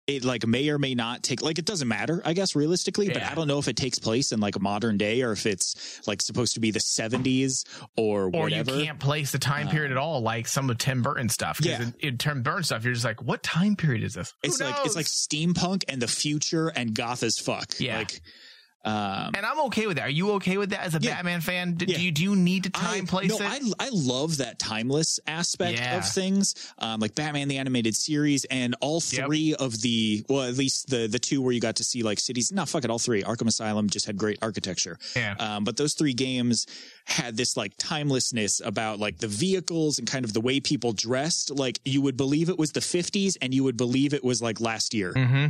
it 0.06 0.24
like 0.24 0.46
may 0.46 0.68
or 0.68 0.78
may 0.78 0.94
not 0.94 1.22
take 1.22 1.40
like 1.40 1.58
it 1.58 1.64
doesn't 1.64 1.88
matter, 1.88 2.20
I 2.24 2.34
guess 2.34 2.54
realistically, 2.54 3.08
but 3.08 3.22
I 3.22 3.34
don't 3.34 3.48
know 3.48 3.58
if 3.58 3.68
it 3.68 3.76
takes 3.76 3.98
place 3.98 4.32
in 4.32 4.40
like 4.40 4.60
modern 4.60 4.98
day 4.98 5.22
or 5.22 5.32
if 5.32 5.46
it's 5.46 6.06
like 6.06 6.20
supposed 6.20 6.54
to 6.54 6.60
be 6.60 6.70
the 6.70 6.78
70s 6.78 7.64
or 7.96 8.24
Or 8.24 8.28
whatever. 8.30 8.74
you 8.76 8.84
can't 8.84 9.00
place 9.00 9.32
the 9.32 9.38
time 9.38 9.68
period 9.68 9.92
at 9.92 9.96
um, 9.96 10.02
all, 10.02 10.20
like 10.20 10.46
some 10.46 10.68
of 10.68 10.76
Tim 10.78 11.00
Burton 11.02 11.28
stuff. 11.28 11.58
Yeah. 11.62 11.82
in, 11.82 11.94
in 12.00 12.18
Tim 12.18 12.42
Burton 12.42 12.64
stuff, 12.64 12.84
you're 12.84 12.92
just 12.92 13.04
like, 13.06 13.22
what 13.22 13.42
time 13.42 13.76
period 13.76 14.02
is 14.02 14.14
this? 14.14 14.34
Who 14.42 14.48
it's 14.48 14.60
like 14.60 14.76
it's 14.84 14.96
like 14.96 15.06
steampunk 15.06 15.84
and 15.88 16.02
the 16.02 16.08
future 16.08 16.68
and 16.68 16.94
goth 16.94 17.22
as 17.22 17.38
fuck. 17.38 17.80
Yeah. 17.80 17.98
Like 17.98 18.20
um 18.84 19.30
and 19.34 19.44
I'm 19.46 19.60
okay 19.66 19.86
with 19.86 19.96
that. 19.96 20.06
Are 20.06 20.10
you 20.10 20.32
okay 20.32 20.56
with 20.58 20.70
that 20.70 20.80
as 20.84 20.94
a 20.94 20.98
Yeah. 21.00 21.14
Batman 21.16 21.40
fan? 21.40 21.74
D- 21.74 21.86
Yeah. 21.88 21.96
Do 21.96 22.02
you 22.04 22.10
do 22.12 22.22
you 22.22 22.36
need 22.36 22.64
to 22.64 22.70
time 22.70 23.04
I, 23.04 23.06
place 23.06 23.30
no, 23.30 23.36
it? 23.36 23.42
I, 23.80 23.86
I 23.86 23.88
love 23.92 24.36
that 24.38 24.58
timeless 24.58 25.18
aspect 25.26 25.78
Yeah. 25.78 25.96
of 25.98 26.08
things, 26.08 26.54
um, 26.78 27.00
like 27.00 27.14
Batman 27.14 27.48
the 27.48 27.58
animated 27.58 27.96
series, 27.96 28.44
and 28.46 28.74
all 28.80 29.02
Yep. 29.10 29.26
three 29.26 29.54
of 29.54 29.80
the 29.80 30.24
well, 30.28 30.42
at 30.42 30.56
least 30.56 30.88
the 30.90 31.06
the 31.06 31.18
two 31.18 31.40
where 31.42 31.52
you 31.52 31.60
got 31.60 31.76
to 31.76 31.84
see 31.84 32.02
like 32.02 32.20
cities. 32.20 32.52
No, 32.52 32.64
fuck 32.66 32.84
it, 32.84 32.90
all 32.90 32.98
three. 32.98 33.22
Arkham 33.22 33.46
Asylum 33.48 33.88
just 33.88 34.06
had 34.06 34.16
great 34.16 34.38
architecture, 34.42 34.98
yeah. 35.16 35.34
um, 35.38 35.64
but 35.64 35.76
those 35.76 35.94
three 35.94 36.14
games 36.14 36.66
had 37.06 37.36
this 37.36 37.56
like 37.56 37.72
timelessness 37.78 38.60
about 38.64 38.98
like 38.98 39.18
the 39.18 39.28
vehicles 39.28 39.98
and 39.98 40.06
kind 40.08 40.24
of 40.24 40.32
the 40.32 40.40
way 40.40 40.60
people 40.60 40.92
dressed. 40.92 41.50
Like 41.50 41.80
you 41.84 42.02
would 42.02 42.16
believe 42.16 42.48
it 42.48 42.58
was 42.58 42.72
the 42.72 42.80
'50s, 42.80 43.36
and 43.40 43.54
you 43.54 43.64
would 43.64 43.76
believe 43.76 44.12
it 44.14 44.24
was 44.24 44.42
like 44.42 44.60
last 44.60 44.92
year. 44.94 45.12
hmm 45.12 45.46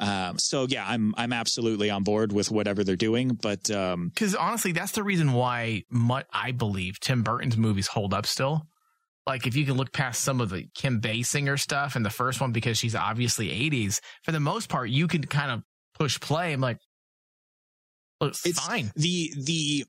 Um, 0.00 0.38
so 0.38 0.66
yeah, 0.68 0.84
I'm 0.88 1.14
I'm 1.16 1.32
absolutely 1.32 1.88
on 1.90 2.02
board 2.02 2.32
with 2.32 2.50
whatever 2.50 2.82
they're 2.84 2.96
doing, 2.96 3.34
but 3.34 3.70
um, 3.70 4.08
Because 4.08 4.34
honestly, 4.34 4.72
that's 4.72 4.92
the 4.92 5.02
reason 5.04 5.32
why 5.32 5.84
mu- 5.90 6.20
I 6.32 6.50
believe 6.52 6.98
Tim 7.00 7.22
Burton's 7.22 7.56
movies 7.56 7.86
hold 7.86 8.12
up 8.12 8.26
still. 8.26 8.66
Like 9.26 9.46
if 9.46 9.56
you 9.56 9.64
can 9.64 9.76
look 9.76 9.92
past 9.92 10.22
some 10.22 10.40
of 10.40 10.50
the 10.50 10.66
Kim 10.74 11.00
Basinger 11.00 11.58
stuff 11.58 11.96
and 11.96 12.04
the 12.04 12.10
first 12.10 12.40
one 12.40 12.52
because 12.52 12.76
she's 12.76 12.94
obviously 12.94 13.48
80s, 13.48 14.00
for 14.22 14.32
the 14.32 14.40
most 14.40 14.68
part, 14.68 14.90
you 14.90 15.06
can 15.08 15.24
kind 15.24 15.50
of 15.50 15.62
push 15.94 16.18
play, 16.20 16.52
I'm 16.52 16.60
like, 16.60 16.78
It's 18.20 18.60
fine. 18.60 18.90
the 18.96 19.32
the 19.44 19.84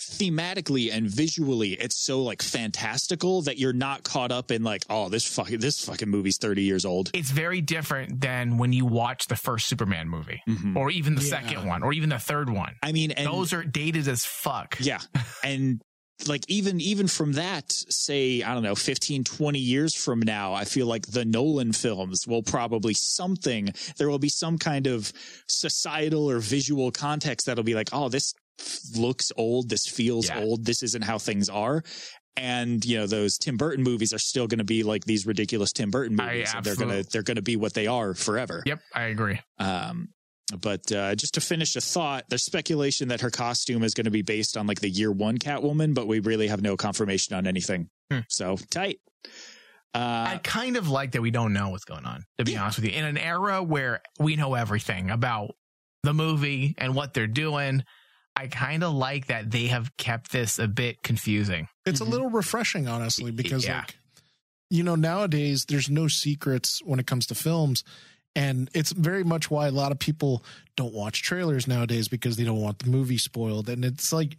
thematically 0.00 0.90
and 0.92 1.06
visually 1.08 1.72
it's 1.74 1.96
so 2.04 2.22
like 2.22 2.42
fantastical 2.42 3.42
that 3.42 3.58
you're 3.58 3.72
not 3.72 4.02
caught 4.02 4.32
up 4.32 4.50
in 4.50 4.62
like 4.64 4.82
oh 4.90 5.08
this 5.08 5.24
fucking 5.36 5.60
this 5.60 5.84
fucking 5.84 6.08
movie's 6.08 6.36
30 6.38 6.62
years 6.62 6.84
old 6.84 7.10
It's 7.14 7.30
very 7.30 7.60
different 7.60 8.20
than 8.20 8.58
when 8.58 8.72
you 8.72 8.86
watch 8.86 9.26
the 9.26 9.36
first 9.36 9.66
Superman 9.68 10.08
movie, 10.08 10.40
Mhm. 10.48 10.76
or 10.76 10.90
even 10.90 11.14
the 11.14 11.22
Yeah. 11.22 11.28
second 11.28 11.66
one, 11.66 11.82
or 11.82 11.92
even 11.92 12.08
the 12.08 12.18
third 12.18 12.50
one. 12.50 12.74
i 12.82 12.92
mean 12.92 13.12
and 13.12 13.26
Those 13.26 13.52
are 13.52 13.62
dated 13.64 14.08
as 14.08 14.24
fuck. 14.24 14.76
yeah 14.80 15.00
and 15.44 15.80
like 16.28 16.42
even 16.48 16.80
even 16.80 17.08
from 17.08 17.32
that 17.32 17.72
say 17.72 18.42
i 18.42 18.54
don't 18.54 18.62
know 18.62 18.76
15 18.76 19.24
20 19.24 19.58
years 19.58 19.94
from 19.96 20.20
now 20.20 20.54
i 20.54 20.64
feel 20.64 20.86
like 20.86 21.06
the 21.06 21.24
nolan 21.24 21.72
films 21.72 22.24
will 22.26 22.42
probably 22.42 22.94
something 22.94 23.68
there 23.98 24.08
will 24.08 24.20
be 24.20 24.28
some 24.28 24.56
kind 24.56 24.86
of 24.86 25.12
societal 25.48 26.30
or 26.30 26.38
visual 26.38 26.90
context 26.92 27.46
that'll 27.46 27.64
be 27.64 27.74
like 27.74 27.88
oh 27.92 28.08
this 28.08 28.32
looks 28.96 29.32
old 29.36 29.68
this 29.68 29.86
feels 29.86 30.28
Yeah. 30.28 30.40
old 30.40 30.64
this 30.64 30.82
isn't 30.82 31.02
how 31.02 31.18
things 31.18 31.48
are 31.48 31.82
and 32.36 32.84
you 32.84 32.96
know 32.96 33.06
those 33.06 33.36
tim 33.38 33.56
burton 33.56 33.82
movies 33.84 34.12
are 34.12 34.18
still 34.18 34.46
going 34.46 34.58
to 34.58 34.64
be 34.64 34.82
like 34.82 35.04
these 35.04 35.26
ridiculous 35.26 35.72
tim 35.72 35.90
burton 35.90 36.18
I 36.20 36.26
movies 36.34 36.52
and 36.54 36.64
they're 36.64 36.76
going 36.76 37.02
to 37.02 37.08
they're 37.10 37.22
going 37.22 37.36
to 37.36 37.42
be 37.42 37.56
what 37.56 37.74
they 37.74 37.86
are 37.86 38.14
forever 38.14 38.62
Yep, 38.66 38.80
I 38.94 39.02
agree. 39.04 39.40
um, 39.58 40.08
but 40.60 40.90
uh, 40.92 41.14
just 41.14 41.34
to 41.34 41.40
finish 41.40 41.74
a 41.74 41.80
thought, 41.80 42.24
there's 42.28 42.44
speculation 42.44 43.08
that 43.08 43.22
her 43.22 43.30
costume 43.30 43.82
is 43.82 43.94
going 43.94 44.04
to 44.04 44.10
be 44.10 44.20
based 44.22 44.56
on 44.58 44.66
like 44.66 44.78
the 44.78 44.90
year 44.90 45.10
one 45.10 45.38
Catwoman, 45.38 45.94
but 45.94 46.06
we 46.06 46.20
really 46.20 46.48
have 46.48 46.60
no 46.60 46.76
confirmation 46.76 47.34
on 47.34 47.46
anything. 47.46 47.88
Hmm. 48.12 48.20
So 48.28 48.58
tight. 48.70 48.98
I 49.94 50.34
Uh, 50.34 50.38
kind 50.40 50.76
of 50.76 50.88
like 50.88 51.12
that 51.12 51.22
we 51.22 51.30
don't 51.30 51.54
know 51.54 51.70
what's 51.70 51.86
going 51.86 52.04
on, 52.04 52.24
to 52.38 52.44
be 52.44 52.56
honest 52.58 52.78
with 52.78 52.84
you. 52.84 52.92
In 52.92 53.04
an 53.04 53.16
era 53.16 53.62
where 53.62 54.02
we 54.18 54.36
know 54.36 54.54
everything 54.54 55.10
about 55.10 55.52
the 56.02 56.12
movie 56.12 56.74
and 56.76 56.94
what 56.94 57.14
they're 57.14 57.26
doing, 57.26 57.82
I 58.36 58.48
kind 58.48 58.82
of 58.82 58.92
like 58.94 59.26
that 59.26 59.50
they 59.50 59.66
have 59.68 59.96
kept 59.96 60.32
this 60.32 60.58
a 60.58 60.66
bit 60.66 61.02
confusing. 61.02 61.68
It's 61.86 62.00
Mhm. 62.00 62.06
a 62.06 62.10
little 62.10 62.30
refreshing, 62.30 62.88
honestly, 62.88 63.30
because 63.30 63.64
Yeah. 63.64 63.78
like 63.80 63.96
you 64.70 64.82
know 64.82 64.96
nowadays 64.96 65.66
there's 65.66 65.88
no 65.88 66.08
secrets 66.08 66.80
when 66.84 66.98
it 66.98 67.06
comes 67.06 67.26
to 67.26 67.34
films, 67.34 67.84
and 68.34 68.68
it's 68.74 68.90
very 68.92 69.22
much 69.22 69.50
why 69.50 69.68
a 69.68 69.70
lot 69.70 69.92
of 69.92 69.98
people 70.00 70.44
don't 70.76 70.92
watch 70.94 71.22
trailers 71.22 71.68
nowadays 71.68 72.08
because 72.08 72.36
they 72.36 72.42
don't 72.44 72.60
want 72.60 72.80
the 72.80 72.90
movie 72.90 73.18
spoiled, 73.18 73.68
and 73.68 73.84
it's 73.84 74.12
like. 74.12 74.36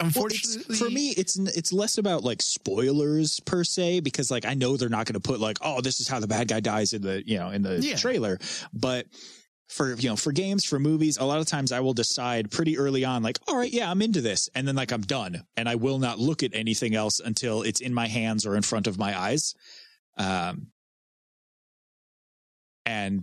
well, 0.00 0.08
it's- 0.08 0.16
Unfortunately, 0.44 0.76
for 0.76 0.90
me, 0.90 1.08
it's 1.16 1.36
it's 1.38 1.72
less 1.72 1.96
about 1.98 2.22
like 2.22 2.42
spoilers 2.42 3.40
per 3.40 3.64
se 3.64 4.00
because 4.00 4.30
like 4.30 4.44
I 4.44 4.54
know 4.54 4.76
they're 4.76 4.88
not 4.90 5.06
going 5.06 5.14
to 5.14 5.20
put 5.20 5.40
like 5.40 5.56
oh 5.62 5.80
this 5.80 6.00
is 6.00 6.08
how 6.08 6.20
the 6.20 6.26
bad 6.26 6.48
guy 6.48 6.60
dies 6.60 6.92
in 6.92 7.00
the 7.02 7.26
you 7.26 7.38
know 7.38 7.50
in 7.50 7.62
the 7.62 7.80
Yeah. 7.80 7.96
trailer, 7.96 8.38
but 8.74 9.06
for 9.68 9.94
you 9.94 10.08
know 10.08 10.16
for 10.16 10.30
games 10.30 10.64
for 10.64 10.78
movies 10.78 11.16
a 11.18 11.24
lot 11.24 11.40
of 11.40 11.46
times 11.46 11.72
I 11.72 11.80
will 11.80 11.92
decide 11.92 12.50
pretty 12.52 12.78
early 12.78 13.04
on 13.04 13.22
like 13.24 13.38
all 13.48 13.56
right 13.56 13.72
yeah 13.72 13.90
I'm 13.90 14.00
into 14.00 14.20
this 14.20 14.48
and 14.54 14.66
then 14.66 14.76
like 14.76 14.92
I'm 14.92 15.00
done 15.00 15.42
and 15.56 15.68
I 15.68 15.74
will 15.74 15.98
not 15.98 16.18
look 16.20 16.44
at 16.44 16.54
anything 16.54 16.94
else 16.94 17.18
until 17.18 17.62
it's 17.62 17.80
in 17.80 17.92
my 17.92 18.06
hands 18.06 18.46
or 18.46 18.54
in 18.56 18.62
front 18.62 18.86
of 18.86 18.96
my 18.98 19.18
eyes. 19.18 19.54
Um, 20.16 20.68
and 22.84 23.22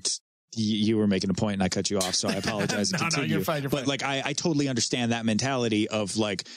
y- 0.56 0.62
you 0.64 0.98
were 0.98 1.08
making 1.08 1.30
a 1.30 1.34
point 1.34 1.54
and 1.54 1.64
I 1.64 1.70
cut 1.70 1.90
you 1.90 1.98
off, 1.98 2.16
so 2.16 2.30
I 2.30 2.34
apologize. 2.34 2.92
No, 3.00 3.08
no, 3.18 3.24
you're 3.24 3.42
fine, 3.42 3.62
you're 3.64 3.70
but 3.70 3.80
fine. 3.82 3.88
like, 3.88 4.04
I, 4.04 4.22
I 4.26 4.34
totally 4.34 4.68
understand 4.68 5.12
that 5.12 5.26
mentality 5.26 5.88
of 5.88 6.18
like, 6.18 6.48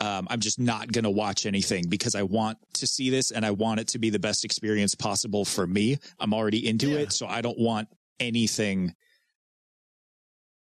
um, 0.00 0.26
I'm 0.30 0.40
just 0.40 0.58
not 0.58 0.90
going 0.90 1.04
to 1.04 1.10
watch 1.10 1.46
anything 1.46 1.84
because 1.88 2.14
I 2.14 2.22
want 2.22 2.58
to 2.74 2.86
see 2.86 3.10
this 3.10 3.30
and 3.30 3.44
I 3.44 3.50
want 3.52 3.80
it 3.80 3.88
to 3.88 3.98
be 3.98 4.10
the 4.10 4.18
best 4.18 4.44
experience 4.44 4.94
possible 4.94 5.44
for 5.44 5.66
me. 5.66 5.98
I'm 6.18 6.34
already 6.34 6.66
into 6.66 6.90
Yeah. 6.90 6.98
it, 7.00 7.12
so 7.12 7.26
I 7.26 7.40
don't 7.40 7.58
want 7.58 7.88
anything. 8.18 8.94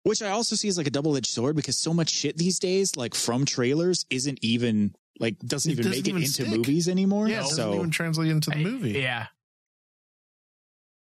Which 0.07 0.21
I 0.21 0.29
also 0.29 0.55
see 0.55 0.67
as 0.67 0.77
like 0.77 0.87
a 0.87 0.91
double 0.91 1.15
edged 1.17 1.27
sword 1.27 1.55
because 1.55 1.77
so 1.77 1.93
much 1.93 2.09
shit 2.09 2.37
these 2.37 2.59
days, 2.59 2.95
like 2.95 3.13
from 3.15 3.45
trailers, 3.45 4.05
isn't 4.09 4.39
even 4.41 4.95
like 5.19 5.37
doesn't 5.39 5.71
It 5.71 5.73
even 5.73 5.83
doesn't 5.85 5.97
make 5.99 6.05
it 6.07 6.09
even 6.09 6.21
into 6.21 6.33
stick. 6.33 6.47
movies 6.49 6.87
anymore. 6.87 7.27
yeah, 7.27 7.37
it 7.39 7.41
doesn't 7.41 7.55
so 7.55 7.75
even 7.75 7.91
translate 7.91 8.29
into 8.31 8.49
the 8.51 8.57
movie. 8.57 8.91
Yeah. 8.91 9.27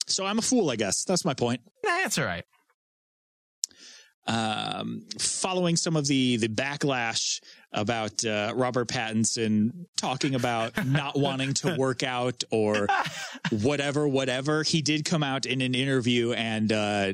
so 0.08 0.26
I'm 0.26 0.38
a 0.40 0.42
fool, 0.42 0.70
I 0.70 0.76
guess. 0.76 1.04
That's 1.06 1.26
my 1.26 1.34
point. 1.34 1.62
Nah, 1.84 1.98
that's 2.04 2.18
all 2.18 2.26
right. 2.26 2.44
um, 4.28 5.02
following 5.20 5.76
some 5.76 5.96
of 5.98 6.08
the 6.08 6.38
the 6.38 6.48
backlash 6.48 7.42
about 7.74 8.24
uh, 8.24 8.54
Robert 8.56 8.88
Pattinson 8.88 9.86
talking 9.98 10.36
about 10.36 10.86
not 10.86 11.18
wanting 11.18 11.54
to 11.56 11.76
work 11.78 12.04
out 12.04 12.44
or 12.52 12.88
whatever, 13.52 14.08
whatever. 14.08 14.64
He 14.64 14.82
did 14.82 15.04
come 15.06 15.24
out 15.24 15.46
in 15.46 15.62
an 15.62 15.74
interview 15.76 16.32
and 16.34 16.72
uh, 16.72 17.14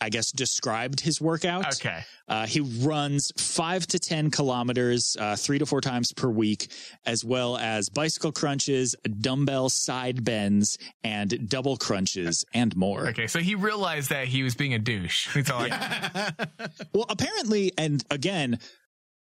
I 0.00 0.08
guess 0.10 0.32
described 0.32 1.00
his 1.00 1.20
workout. 1.20 1.74
Okay. 1.74 2.04
Uh, 2.28 2.46
he 2.46 2.60
runs 2.60 3.32
five 3.36 3.86
to 3.88 3.98
10 3.98 4.30
kilometers, 4.30 5.16
uh, 5.18 5.34
three 5.34 5.58
to 5.58 5.66
four 5.66 5.80
times 5.80 6.12
per 6.12 6.28
week, 6.28 6.70
as 7.06 7.24
well 7.24 7.56
as 7.56 7.88
bicycle 7.88 8.32
crunches, 8.32 8.94
dumbbell 9.20 9.68
side 9.70 10.24
bends, 10.24 10.78
and 11.02 11.48
double 11.48 11.76
crunches, 11.76 12.44
and 12.52 12.76
more. 12.76 13.08
Okay. 13.08 13.26
So 13.26 13.38
he 13.38 13.54
realized 13.54 14.10
that 14.10 14.28
he 14.28 14.42
was 14.42 14.54
being 14.54 14.74
a 14.74 14.78
douche. 14.78 15.32
He's 15.32 15.50
all 15.50 15.60
like, 15.60 15.72
Well, 16.92 17.06
apparently, 17.08 17.72
and 17.78 18.04
again, 18.10 18.58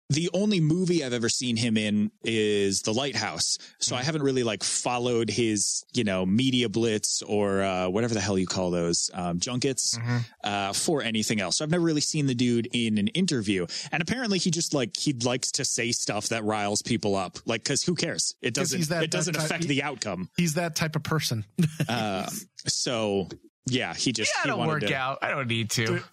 the 0.08 0.30
only 0.32 0.60
movie 0.60 1.02
I've 1.04 1.12
ever 1.12 1.28
seen 1.28 1.56
him 1.56 1.76
in 1.76 2.12
is 2.22 2.82
The 2.82 2.92
Lighthouse. 2.92 3.58
So 3.80 3.96
I 3.96 4.02
haven't 4.04 4.22
really 4.22 4.44
like 4.44 4.62
followed 4.62 5.28
his, 5.28 5.84
you 5.94 6.04
know, 6.04 6.24
media 6.24 6.68
blitz 6.68 7.22
or 7.22 7.62
uh, 7.62 7.88
whatever 7.88 8.14
the 8.14 8.20
hell 8.20 8.38
you 8.38 8.46
call 8.46 8.70
those 8.70 9.10
um, 9.14 9.40
junkets 9.40 9.98
Mhm. 9.98 10.24
uh, 10.44 10.72
for 10.72 11.02
anything 11.02 11.40
else. 11.40 11.56
So 11.56 11.64
I've 11.64 11.70
never 11.72 11.82
really 11.84 12.00
seen 12.00 12.26
the 12.26 12.34
dude 12.36 12.68
in 12.72 12.98
an 12.98 13.08
interview. 13.08 13.66
And 13.90 14.00
apparently, 14.00 14.38
he 14.38 14.50
just 14.52 14.72
like 14.74 14.96
he 14.96 15.12
likes 15.12 15.50
to 15.52 15.64
say 15.64 15.90
stuff 15.90 16.28
that 16.28 16.44
riles 16.44 16.82
people 16.82 17.16
up. 17.16 17.38
Like, 17.44 17.64
because 17.64 17.82
who 17.82 17.94
cares? 17.96 18.34
It 18.40 18.54
doesn't. 18.54 18.88
that- 18.88 19.02
it 19.02 19.10
doesn't 19.10 19.32
that 19.32 19.40
type- 19.40 19.50
affect 19.50 19.66
the 19.68 19.82
outcome. 19.82 20.30
He's 20.36 20.54
that 20.54 20.76
type 20.76 20.94
of 20.94 21.02
person. 21.02 21.44
Uh, 21.88 22.28
so 22.66 23.28
yeah, 23.68 23.94
he 23.94 24.12
just 24.12 24.32
yeah, 24.36 24.42
I 24.44 24.46
don't 24.46 24.66
work 24.66 24.80
to- 24.82 24.94
out. 24.94 25.18
I 25.22 25.30
don't 25.30 25.48
need 25.48 25.70
to. 25.72 26.00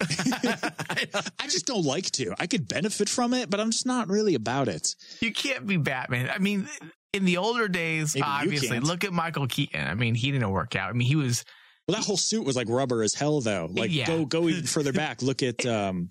I 1.38 1.46
just 1.48 1.66
don't 1.66 1.84
like 1.84 2.10
to. 2.12 2.34
I 2.38 2.46
could 2.46 2.68
benefit 2.68 3.08
from 3.08 3.34
it, 3.34 3.50
but 3.50 3.60
I'm 3.60 3.70
just 3.70 3.86
not 3.86 4.08
really 4.08 4.34
about 4.34 4.68
it. 4.68 4.94
You 5.20 5.32
can't 5.32 5.66
be 5.66 5.76
Batman. 5.76 6.30
I 6.30 6.38
mean, 6.38 6.68
in 7.12 7.24
the 7.24 7.36
older 7.36 7.68
days, 7.68 8.14
Maybe 8.14 8.24
obviously, 8.26 8.80
look 8.80 9.04
at 9.04 9.12
Michael 9.12 9.46
Keaton. 9.46 9.86
I 9.86 9.94
mean, 9.94 10.14
he 10.14 10.30
didn't 10.32 10.50
work 10.50 10.74
out. 10.76 10.90
I 10.90 10.92
mean, 10.92 11.06
he 11.06 11.16
was 11.16 11.44
Well, 11.86 11.96
that 11.96 12.04
whole 12.04 12.16
suit 12.16 12.44
was 12.44 12.56
like 12.56 12.68
rubber 12.68 13.02
as 13.02 13.14
hell, 13.14 13.40
though. 13.40 13.68
Like, 13.70 13.92
Yeah. 13.92 14.06
go 14.06 14.24
go 14.24 14.48
even 14.48 14.64
further 14.66 14.92
back. 14.92 15.22
Look 15.22 15.42
at 15.42 15.64
um, 15.66 16.08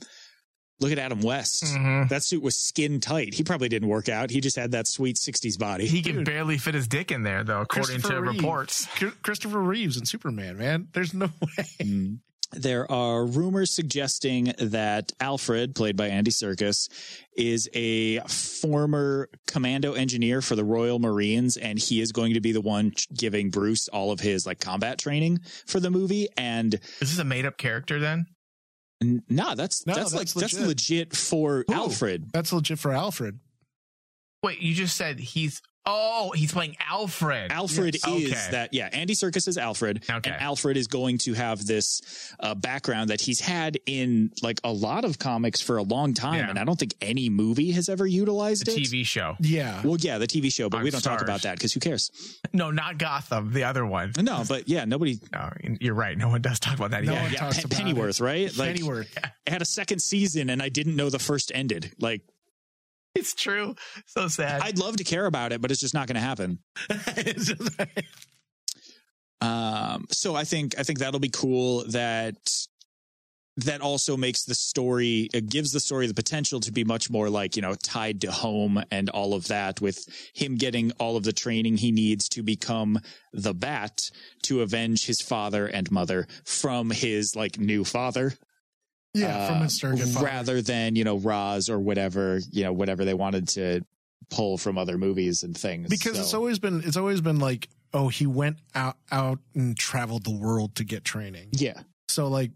look 0.83 0.91
at 0.91 0.99
Adam 0.99 1.21
West. 1.21 1.63
Mhm. 1.63 2.09
That 2.09 2.21
suit 2.23 2.43
was 2.43 2.55
skin 2.57 2.99
tight. 2.99 3.33
He 3.33 3.43
probably 3.43 3.69
didn't 3.69 3.87
work 3.87 4.09
out. 4.09 4.29
He 4.29 4.41
just 4.41 4.55
had 4.57 4.71
that 4.73 4.85
sweet 4.87 5.17
'60s 5.17 5.57
body. 5.57 5.87
he 5.87 6.01
could 6.03 6.23
barely 6.25 6.57
fit 6.59 6.75
his 6.75 6.87
dick 6.87 7.11
in 7.11 7.23
there, 7.23 7.43
though, 7.43 7.61
according 7.61 7.95
to 8.01 8.07
Christopher 8.07 8.21
reports. 8.21 8.87
Christopher 9.23 9.59
Reeves 9.61 9.97
and 9.97 10.07
Superman, 10.07 10.57
man. 10.57 10.87
There's 10.93 11.13
no 11.13 11.25
way. 11.41 11.65
Mm. 11.81 12.19
There 12.55 12.89
are 12.91 13.25
rumors 13.25 13.71
suggesting 13.71 14.53
that 14.59 15.11
Alfred, 15.19 15.73
played 15.73 15.97
by 15.97 16.09
Andy 16.09 16.29
Serkis, 16.29 16.87
is 17.35 17.67
a 17.73 18.19
former 18.27 19.27
commando 19.47 19.93
engineer 19.93 20.39
for 20.39 20.55
the 20.55 20.63
Royal 20.63 20.99
Marines, 20.99 21.57
and 21.57 21.79
he 21.79 21.99
is 21.99 22.11
going 22.11 22.35
to 22.35 22.41
be 22.41 22.51
the 22.51 22.61
one 22.61 22.93
giving 23.17 23.49
Bruce 23.49 23.87
all 23.87 24.11
of 24.11 24.19
his 24.19 24.45
like 24.45 24.59
combat 24.59 24.99
training 24.99 25.39
for 25.65 25.79
the 25.79 25.89
movie. 25.89 26.27
And 26.37 26.73
this 26.73 26.81
Is 27.01 27.09
this 27.11 27.19
a 27.19 27.23
made 27.23 27.45
up 27.47 27.57
character 27.57 27.99
then? 27.99 28.27
N- 29.03 29.23
nah, 29.29 29.55
that's 29.55 29.85
No, 29.85 29.93
that's, 29.93 30.13
like 30.13 30.21
that's 30.21 30.33
that's 30.33 30.53
legit. 30.53 30.67
legit 30.67 31.15
for 31.15 31.63
Who? 31.67 31.73
Alfred. 31.73 32.31
That's 32.33 32.51
legit 32.53 32.79
for 32.79 32.91
Alfred. 32.91 33.39
Wait, 34.41 34.59
you 34.59 34.73
just 34.73 34.95
said 34.97 35.19
he's. 35.19 35.61
Oh, 35.85 36.31
he's 36.33 36.53
playing 36.53 36.77
Alfred. 36.89 37.51
Alfred 37.51 37.95
Yes. 37.95 38.07
is 38.07 38.31
Okay. 38.31 38.51
that, 38.51 38.73
yeah, 38.73 38.87
Andy 38.93 39.13
Serkis 39.15 39.47
is 39.49 39.57
Alfred. 39.57 40.05
Okay. 40.09 40.31
And 40.31 40.41
Alfred 40.41 40.77
is 40.77 40.87
going 40.87 41.17
to 41.19 41.33
have 41.33 41.65
this 41.65 42.01
uh, 42.39 42.55
background 42.55 43.09
that 43.09 43.19
he's 43.19 43.41
had 43.41 43.77
in 43.85 44.31
like 44.41 44.61
a 44.63 44.71
lot 44.71 45.03
of 45.03 45.19
comics 45.19 45.59
for 45.59 45.77
a 45.77 45.83
long 45.83 46.13
time. 46.13 46.35
Yeah. 46.35 46.49
And 46.49 46.57
I 46.57 46.63
don't 46.63 46.79
think 46.79 46.93
any 47.01 47.29
movie 47.29 47.71
has 47.71 47.89
ever 47.89 48.07
utilized 48.07 48.65
the 48.65 48.71
it. 48.71 48.77
TV 48.79 49.05
show. 49.05 49.35
Yeah. 49.41 49.81
Well, 49.83 49.97
yeah, 49.99 50.17
the 50.19 50.27
TV 50.27 50.51
show, 50.53 50.69
but 50.69 50.77
On 50.77 50.83
we 50.83 50.89
don't 50.89 51.01
talk 51.03 51.21
about 51.21 51.41
that 51.41 51.57
because 51.57 51.73
who 51.73 51.79
cares? 51.79 52.11
No, 52.55 52.69
not 52.69 52.99
Gotham. 52.99 53.51
The 53.51 53.63
other 53.63 53.83
one. 53.83 54.11
No, 54.19 54.43
but 54.47 54.69
yeah, 54.69 54.85
nobody. 54.85 55.19
No, 55.33 55.51
you're 55.81 55.95
right. 55.95 56.15
No 56.15 56.29
one 56.29 56.41
does 56.43 56.59
talk 56.59 56.75
about 56.77 56.91
that. 56.91 57.03
No 57.03 57.13
either. 57.13 57.21
one 57.23 57.31
Yeah, 57.33 57.39
talks 57.39 57.57
Pe- 57.57 57.63
about 57.63 57.77
Pennyworth, 57.79 58.21
right? 58.21 58.55
Like, 58.55 58.75
Pennyworth. 58.75 59.17
it 59.17 59.51
had 59.51 59.61
a 59.63 59.65
second 59.65 59.99
season, 59.99 60.51
and 60.51 60.61
I 60.61 60.69
didn't 60.69 60.95
know 60.95 61.09
the 61.09 61.17
first 61.19 61.51
ended. 61.55 61.91
Like, 61.99 62.21
It's 63.15 63.35
true. 63.35 63.75
So 64.07 64.27
sad. 64.27 64.61
I'd 64.63 64.79
love 64.79 64.97
to 64.97 65.03
care 65.03 65.27
about 65.27 65.51
it, 65.51 65.61
but 65.61 65.69
it's 65.69 65.79
just 65.79 65.93
not 65.93 66.07
going 66.07 66.15
to 66.15 66.19
happen. 66.19 66.57
Um, 69.41 70.05
so 70.09 70.35
I 70.35 70.45
think 70.45 70.79
I 70.79 70.83
think 70.83 70.99
that'll 70.99 71.19
be 71.19 71.27
cool. 71.27 71.83
That 71.89 72.37
that 73.57 73.81
also 73.81 74.17
makes 74.17 74.45
the 74.45 74.55
story 74.55 75.29
it 75.33 75.49
gives 75.49 75.71
the 75.71 75.79
story 75.79 76.07
the 76.07 76.13
potential 76.13 76.59
to 76.61 76.71
be 76.71 76.83
much 76.83 77.09
more 77.11 77.29
like 77.29 77.55
you 77.55 77.61
know 77.61 77.75
tied 77.75 78.21
to 78.21 78.31
home 78.31 78.81
and 78.89 79.09
all 79.09 79.33
of 79.33 79.47
that 79.47 79.79
with 79.79 80.07
him 80.33 80.55
getting 80.55 80.91
all 80.93 81.17
of 81.17 81.23
the 81.23 81.33
training 81.33 81.77
he 81.77 81.91
needs 81.91 82.27
to 82.29 82.41
become 82.41 82.99
the 83.31 83.53
bat 83.53 84.09
to 84.41 84.61
avenge 84.61 85.05
his 85.05 85.21
father 85.21 85.67
and 85.67 85.91
mother 85.91 86.25
from 86.45 86.89
his 86.89 87.35
like 87.35 87.59
new 87.59 87.83
father 87.83 88.33
Yeah, 89.13 89.47
from 89.47 89.57
uh, 89.57 89.63
his 89.63 89.77
surrogate 89.77 90.07
father. 90.07 90.25
rather 90.25 90.61
than 90.61 90.95
you 90.95 91.03
know 91.03 91.17
Ra's 91.17 91.69
or 91.69 91.79
whatever 91.79 92.39
you 92.51 92.63
know 92.63 92.73
whatever 92.73 93.05
they 93.05 93.13
wanted 93.13 93.47
to 93.49 93.81
pull 94.29 94.57
from 94.57 94.77
other 94.77 94.97
movies 94.97 95.43
and 95.43 95.55
things 95.55 95.89
because 95.89 96.17
it's 96.17 96.33
always 96.33 96.57
been 96.57 96.81
it's 96.83 96.97
always 96.97 97.21
been 97.21 97.39
like 97.39 97.69
oh 97.93 98.07
he 98.07 98.25
went 98.25 98.57
out 98.73 98.97
out 99.11 99.39
and 99.53 99.77
traveled 99.77 100.23
the 100.23 100.35
world 100.35 100.75
to 100.75 100.83
get 100.83 101.03
training. 101.03 101.49
Yeah. 101.51 101.81
So 102.07 102.27
like 102.27 102.51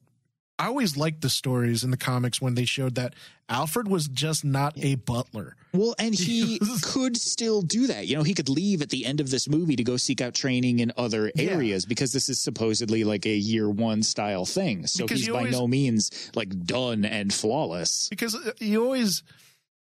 i 0.59 0.65
always 0.67 0.97
liked 0.97 1.21
the 1.21 1.29
stories 1.29 1.83
in 1.83 1.91
the 1.91 1.97
comics 1.97 2.41
when 2.41 2.55
they 2.55 2.65
showed 2.65 2.95
that 2.95 3.13
alfred 3.49 3.87
was 3.87 4.07
just 4.07 4.43
not 4.45 4.73
a 4.77 4.95
butler 4.95 5.55
Well, 5.73 5.95
and 5.99 6.13
he 6.27 6.59
could 6.81 7.15
still 7.17 7.61
do 7.61 7.87
that. 7.87 8.07
You 8.07 8.15
know, 8.17 8.23
he 8.23 8.33
could 8.33 8.49
leave 8.49 8.81
at 8.81 8.89
the 8.89 9.05
end 9.05 9.19
of 9.21 9.29
this 9.29 9.47
movie 9.47 9.75
to 9.75 9.83
go 9.83 9.95
seek 9.97 10.21
out 10.21 10.33
training 10.33 10.79
in 10.79 10.91
other 10.97 11.31
Yeah. 11.35 11.51
areas 11.51 11.85
because 11.85 12.11
this 12.11 12.27
is 12.29 12.39
supposedly 12.39 13.03
like 13.03 13.25
a 13.25 13.35
year 13.35 13.69
one 13.69 14.01
style 14.03 14.45
thing. 14.45 14.87
So 14.87 15.05
Because 15.05 15.19
he's 15.21 15.29
by 15.29 15.37
always- 15.39 15.51
no 15.53 15.67
means 15.67 16.31
like 16.35 16.65
done 16.65 17.05
and 17.05 17.31
flawless. 17.33 18.07
because 18.09 18.33
uh, 18.35 18.51
you 18.59 18.83
always 18.83 19.23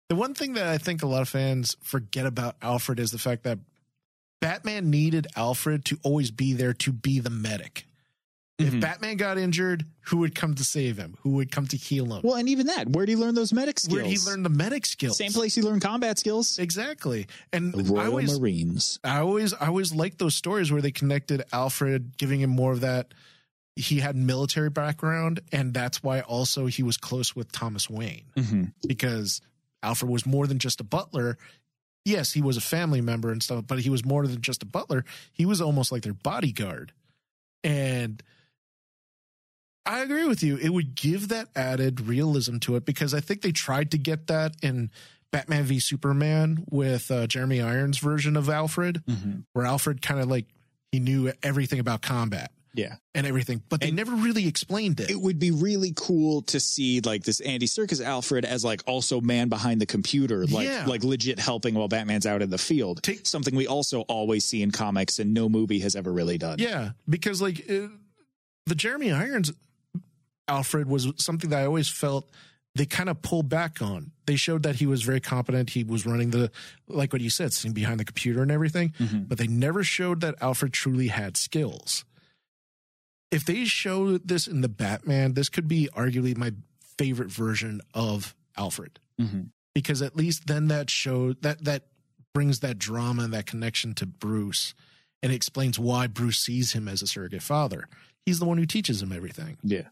the 0.09 0.15
one 0.15 0.33
thing 0.33 0.53
that 0.53 0.67
i 0.67 0.77
think 0.77 1.01
a 1.03 1.07
lot 1.07 1.21
of 1.21 1.27
fans 1.29 1.75
forget 1.81 2.25
about 2.25 2.55
alfred 2.61 2.97
is 2.99 3.11
the 3.11 3.17
fact 3.17 3.43
that 3.43 3.59
batman 4.39 4.89
needed 4.89 5.27
alfred 5.35 5.83
to 5.83 5.97
always 6.03 6.31
be 6.31 6.53
there 6.53 6.73
to 6.73 6.91
be 6.93 7.19
the 7.19 7.29
medic 7.29 7.85
If 8.59 8.79
batman 8.79 9.17
got 9.17 9.37
injured 9.37 9.85
who 10.01 10.17
would 10.17 10.33
come 10.33 10.55
to 10.55 10.63
save 10.63 10.97
him 10.97 11.15
who 11.21 11.31
would 11.31 11.51
come 11.51 11.67
to 11.67 11.77
heal 11.77 12.11
him 12.15 12.21
Well, 12.23 12.35
and 12.35 12.49
even 12.49 12.65
that, 12.67 12.87
where 12.89 13.03
would 13.03 13.09
he 13.09 13.15
learn 13.15 13.35
those 13.35 13.53
medic 13.53 13.79
skills? 13.79 13.93
where 13.93 14.03
did 14.03 14.11
he 14.11 14.17
learn 14.25 14.41
the 14.43 14.49
medic 14.49 14.85
skills 14.85 15.17
Same 15.17 15.31
place 15.31 15.53
he 15.53 15.61
learned 15.61 15.81
combat 15.83 16.17
skills. 16.17 16.57
exactly 16.57 17.27
and 17.53 17.73
The 17.73 17.93
I 17.93 17.95
Royal 17.97 18.09
always, 18.09 18.39
Marines. 18.39 18.99
I 19.03 19.19
always 19.19 19.53
I 19.53 19.67
always 19.67 19.93
liked 19.93 20.17
those 20.17 20.33
stories 20.35 20.71
where 20.71 20.81
they 20.81 20.91
connected 20.91 21.43
Alfred, 21.53 22.17
giving 22.17 22.39
him 22.41 22.49
more 22.49 22.71
of 22.71 22.81
that. 22.81 23.13
He 23.75 23.99
had 23.99 24.15
military 24.15 24.71
background, 24.71 25.39
and 25.51 25.71
that's 25.71 26.01
why 26.01 26.21
also 26.21 26.65
he 26.65 26.81
was 26.81 26.97
close 26.97 27.35
with 27.35 27.51
Thomas 27.51 27.87
Wayne 27.89 28.23
hmm 28.35 28.63
because 28.87 29.39
Alfred 29.83 30.09
was 30.09 30.25
more 30.25 30.47
than 30.47 30.57
just 30.57 30.81
a 30.81 30.83
butler. 30.83 31.37
Yes, 32.05 32.31
he 32.33 32.41
was 32.41 32.57
a 32.57 32.61
family 32.61 33.01
member 33.01 33.31
and 33.31 33.43
stuff, 33.43 33.65
but 33.67 33.79
he 33.81 33.91
was 33.91 34.03
more 34.03 34.25
than 34.25 34.41
just 34.41 34.63
a 34.63 34.65
butler. 34.65 35.05
He 35.31 35.45
was 35.45 35.61
almost 35.61 35.91
like 35.91 36.01
their 36.01 36.13
bodyguard. 36.15 36.91
And 37.63 38.23
I 39.87 40.01
agree 40.01 40.25
with 40.25 40.43
you. 40.43 40.57
It 40.57 40.69
would 40.69 40.95
give 40.95 41.29
that 41.29 41.47
added 41.55 42.01
realism 42.01 42.57
to 42.59 42.75
it 42.75 42.85
because 42.85 43.13
I 43.13 43.19
think 43.21 43.41
they 43.41 43.51
tried 43.53 43.91
to 43.91 43.97
get 43.97 44.27
that 44.27 44.55
in 44.61 44.91
Batman 45.31 45.63
v 45.63 45.79
Superman 45.79 46.65
with 46.69 47.09
uh, 47.09 47.25
Jeremy 47.27 47.61
Irons' 47.61 47.97
version 47.97 48.35
of 48.37 48.49
Alfred, 48.49 49.01
hmm 49.07 49.39
where 49.53 49.65
Alfred 49.65 50.01
kind 50.01 50.19
of 50.19 50.27
like 50.27 50.45
he 50.91 50.99
knew 50.99 51.31
everything 51.43 51.79
about 51.79 52.01
combat 52.01 52.51
Yeah. 52.73 52.95
and 53.13 53.27
everything, 53.27 53.61
but 53.67 53.81
they 53.81 53.87
And- 53.87 53.95
never 53.97 54.13
really 54.15 54.47
explained 54.47 54.99
it. 55.01 55.09
It 55.09 55.19
would 55.19 55.37
be 55.39 55.51
really 55.51 55.91
cool 55.95 56.43
to 56.43 56.59
see 56.61 57.01
like 57.01 57.23
this 57.23 57.39
Andy 57.41 57.65
Serkis 57.67 58.01
Alfred 58.03 58.45
as 58.45 58.63
like 58.63 58.81
also 58.87 59.19
man 59.19 59.49
behind 59.49 59.81
the 59.81 59.85
computer, 59.85 60.45
like 60.47 60.65
Yeah. 60.67 60.85
like 60.85 61.03
legit 61.03 61.39
helping 61.39 61.75
while 61.75 61.87
Batman's 61.89 62.25
out 62.25 62.41
in 62.41 62.49
the 62.49 62.57
field. 62.57 63.03
Take- 63.03 63.25
Something 63.25 63.55
we 63.55 63.67
also 63.67 64.01
always 64.01 64.45
see 64.45 64.61
in 64.61 64.71
comics 64.71 65.19
and 65.19 65.33
no 65.33 65.49
movie 65.49 65.79
has 65.79 65.95
ever 65.95 66.11
really 66.13 66.37
done. 66.37 66.59
Yeah, 66.59 66.91
because 67.09 67.41
like 67.41 67.69
uh, 67.69 67.87
the 68.65 68.75
Jeremy 68.75 69.11
Irons 69.11 69.51
Alfred 70.47 70.87
was 70.87 71.11
something 71.17 71.49
that 71.49 71.61
I 71.61 71.65
always 71.65 71.89
felt 71.89 72.29
they 72.75 72.85
kind 72.85 73.09
of 73.09 73.21
pulled 73.23 73.49
back 73.49 73.81
on. 73.81 74.11
They 74.27 74.35
showed 74.35 74.63
that 74.63 74.75
he 74.75 74.85
was 74.85 75.01
very 75.01 75.19
competent. 75.19 75.71
He 75.71 75.83
was 75.83 76.05
running 76.05 76.29
the, 76.29 76.51
like 76.87 77.11
what 77.11 77.21
you 77.23 77.29
said, 77.31 77.51
sitting 77.53 77.73
behind 77.73 77.99
the 77.99 78.05
computer 78.05 78.41
and 78.43 78.51
everything, 78.51 78.93
Mhm. 78.99 79.27
but 79.27 79.37
they 79.39 79.47
never 79.47 79.83
showed 79.83 80.21
that 80.21 80.35
Alfred 80.41 80.73
truly 80.73 81.07
had 81.07 81.37
skills. 81.37 82.05
If 83.31 83.45
they 83.45 83.65
show 83.65 84.17
this 84.19 84.47
in 84.47 84.61
the 84.61 84.69
Batman, 84.69 85.33
this 85.33 85.49
could 85.49 85.67
be 85.67 85.89
arguably 85.93 86.37
my 86.37 86.53
favorite 86.97 87.31
version 87.31 87.81
of 87.93 88.35
Alfred 88.55 88.99
Mhm. 89.19 89.49
because 89.75 90.01
at 90.01 90.15
least 90.15 90.47
then 90.47 90.67
that 90.67 90.89
show 90.89 91.33
that 91.33 91.63
that 91.65 91.87
brings 92.33 92.59
that 92.59 92.77
drama 92.77 93.23
and 93.23 93.33
that 93.33 93.45
connection 93.47 93.93
to 93.95 94.05
Bruce 94.05 94.73
and 95.23 95.31
explains 95.31 95.79
why 95.79 96.05
Bruce 96.07 96.37
sees 96.39 96.73
him 96.73 96.87
as 96.87 97.01
a 97.01 97.07
surrogate 97.07 97.41
father. 97.43 97.89
He's 98.25 98.39
the 98.39 98.45
one 98.45 98.57
who 98.59 98.65
teaches 98.67 99.01
him 99.01 99.11
everything. 99.11 99.57
Yeah. 99.63 99.87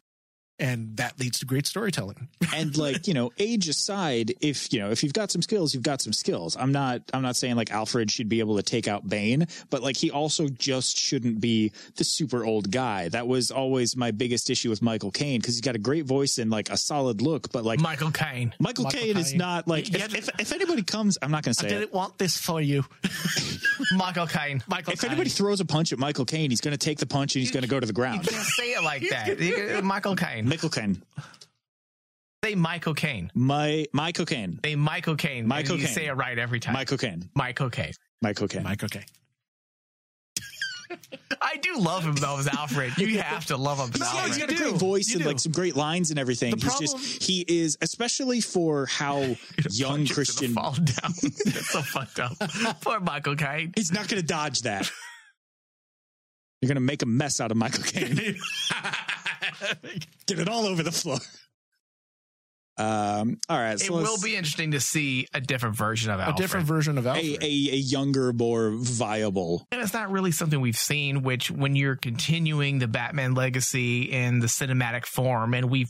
And 0.58 0.96
that 0.98 1.20
leads 1.20 1.40
to 1.40 1.46
great 1.46 1.66
storytelling. 1.68 2.30
and 2.56 2.78
like 2.78 3.08
you 3.08 3.14
know 3.14 3.32
age 3.38 3.68
aside 3.68 4.34
if 4.42 4.72
you 4.72 4.80
know 4.80 4.90
if 4.92 5.04
you've 5.04 5.14
got 5.14 5.32
some 5.32 5.42
skills 5.42 5.74
you've 5.74 5.84
got 5.84 6.02
some 6.02 6.14
skills 6.14 6.56
i'm 6.58 6.72
not 6.72 7.02
i'm 7.14 7.22
not 7.22 7.36
saying 7.36 7.56
like 7.56 7.72
alfred 7.72 8.10
should 8.12 8.30
be 8.30 8.40
able 8.40 8.56
to 8.56 8.64
take 8.64 8.88
out 8.88 9.08
bane 9.08 9.46
but 9.70 9.82
like 9.82 9.98
he 9.98 10.12
also 10.12 10.48
just 10.48 10.98
shouldn't 10.98 11.42
be 11.42 11.72
the 11.98 12.04
super 12.04 12.46
old 12.46 12.72
guy 12.72 13.10
that 13.10 13.28
was 13.28 13.52
always 13.52 13.98
my 13.98 14.12
biggest 14.12 14.50
issue 14.50 14.70
with 14.70 14.82
michael 14.82 15.12
caine 15.12 15.40
because 15.42 15.56
he's 15.56 15.62
got 15.62 15.76
a 15.76 15.80
great 15.80 16.06
voice 16.06 16.38
and 16.38 16.52
like 16.52 16.70
a 16.70 16.78
solid 16.78 17.22
look 17.22 17.52
but 17.52 17.64
like 17.66 17.80
Michael 17.80 18.12
Caine. 18.12 18.54
michael, 18.60 18.86
Michael 18.86 19.00
caine 19.02 19.18
is 19.18 19.34
not 19.34 19.68
like 19.68 19.94
if, 19.94 20.08
to- 20.10 20.18
if, 20.18 20.30
if 20.40 20.52
anybody 20.54 20.84
comes 20.84 21.18
i'm 21.22 21.32
not 21.32 21.44
gonna 21.44 21.54
say 21.56 21.66
i 21.68 21.70
didn't 21.70 21.84
it 21.84 21.94
want 21.94 22.18
this 22.18 22.38
for 22.38 22.62
you. 22.62 22.86
Michael 23.96 24.28
Caine. 24.28 24.64
Michael 24.68 24.94
if 24.94 25.04
anybody 25.04 25.30
throws 25.30 25.60
a 25.60 25.66
punch 25.66 25.92
at 25.92 26.00
michael 26.00 26.26
caine 26.26 26.50
he's 26.50 26.62
gonna 26.62 26.78
take 26.78 27.00
the 27.00 27.06
punch 27.06 27.36
and 27.36 27.42
he's 27.42 27.52
gonna 27.52 27.68
go 27.68 27.80
to 27.80 27.88
the 27.88 27.94
ground 27.94 28.24
You 28.24 28.30
ground 28.32 28.44
can't 28.44 28.48
say 28.48 28.72
it 28.74 28.84
like 28.84 29.10
that. 29.10 29.84
Michael 29.84 30.16
Caine. 30.16 30.45
Michael 30.46 30.70
caine 30.70 31.02
Say 32.44 32.54
Michael 32.54 32.94
Caine. 32.94 33.32
my 33.34 33.88
my 33.92 34.12
cocaine 34.12 34.60
Say 34.64 34.76
Michael 34.76 35.16
Caine. 35.16 35.48
Michael 35.48 35.74
and 35.74 35.82
You 35.82 35.88
Caine. 35.88 35.96
say 35.96 36.06
it 36.06 36.12
right 36.14 36.38
every 36.38 36.60
time. 36.60 36.74
my 36.74 36.86
cocaine 36.86 37.28
Michael 37.34 37.72
Caine. 37.72 37.94
my 38.22 38.34
cocaine 38.34 38.62
Mike, 38.62 38.84
okay. 38.84 39.04
I 41.42 41.58
do 41.58 41.80
love 41.80 42.04
him 42.04 42.14
though 42.16 42.38
as 42.38 42.48
Alfred. 42.48 42.96
You 43.00 43.20
have 43.20 43.48
to 43.48 43.58
love 43.58 43.80
him 43.80 43.90
as 43.96 44.00
Yeah, 44.00 44.06
Alfred. 44.06 44.28
he's 44.28 44.38
got 44.38 44.52
a 44.52 44.56
great 44.56 44.74
voice 44.80 45.10
You 45.10 45.16
and 45.16 45.24
do. 45.24 45.28
like 45.30 45.40
some 45.40 45.52
great 45.52 45.76
lines 45.76 46.12
and 46.12 46.20
everything. 46.20 46.52
The 46.52 46.58
he's 46.58 46.66
problem- 46.66 47.02
just 47.02 47.24
he 47.24 47.44
is 47.48 47.78
especially 47.82 48.42
for 48.42 48.86
how 48.86 49.22
young 49.22 49.36
Punch 49.36 49.72
is 49.72 49.80
gonna 49.82 50.08
Christian. 50.14 50.54
fall 50.54 50.74
down. 50.74 51.14
That's 51.46 51.70
so 51.72 51.82
fucked 51.82 52.20
up. 52.20 52.38
Poor 52.82 53.00
Michael 53.00 53.36
Caine. 53.36 53.74
He's 53.76 53.92
not 53.92 54.08
going 54.08 54.22
to 54.22 54.28
dodge 54.28 54.62
that. 54.62 54.90
You're 56.62 56.68
going 56.68 56.76
to 56.76 56.82
make 56.82 57.02
a 57.02 57.08
mess 57.08 57.40
out 57.40 57.50
of 57.50 57.58
Michael 57.58 57.84
Caine. 57.84 58.38
Get 60.28 60.40
it 60.40 60.50
all 60.50 60.66
over 60.66 60.84
the 60.84 60.92
floor. 60.92 61.18
Um. 62.78 63.38
All 63.48 63.58
right. 63.58 63.82
It 63.82 63.90
will 63.90 64.18
be 64.22 64.36
interesting 64.36 64.72
to 64.72 64.82
see 64.82 65.28
a 65.34 65.40
different 65.40 65.78
version 65.78 66.12
of 66.12 66.20
A 66.20 66.34
different 66.34 66.68
version 66.68 66.98
of 66.98 67.06
a, 67.06 67.10
Alfred. 67.12 67.42
a 67.42 67.46
a 67.46 67.78
younger, 67.78 68.34
more 68.34 68.72
viable. 68.76 69.66
and 69.72 69.80
it's 69.82 69.94
not 69.94 70.12
really 70.12 70.32
something 70.32 70.60
we've 70.60 70.76
seen 70.78 71.24
which 71.24 71.50
when 71.50 71.78
you're 71.78 71.96
continuing 71.96 72.80
the 72.80 72.88
batman 72.90 73.34
legacy 73.34 74.02
in 74.12 74.40
the 74.40 74.48
cinematic 74.48 75.06
form 75.06 75.54
and 75.54 75.70
we've 75.70 75.90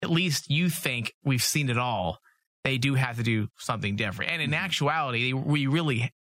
at 0.00 0.08
least 0.10 0.48
you 0.52 0.70
think 0.70 1.14
we've 1.24 1.42
seen 1.42 1.68
it 1.68 1.78
all 1.78 2.20
they 2.62 2.78
do 2.78 2.94
have 2.94 3.16
to 3.16 3.24
do 3.24 3.48
something 3.58 3.96
different 3.96 4.30
and 4.30 4.40
in 4.40 4.50
Mm-hmm. 4.50 4.64
actuality 4.64 5.32
we 5.32 5.66
really 5.66 6.12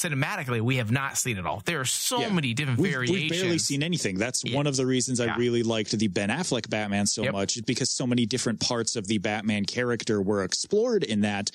cinematically 0.00 0.60
we 0.60 0.76
have 0.76 0.90
not 0.90 1.16
seen 1.16 1.38
it 1.38 1.46
all 1.46 1.62
there 1.66 1.80
are 1.80 1.84
so 1.84 2.20
Yeah. 2.20 2.32
many 2.32 2.52
different 2.52 2.80
We've, 2.80 2.92
variations 2.92 3.30
we've 3.30 3.30
barely 3.40 3.58
seen 3.58 3.82
anything. 3.82 4.18
That's 4.18 4.42
Yeah. 4.44 4.56
one 4.56 4.66
of 4.66 4.76
the 4.76 4.84
reasons 4.86 5.20
I 5.20 5.26
Yeah. 5.26 5.36
really 5.36 5.62
liked 5.62 5.92
the 5.96 6.08
Ben 6.08 6.30
Affleck 6.30 6.68
Batman 6.68 7.06
so 7.06 7.22
Yep. 7.22 7.32
much, 7.32 7.64
because 7.64 7.90
so 7.90 8.06
many 8.06 8.26
different 8.26 8.60
parts 8.60 8.96
of 8.96 9.06
the 9.06 9.18
Batman 9.18 9.64
character 9.64 10.20
were 10.20 10.42
explored 10.42 11.04
in 11.04 11.20
that, 11.20 11.50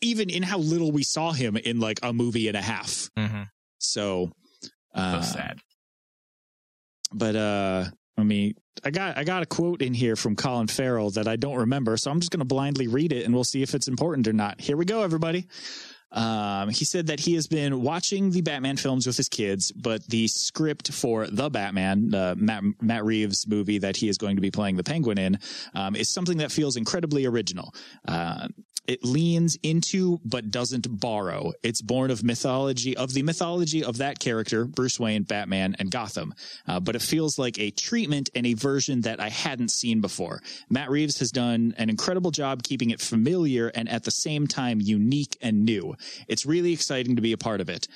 even 0.00 0.30
in 0.30 0.42
how 0.42 0.58
little 0.58 0.90
we 0.90 1.02
saw 1.02 1.32
him 1.32 1.56
in 1.56 1.80
like 1.80 2.00
a 2.02 2.12
movie 2.12 2.48
and 2.48 2.56
a 2.56 2.62
half. 2.62 3.10
Mhm. 3.18 3.48
So, 3.78 4.32
so 4.62 4.72
uh, 4.94 5.22
sad 5.22 5.58
but 7.12 7.36
uh 7.36 7.84
I 8.18 8.24
mean, 8.24 8.54
I 8.84 8.90
got 8.90 9.16
I 9.16 9.24
got 9.24 9.42
a 9.42 9.46
quote 9.46 9.80
in 9.82 9.94
here 9.94 10.16
from 10.16 10.36
Colin 10.36 10.66
Farrell 10.66 11.10
that 11.12 11.26
I 11.26 11.36
don't 11.36 11.56
remember, 11.56 11.96
so 11.96 12.10
I'm 12.10 12.20
just 12.20 12.30
going 12.30 12.40
to 12.40 12.44
blindly 12.44 12.86
read 12.86 13.10
it 13.12 13.24
and 13.24 13.34
we'll 13.34 13.42
see 13.44 13.62
if 13.62 13.74
it's 13.74 13.88
important 13.88 14.28
or 14.28 14.34
not. 14.34 14.60
Here 14.60 14.76
we 14.76 14.84
go, 14.84 15.02
everybody. 15.02 15.46
Um, 16.12 16.68
he 16.68 16.84
said 16.84 17.06
that 17.06 17.20
he 17.20 17.34
has 17.34 17.46
been 17.46 17.82
watching 17.82 18.30
the 18.30 18.42
Batman 18.42 18.76
films 18.76 19.06
with 19.06 19.16
his 19.16 19.28
kids, 19.28 19.72
but 19.72 20.06
the 20.08 20.28
script 20.28 20.92
for 20.92 21.26
the 21.26 21.48
Batman, 21.48 22.14
uh, 22.14 22.34
Matt, 22.36 22.62
Matt 22.80 23.04
Reeves 23.04 23.46
movie 23.46 23.78
that 23.78 23.96
he 23.96 24.08
is 24.08 24.18
going 24.18 24.36
to 24.36 24.42
be 24.42 24.50
playing 24.50 24.76
the 24.76 24.84
Penguin 24.84 25.18
in, 25.18 25.38
um, 25.74 25.96
is 25.96 26.08
something 26.08 26.38
that 26.38 26.52
feels 26.52 26.76
incredibly 26.76 27.26
original. 27.26 27.74
Uh, 28.06 28.48
it 28.86 29.04
leans 29.04 29.56
into 29.62 30.20
but 30.24 30.50
doesn't 30.50 31.00
borrow. 31.00 31.52
It's 31.62 31.80
born 31.80 32.10
of 32.10 32.24
mythology 32.24 32.96
of 32.96 33.12
the 33.12 33.22
mythology 33.22 33.84
of 33.84 33.98
that 33.98 34.18
character, 34.18 34.64
Bruce 34.64 34.98
Wayne, 34.98 35.22
Batman, 35.22 35.76
and 35.78 35.90
Gotham. 35.90 36.34
Uh, 36.66 36.80
but 36.80 36.96
it 36.96 37.02
feels 37.02 37.38
like 37.38 37.58
a 37.58 37.70
treatment 37.70 38.30
and 38.34 38.44
a 38.46 38.54
version 38.54 39.02
that 39.02 39.20
I 39.20 39.28
hadn't 39.28 39.70
seen 39.70 40.00
before. 40.00 40.42
Matt 40.68 40.90
Reeves 40.90 41.20
has 41.20 41.30
done 41.30 41.74
an 41.78 41.90
incredible 41.90 42.32
job 42.32 42.62
keeping 42.64 42.90
it 42.90 43.00
familiar 43.00 43.68
and 43.68 43.88
at 43.88 44.02
the 44.02 44.10
same 44.10 44.46
time 44.46 44.80
unique 44.80 45.36
and 45.40 45.64
new. 45.64 45.94
It's 46.28 46.46
really 46.46 46.72
exciting 46.72 47.16
to 47.16 47.22
be 47.22 47.32
a 47.32 47.38
part 47.38 47.60
of 47.60 47.68
it. 47.68 47.88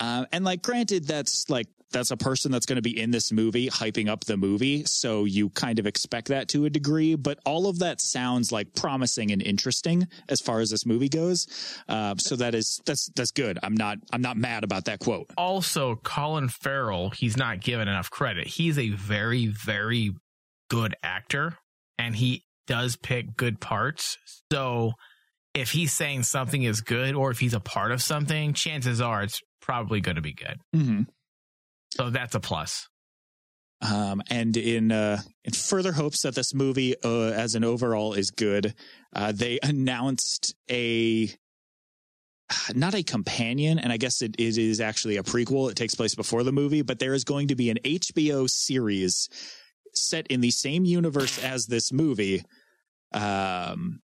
Um, 0.00 0.26
and 0.32 0.44
like, 0.44 0.62
granted, 0.62 1.06
that's 1.06 1.48
like 1.48 1.66
that's 1.92 2.10
a 2.10 2.16
person 2.16 2.52
that's 2.52 2.66
going 2.66 2.76
to 2.76 2.82
be 2.82 2.98
in 2.98 3.10
this 3.10 3.32
movie 3.32 3.68
hyping 3.68 4.08
up 4.08 4.24
the 4.24 4.36
movie, 4.36 4.84
so 4.84 5.24
you 5.24 5.50
kind 5.50 5.78
of 5.78 5.86
expect 5.86 6.28
that 6.28 6.48
to 6.48 6.64
a 6.64 6.70
degree. 6.70 7.16
But 7.16 7.38
all 7.44 7.66
of 7.66 7.80
that 7.80 8.00
sounds 8.00 8.52
like 8.52 8.74
promising 8.74 9.32
and 9.32 9.42
interesting 9.42 10.06
as 10.28 10.40
far 10.40 10.60
as 10.60 10.70
this 10.70 10.86
movie 10.86 11.08
goes. 11.08 11.46
Uh, 11.88 12.14
so 12.16 12.36
that 12.36 12.54
is 12.54 12.80
that's 12.86 13.10
that's 13.16 13.32
good. 13.32 13.58
I'm 13.62 13.74
not 13.74 13.98
I'm 14.12 14.22
not 14.22 14.36
mad 14.36 14.64
about 14.64 14.84
that 14.86 15.00
quote. 15.00 15.30
Also, 15.36 15.96
Colin 15.96 16.48
Farrell, 16.48 17.10
he's 17.10 17.36
not 17.36 17.60
given 17.60 17.88
enough 17.88 18.10
credit. 18.10 18.46
He's 18.46 18.78
a 18.78 18.90
very, 18.90 19.46
very 19.46 20.12
good 20.68 20.94
actor 21.02 21.58
and 21.98 22.16
he 22.16 22.44
does 22.66 22.96
pick 22.96 23.36
good 23.36 23.60
parts. 23.60 24.16
So 24.52 24.92
if 25.54 25.70
he's 25.72 25.92
saying 25.92 26.22
something 26.22 26.62
is 26.62 26.80
good 26.80 27.14
or 27.14 27.30
if 27.30 27.40
he's 27.40 27.54
a 27.54 27.60
part 27.60 27.92
of 27.92 28.02
something, 28.02 28.52
chances 28.52 29.00
are 29.00 29.22
it's 29.22 29.40
probably 29.60 30.00
going 30.00 30.16
to 30.16 30.22
be 30.22 30.34
good. 30.34 30.58
Mm-hmm. 30.74 31.02
So 31.92 32.10
that's 32.10 32.34
a 32.34 32.40
plus. 32.40 32.88
Um, 33.82 34.22
and 34.28 34.56
in 34.56 34.92
uh, 34.92 35.20
in 35.44 35.52
further 35.52 35.92
hopes 35.92 36.22
that 36.22 36.34
this 36.34 36.52
movie, 36.52 36.94
uh, 37.02 37.30
as 37.30 37.54
an 37.54 37.64
overall, 37.64 38.12
is 38.12 38.30
good, 38.30 38.74
uh, 39.16 39.32
they 39.32 39.58
announced 39.62 40.54
a 40.70 41.30
not 42.74 42.94
a 42.94 43.02
companion, 43.02 43.78
and 43.78 43.92
I 43.92 43.96
guess 43.96 44.20
it, 44.20 44.34
it 44.38 44.58
is 44.58 44.80
actually 44.80 45.16
a 45.16 45.22
prequel. 45.22 45.70
It 45.70 45.76
takes 45.76 45.94
place 45.94 46.14
before 46.14 46.42
the 46.42 46.52
movie, 46.52 46.82
but 46.82 46.98
there 46.98 47.14
is 47.14 47.24
going 47.24 47.48
to 47.48 47.56
be 47.56 47.70
an 47.70 47.78
HBO 47.84 48.50
series 48.50 49.28
set 49.94 50.26
in 50.26 50.40
the 50.40 50.50
same 50.50 50.84
universe 50.84 51.42
as 51.42 51.66
this 51.66 51.90
movie. 51.90 52.42
Um, 53.12 54.00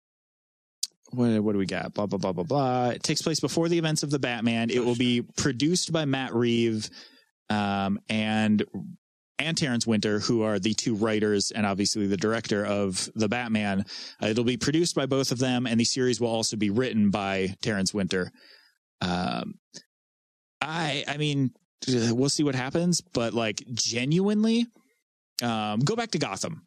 what, 1.10 1.42
what 1.42 1.52
do 1.52 1.58
we 1.58 1.66
got? 1.66 1.94
Blah 1.94 2.06
blah 2.06 2.18
blah 2.18 2.32
blah 2.32 2.44
blah. 2.44 2.88
It 2.90 3.02
takes 3.02 3.22
place 3.22 3.40
before 3.40 3.68
the 3.68 3.78
events 3.78 4.02
of 4.02 4.10
the 4.10 4.18
Batman. 4.18 4.70
It 4.70 4.84
will 4.84 4.96
be 4.96 5.22
produced 5.22 5.92
by 5.92 6.04
Matt 6.04 6.34
Reeve 6.34 6.88
um, 7.48 8.00
and 8.08 8.64
and 9.38 9.56
Terrence 9.56 9.86
Winter, 9.86 10.18
who 10.18 10.42
are 10.42 10.58
the 10.58 10.74
two 10.74 10.94
writers 10.94 11.50
and 11.50 11.66
obviously 11.66 12.06
the 12.06 12.16
director 12.16 12.64
of 12.64 13.08
the 13.14 13.28
Batman. 13.28 13.84
Uh, 14.22 14.26
it'll 14.26 14.44
be 14.44 14.56
produced 14.56 14.94
by 14.94 15.06
both 15.06 15.30
of 15.30 15.38
them, 15.38 15.66
and 15.66 15.78
the 15.78 15.84
series 15.84 16.20
will 16.20 16.28
also 16.28 16.56
be 16.56 16.70
written 16.70 17.10
by 17.10 17.54
Terrence 17.62 17.92
Winter. 17.92 18.30
Um, 19.00 19.54
I 20.60 21.04
I 21.06 21.16
mean, 21.18 21.50
we'll 21.88 22.28
see 22.28 22.44
what 22.44 22.54
happens, 22.54 23.00
but 23.00 23.34
like 23.34 23.62
genuinely, 23.74 24.66
um, 25.42 25.80
go 25.80 25.96
back 25.96 26.10
to 26.12 26.18
Gotham. 26.18 26.65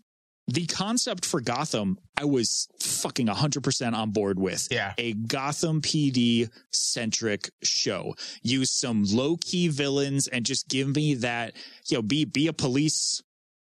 The 0.50 0.66
concept 0.66 1.26
for 1.26 1.42
Gotham, 1.42 2.00
I 2.18 2.26
was 2.26 2.68
fucking 2.80 3.28
100% 3.28 3.94
on 3.94 4.12
board 4.12 4.40
with. 4.40 4.68
Yeah. 4.72 4.94
A 4.98 5.14
Gotham 5.14 5.82
PD 5.82 6.50
centric 6.72 7.50
show. 7.64 8.16
Use 8.42 8.72
some 8.72 9.04
low 9.06 9.38
key 9.38 9.68
villains 9.68 10.28
and 10.28 10.46
just 10.46 10.68
give 10.68 10.96
me 10.96 11.16
that, 11.16 11.56
you 11.88 11.98
know, 11.98 12.02
be, 12.02 12.26
be 12.26 12.48
a 12.48 12.54
police, 12.54 13.22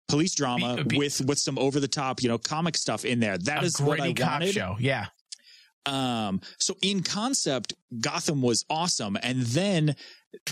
police 0.08 0.34
drama 0.34 0.76
Be- 0.76 0.82
be- 0.82 0.98
with, 0.98 1.20
with 1.24 1.38
some 1.38 1.58
over 1.58 1.80
the 1.80 1.88
top, 1.88 2.22
you 2.22 2.28
know, 2.28 2.38
comic 2.38 2.76
stuff 2.76 3.04
in 3.04 3.20
there. 3.20 3.38
That 3.38 3.64
is 3.64 3.80
what 3.80 4.00
I 4.00 4.14
wanted. 4.18 4.52
show. 4.52 4.76
Yeah. 4.78 5.06
Um, 5.86 6.40
so 6.58 6.76
in 6.82 7.02
concept, 7.02 7.74
Gotham 8.00 8.42
was 8.42 8.64
awesome. 8.70 9.16
And 9.22 9.42
then 9.42 9.96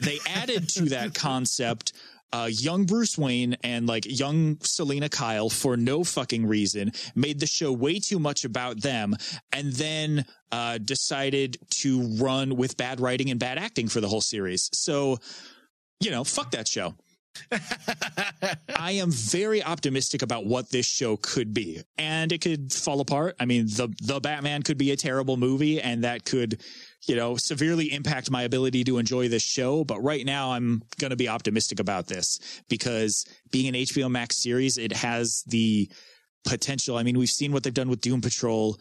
they 0.01 0.19
added 0.29 0.69
to 0.71 0.85
that 0.91 1.15
concept 1.15 1.93
uh, 2.33 2.49
young 2.51 2.85
Bruce 2.85 3.19
Wayne 3.19 3.57
and 3.63 3.87
like 3.87 4.05
young 4.07 4.59
Selina 4.61 5.09
Kyle 5.09 5.51
for 5.51 5.77
no 5.77 6.05
fucking 6.05 6.47
reason, 6.47 6.93
made 7.15 7.41
the 7.41 7.47
show 7.47 7.73
way 7.73 7.99
too 7.99 8.19
much 8.19 8.45
about 8.45 8.81
them, 8.81 9.17
and 9.53 9.73
then 9.73 10.25
uh, 10.51 10.79
decided 10.79 11.59
to 11.71 12.03
run 12.17 12.57
with 12.57 12.77
bad 12.77 13.01
writing 13.01 13.31
and 13.31 13.39
bad 13.39 13.59
acting 13.59 13.89
for 13.89 14.01
the 14.01 14.09
whole 14.09 14.21
series. 14.21 14.71
So, 14.73 15.19
you 16.01 16.11
know, 16.11 16.25
fuck 16.25 16.51
that 16.53 16.69
show. 16.69 16.95
I 18.77 18.93
am 18.93 19.11
very 19.11 19.63
optimistic 19.63 20.23
about 20.23 20.45
what 20.45 20.71
this 20.71 20.87
show 20.87 21.17
could 21.17 21.55
be, 21.55 21.83
and 21.97 22.33
it 22.33 22.41
could 22.41 22.73
fall 22.73 23.01
apart. 23.01 23.37
I 23.41 23.47
mean, 23.47 23.67
the 23.67 23.89
the 24.03 24.21
Batman 24.21 24.63
could 24.63 24.79
be 24.79 24.91
a 24.91 24.97
terrible 24.97 25.37
movie, 25.37 25.81
and 25.81 26.05
that 26.05 26.25
could, 26.25 26.63
you 27.07 27.17
know, 27.17 27.37
severely 27.37 27.93
impact 27.93 28.31
my 28.31 28.43
ability 28.43 28.85
to 28.85 28.99
enjoy 28.99 29.29
this 29.29 29.43
show. 29.43 29.85
But 29.85 30.01
right 30.03 30.25
now, 30.25 30.53
I'm 30.53 30.83
going 31.01 31.11
to 31.11 31.17
be 31.17 31.29
optimistic 31.29 31.81
about 31.81 32.07
this 32.07 32.63
because 32.69 33.25
being 33.51 33.69
an 33.69 33.75
HBO 33.75 34.11
Max 34.11 34.37
series, 34.37 34.79
it 34.79 34.93
has 34.93 35.43
the 35.47 35.91
potential. 36.45 36.97
I 36.97 37.03
mean, 37.03 37.19
we've 37.19 37.31
seen 37.31 37.53
what 37.53 37.63
they've 37.63 37.75
done 37.75 37.89
with 37.89 38.01
Doom 38.01 38.21
Patrol. 38.21 38.79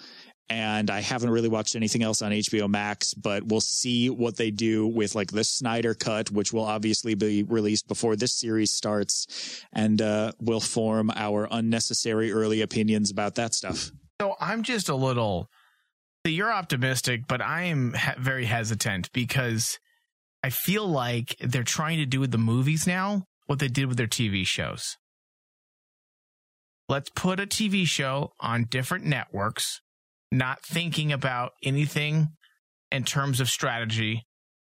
And 0.50 0.90
I 0.90 1.00
haven't 1.00 1.30
really 1.30 1.48
watched 1.48 1.78
anything 1.78 2.04
else 2.04 2.22
on 2.22 2.34
HBO 2.34 2.70
Max, 2.70 3.14
but 3.14 3.44
we'll 3.44 3.62
see 3.62 4.10
what 4.10 4.36
they 4.36 4.52
do 4.52 4.86
with 4.86 5.16
like 5.16 5.32
the 5.32 5.46
Snyder 5.46 5.94
cut, 5.94 6.30
which 6.30 6.52
will 6.52 6.66
obviously 6.66 7.16
be 7.16 7.44
released 7.44 7.88
before 7.88 8.18
this 8.18 8.34
series 8.34 8.70
starts, 8.70 9.64
and 9.72 10.02
uh, 10.02 10.34
we'll 10.42 10.60
form 10.60 11.10
our 11.16 11.48
unnecessary 11.52 12.34
early 12.34 12.60
opinions 12.60 13.12
about 13.12 13.36
that 13.36 13.54
stuff. 13.54 13.92
So 14.20 14.36
I'm 14.42 14.64
just 14.64 14.90
a 14.90 14.96
little. 14.96 15.50
You're 16.24 16.54
optimistic, 16.54 17.24
but 17.28 17.42
I 17.42 17.64
am 17.64 17.96
very 18.20 18.46
hesitant 18.46 19.12
because 19.12 19.80
I 20.44 20.50
feel 20.50 20.88
like 20.88 21.36
they're 21.40 21.64
trying 21.64 21.98
to 21.98 22.06
do 22.06 22.20
with 22.20 22.32
the 22.32 22.38
movies 22.38 22.86
now 22.86 23.26
what 23.48 23.60
they 23.60 23.68
did 23.68 23.88
with 23.88 23.98
their 23.98 24.08
TV 24.08 24.46
shows. 24.46 24.98
Let's 26.88 27.10
put 27.10 27.40
a 27.40 27.46
TV 27.48 27.86
show 27.86 28.34
on 28.40 28.66
different 28.66 29.06
networks, 29.06 29.82
not 30.32 30.64
thinking 30.64 31.12
about 31.12 31.52
anything 31.64 32.30
in 32.92 33.04
terms 33.04 33.40
of 33.40 33.50
strategy. 33.50 34.26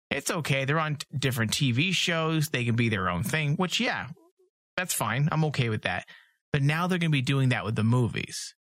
It's 0.09 0.31
okay. 0.31 0.65
They're 0.65 0.79
on 0.79 0.95
t- 0.95 1.05
different 1.17 1.51
TV 1.51 1.93
shows. 1.93 2.49
They 2.49 2.63
can 2.63 2.75
be 2.75 2.89
their 2.89 3.09
own 3.09 3.23
thing, 3.23 3.55
which, 3.55 3.79
yeah, 3.79 4.07
that's 4.77 4.93
fine. 4.93 5.29
I'm 5.31 5.45
okay 5.45 5.69
with 5.69 5.83
that. 5.83 6.05
But 6.53 6.61
now 6.61 6.87
they're 6.87 6.99
going 6.99 7.11
to 7.11 7.17
be 7.17 7.21
doing 7.21 7.49
that 7.49 7.65
with 7.65 7.75
the 7.75 7.83
movies. 7.83 8.55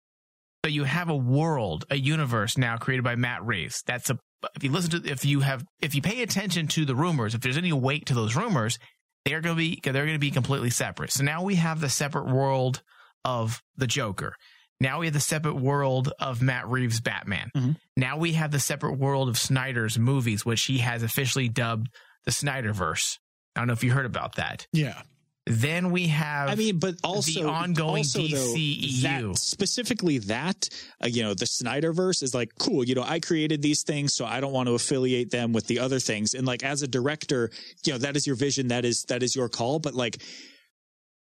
So 0.67 0.71
you 0.71 0.83
have 0.83 1.09
a 1.09 1.15
world, 1.15 1.85
a 1.91 1.97
universe 1.97 2.59
now 2.59 2.77
created 2.77 3.05
by 3.05 3.15
Matt 3.15 3.45
Reeves. 3.47 3.85
That's 3.87 4.11
a 4.11 4.19
if 4.57 4.65
you 4.65 4.73
listen 4.73 5.01
to 5.01 5.09
if 5.09 5.25
you 5.25 5.39
have 5.39 5.65
if 5.81 5.95
you 5.95 6.03
pay 6.03 6.23
attention 6.23 6.67
to 6.67 6.85
the 6.85 6.97
rumors, 6.97 7.37
if 7.37 7.41
there's 7.41 7.57
any 7.57 7.73
weight 7.73 8.07
to 8.07 8.15
those 8.15 8.35
rumors, 8.35 8.77
they're 9.25 9.41
going 9.41 9.55
to 9.55 9.59
be 9.61 9.79
they're 9.81 9.93
going 9.93 10.15
to 10.15 10.19
be 10.19 10.33
completely 10.33 10.71
separate. 10.71 11.13
So 11.13 11.23
now 11.23 11.45
we 11.45 11.55
have 11.55 11.81
the 11.81 11.89
separate 11.89 12.27
world 12.27 12.83
of 13.25 13.63
the 13.77 13.87
Joker. 13.87 14.35
Now 14.81 14.99
we 14.99 15.07
have 15.07 15.15
the 15.15 15.21
separate 15.21 15.55
world 15.55 16.13
of 16.19 16.43
Matt 16.43 16.67
Reeves' 16.67 17.01
Batman. 17.01 17.53
Mhm. 17.57 17.77
Now 17.97 18.17
we 18.19 18.33
have 18.33 18.51
the 18.51 18.59
separate 18.59 18.99
world 18.99 19.29
of 19.29 19.39
Snyder's 19.39 20.01
movies, 20.01 20.45
which 20.45 20.65
he 20.65 20.79
has 20.79 21.05
officially 21.05 21.49
dubbed 21.49 21.91
the 22.25 22.33
Snyderverse. 22.33 23.19
I 23.55 23.61
don't 23.61 23.69
know 23.69 23.73
if 23.73 23.85
you 23.85 23.93
heard 23.93 24.05
about 24.05 24.35
that. 24.35 24.67
Yeah. 24.73 25.01
Then 25.49 25.93
we 25.93 26.09
have 26.09 26.49
I 26.51 26.57
mean, 26.57 26.81
but 26.81 26.97
also 27.05 27.43
the 27.43 27.49
ongoing 27.49 27.99
also, 27.99 28.19
though, 28.19 28.55
that- 29.03 29.37
specifically 29.37 30.19
that 30.19 30.69
uh, 31.03 31.07
you 31.07 31.23
know 31.23 31.35
the 31.35 31.45
Snyderverse 31.45 32.25
is 32.25 32.35
like 32.35 32.51
cool. 32.59 32.83
You 32.83 32.97
know, 32.97 33.05
I 33.05 33.21
created 33.21 33.63
these 33.63 33.85
things, 33.85 34.13
so 34.13 34.25
I 34.25 34.41
don't 34.41 34.53
want 34.53 34.69
to 34.69 34.75
affiliate 34.75 35.31
them 35.31 35.53
with 35.53 35.69
the 35.69 35.79
other 35.79 36.01
things. 36.01 36.35
And 36.35 36.47
like 36.49 36.65
as 36.65 36.83
a 36.83 36.89
director, 36.89 37.51
you 37.85 37.93
know, 37.93 37.99
that 38.01 38.17
is 38.17 38.27
your 38.27 38.35
vision. 38.35 38.69
That 38.69 38.85
is 38.85 39.05
that 39.05 39.23
is 39.23 39.37
your 39.37 39.49
call. 39.49 39.79
But 39.79 39.95
like. 39.95 40.21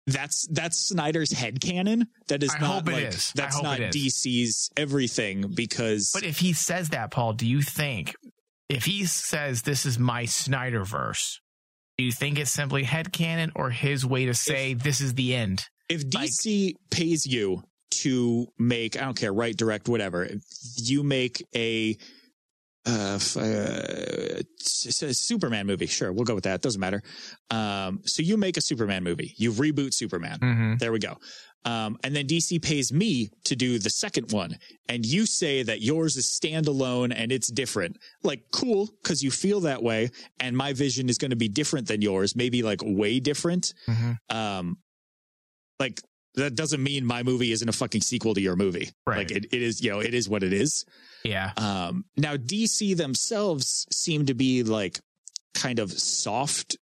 That's 0.10 0.48
that's 0.48 0.80
Snyder's 0.80 1.34
head 1.34 1.60
canon. 1.60 2.08
That 2.30 2.42
is 2.42 2.56
I 2.56 2.60
not 2.62 2.88
like 2.88 3.08
is. 3.08 3.34
That's 3.36 3.56
hope 3.56 3.64
not 3.66 3.82
it 3.82 3.94
is. 3.94 4.14
DC's 4.26 4.72
everything 4.78 5.50
because 5.54 6.12
But 6.14 6.24
if 6.24 6.40
he 6.40 6.54
says 6.54 6.92
that, 6.92 7.12
Paul, 7.12 7.34
do 7.34 7.46
you 7.46 7.62
think 7.62 8.16
if 8.70 8.86
he 8.86 9.06
says 9.06 9.64
this 9.64 9.86
is 9.86 10.00
my 10.00 10.24
Snyderverse, 10.24 11.40
do 11.98 12.04
you 12.04 12.12
think 12.12 12.38
it's 12.40 12.52
simply 12.52 12.84
headcanon 12.84 13.52
or 13.56 13.70
his 13.70 14.06
way 14.06 14.26
to 14.26 14.34
say 14.34 14.74
this 14.74 15.02
is 15.02 15.14
the 15.16 15.36
end? 15.36 15.68
if 15.90 16.08
DC 16.08 16.76
pays 16.90 17.26
you 17.26 17.64
to 17.90 18.48
make, 18.58 18.98
I 18.98 19.06
don't 19.06 19.18
care, 19.18 19.34
write, 19.34 19.58
direct, 19.58 19.88
whatever, 19.88 20.24
if 20.24 20.42
you 20.76 21.04
make 21.04 21.46
a 21.56 21.98
uh, 22.86 23.20
uh, 23.36 24.42
Superman 24.60 25.68
movie, 25.68 25.88
sure, 25.88 26.12
we'll 26.12 26.26
go 26.26 26.36
with 26.36 26.46
that. 26.46 26.62
Doesn't 26.62 26.80
matter. 26.80 27.02
Um, 27.50 28.02
so 28.06 28.22
you 28.22 28.38
make 28.38 28.58
a 28.58 28.62
Superman 28.62 29.04
movie, 29.04 29.34
you 29.38 29.52
reboot 29.52 29.94
Superman. 29.94 30.40
Mm-hmm. 30.40 30.74
There 30.78 30.92
we 30.92 31.00
go. 31.00 31.18
Um, 31.66 31.98
and 32.04 32.16
then 32.16 32.28
DC 32.28 32.62
pays 32.62 32.94
me 32.94 33.30
to 33.44 33.56
do 33.56 33.78
the 33.78 33.90
second 33.90 34.32
one, 34.32 34.58
and 34.88 35.06
you 35.06 35.26
say 35.26 35.64
that 35.64 35.82
yours 35.82 36.16
is 36.16 36.26
standalone 36.28 37.14
and 37.14 37.30
it's 37.32 37.50
different. 37.52 37.98
Like, 38.24 38.44
cool, 38.52 38.90
because 39.04 39.22
you 39.22 39.32
feel 39.32 39.60
that 39.62 39.84
way, 39.84 40.10
and 40.40 40.56
my 40.56 40.72
vision 40.72 41.10
is 41.10 41.18
going 41.18 41.32
to 41.32 41.36
be 41.36 41.50
different 41.50 41.88
than 41.88 42.02
yours, 42.02 42.36
maybe 42.38 42.64
like 42.64 42.80
way 42.84 43.20
different 43.20 43.74
Mm-hmm. 43.90 44.36
um 44.38 44.78
like 45.80 46.02
that 46.36 46.56
doesn't 46.56 46.82
mean 46.84 47.04
my 47.06 47.24
movie 47.24 47.52
isn't 47.52 47.68
a 47.68 47.72
fucking 47.74 48.02
sequel 48.02 48.34
to 48.36 48.42
your 48.42 48.56
movie 48.56 48.90
Right. 49.06 49.18
like 49.18 49.32
it, 49.32 49.46
it 49.52 49.62
is 49.62 49.82
you 49.84 49.92
know 49.92 50.00
it 50.00 50.14
is 50.14 50.30
what 50.30 50.44
it 50.44 50.54
is 50.54 50.86
Yeah. 51.24 51.52
um 51.58 52.06
now 52.16 52.36
dc 52.38 52.96
themselves 52.98 53.86
seem 53.92 54.26
to 54.28 54.34
be 54.34 54.64
like 54.64 55.00
kind 55.54 55.80
of 55.80 55.92
soft 55.92 56.78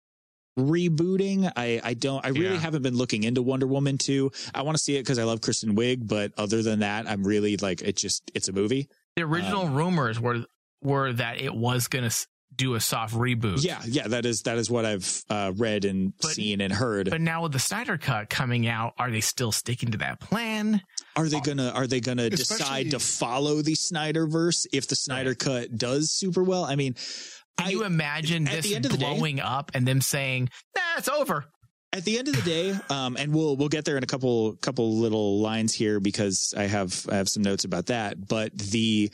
rebooting 0.59 1.51
i 1.57 1.81
i 1.83 1.95
don't 1.95 2.25
i 2.25 2.29
really 2.29 2.55
Yeah. 2.55 2.59
haven't 2.61 2.83
been 2.83 2.97
looking 2.97 3.25
into 3.25 3.43
wonder 3.43 3.67
woman 3.67 3.97
2 3.99 4.31
i 4.55 4.63
want 4.63 4.77
to 4.77 4.83
see 4.83 4.97
it 4.97 5.01
because 5.03 5.19
i 5.19 5.25
love 5.25 5.41
kristen 5.41 5.75
wiig 5.77 6.07
but 6.07 6.33
other 6.37 6.63
than 6.63 6.81
that 6.81 7.09
i'm 7.09 7.25
really 7.25 7.57
like 7.57 7.81
it 7.83 7.97
just 7.97 8.31
it's 8.35 8.49
a 8.49 8.53
movie 8.53 8.89
The 9.17 9.23
original 9.23 9.63
Um, 9.63 9.75
rumors 9.75 10.21
were 10.21 10.45
were 10.83 11.13
that 11.13 11.41
it 11.41 11.55
was 11.55 11.89
going 11.89 12.09
to 12.09 12.27
do 12.55 12.75
a 12.75 12.81
soft 12.81 13.15
reboot. 13.15 13.65
Yeah, 13.65 13.81
yeah, 13.87 14.09
that 14.09 14.27
is 14.27 14.43
that 14.43 14.59
is 14.59 14.69
what 14.71 14.85
I've 14.85 15.25
uh, 15.31 15.53
read 15.57 15.87
and 15.87 16.13
But- 16.21 16.33
seen 16.33 16.61
and 16.61 16.71
heard. 16.71 17.09
But 17.09 17.23
now 17.23 17.45
with 17.45 17.53
the 17.53 17.59
Snyder 17.59 17.97
cut 17.97 18.29
coming 18.29 18.67
out, 18.67 18.93
are 18.99 19.11
they 19.11 19.23
still 19.23 19.53
sticking 19.53 19.93
to 19.93 19.99
that 19.99 20.21
plan? 20.21 20.83
are 21.17 21.29
they 21.29 21.41
gonna 21.41 21.71
are 21.71 21.87
they 21.87 22.01
gonna 22.01 22.25
Especially- 22.31 22.59
decide 22.59 22.91
to 22.91 22.99
follow 22.99 23.63
the 23.63 23.73
Snyderverse 23.75 24.67
if 24.73 24.87
the 24.89 24.97
Snyder 24.97 25.35
cut 25.35 25.77
does 25.79 26.11
super 26.11 26.43
well? 26.43 26.65
I 26.65 26.75
mean, 26.77 26.95
Can 27.59 27.69
I, 27.69 27.71
you 27.71 27.85
imagine 27.85 28.45
this 28.45 28.67
the 28.67 28.77
end 28.77 28.87
of 28.87 28.93
the 28.93 28.99
day- 28.99 29.15
blowing 29.15 29.41
up 29.41 29.71
and 29.75 29.87
them 29.87 30.01
saying, 30.01 30.49
"Nah, 30.77 30.99
it's 30.99 31.09
over"? 31.09 31.47
at 31.93 32.05
the 32.05 32.19
end 32.19 32.29
of 32.29 32.35
the 32.35 32.43
day, 32.43 32.75
um, 32.89 33.17
and 33.19 33.35
we'll 33.35 33.57
we'll 33.57 33.69
get 33.69 33.85
there 33.85 33.97
in 33.97 34.03
a 34.03 34.07
couple 34.07 34.57
couple 34.57 34.97
little 34.97 35.41
lines 35.41 35.75
here 35.75 36.01
because 36.01 36.55
I 36.57 36.65
have 36.65 37.07
I 37.11 37.17
have 37.17 37.29
some 37.29 37.43
notes 37.43 37.65
about 37.65 37.87
that. 37.87 38.29
But 38.29 38.57
the 38.57 39.11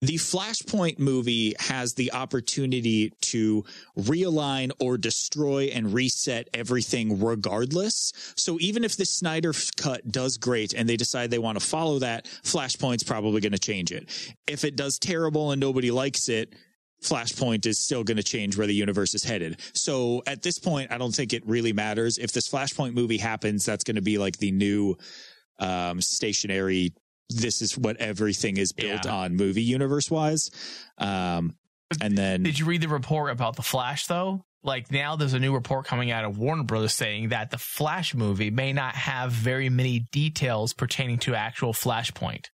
the 0.00 0.14
Flashpoint 0.14 0.98
movie 0.98 1.54
has 1.60 1.94
the 1.94 2.12
opportunity 2.12 3.12
to 3.20 3.64
realign 3.96 4.72
or 4.80 4.98
destroy 4.98 5.66
and 5.66 5.94
reset 5.94 6.48
everything 6.52 7.22
regardless. 7.22 8.12
So 8.36 8.58
even 8.60 8.82
if 8.82 8.96
the 8.96 9.04
Snyder 9.04 9.52
cut 9.76 10.10
does 10.10 10.38
great 10.38 10.72
and 10.72 10.88
they 10.88 10.96
decide 10.96 11.30
they 11.30 11.38
want 11.38 11.60
to 11.60 11.64
follow 11.64 12.00
that, 12.00 12.24
Flashpoint's 12.42 13.04
probably 13.04 13.40
going 13.40 13.52
to 13.52 13.60
change 13.60 13.92
it. 13.92 14.08
If 14.48 14.64
it 14.64 14.74
does 14.74 14.98
terrible 14.98 15.52
and 15.52 15.60
nobody 15.60 15.92
likes 15.92 16.28
it, 16.28 16.52
Flashpoint 17.02 17.66
is 17.66 17.78
still 17.78 18.04
going 18.04 18.16
to 18.16 18.22
change 18.22 18.56
where 18.56 18.66
the 18.66 18.74
universe 18.74 19.14
is 19.14 19.24
headed. 19.24 19.58
So 19.74 20.22
at 20.26 20.42
this 20.42 20.58
point, 20.58 20.90
I 20.92 20.98
don't 20.98 21.14
think 21.14 21.32
it 21.32 21.46
really 21.46 21.72
matters. 21.72 22.18
If 22.18 22.32
this 22.32 22.48
Flashpoint 22.48 22.94
movie 22.94 23.18
happens, 23.18 23.64
that's 23.64 23.84
going 23.84 23.96
to 23.96 24.02
be 24.02 24.18
like 24.18 24.38
the 24.38 24.52
new 24.52 24.96
um, 25.58 26.00
stationary. 26.00 26.92
This 27.28 27.62
is 27.62 27.76
what 27.76 27.96
everything 27.96 28.56
is 28.56 28.72
built 28.72 29.04
Yeah. 29.04 29.12
on 29.14 29.36
movie 29.36 29.62
universe 29.62 30.10
wise. 30.10 30.50
Um, 30.98 31.56
and 32.00 32.16
then 32.16 32.42
Did 32.42 32.58
you 32.58 32.66
read 32.66 32.80
the 32.80 32.88
report 32.88 33.30
about 33.32 33.56
the 33.56 33.62
Flash 33.62 34.06
though? 34.06 34.44
Like 34.62 34.92
now 34.92 35.16
there's 35.16 35.34
a 35.34 35.40
new 35.40 35.52
report 35.52 35.86
coming 35.86 36.10
out 36.12 36.24
of 36.24 36.38
Warner 36.38 36.62
Brothers 36.62 36.94
saying 36.94 37.30
that 37.30 37.50
the 37.50 37.58
Flash 37.58 38.14
movie 38.14 38.50
may 38.50 38.72
not 38.72 38.94
have 38.94 39.32
very 39.32 39.68
many 39.68 40.06
details 40.12 40.72
pertaining 40.72 41.18
to 41.18 41.34
actual 41.34 41.72
Flashpoint. 41.72 42.46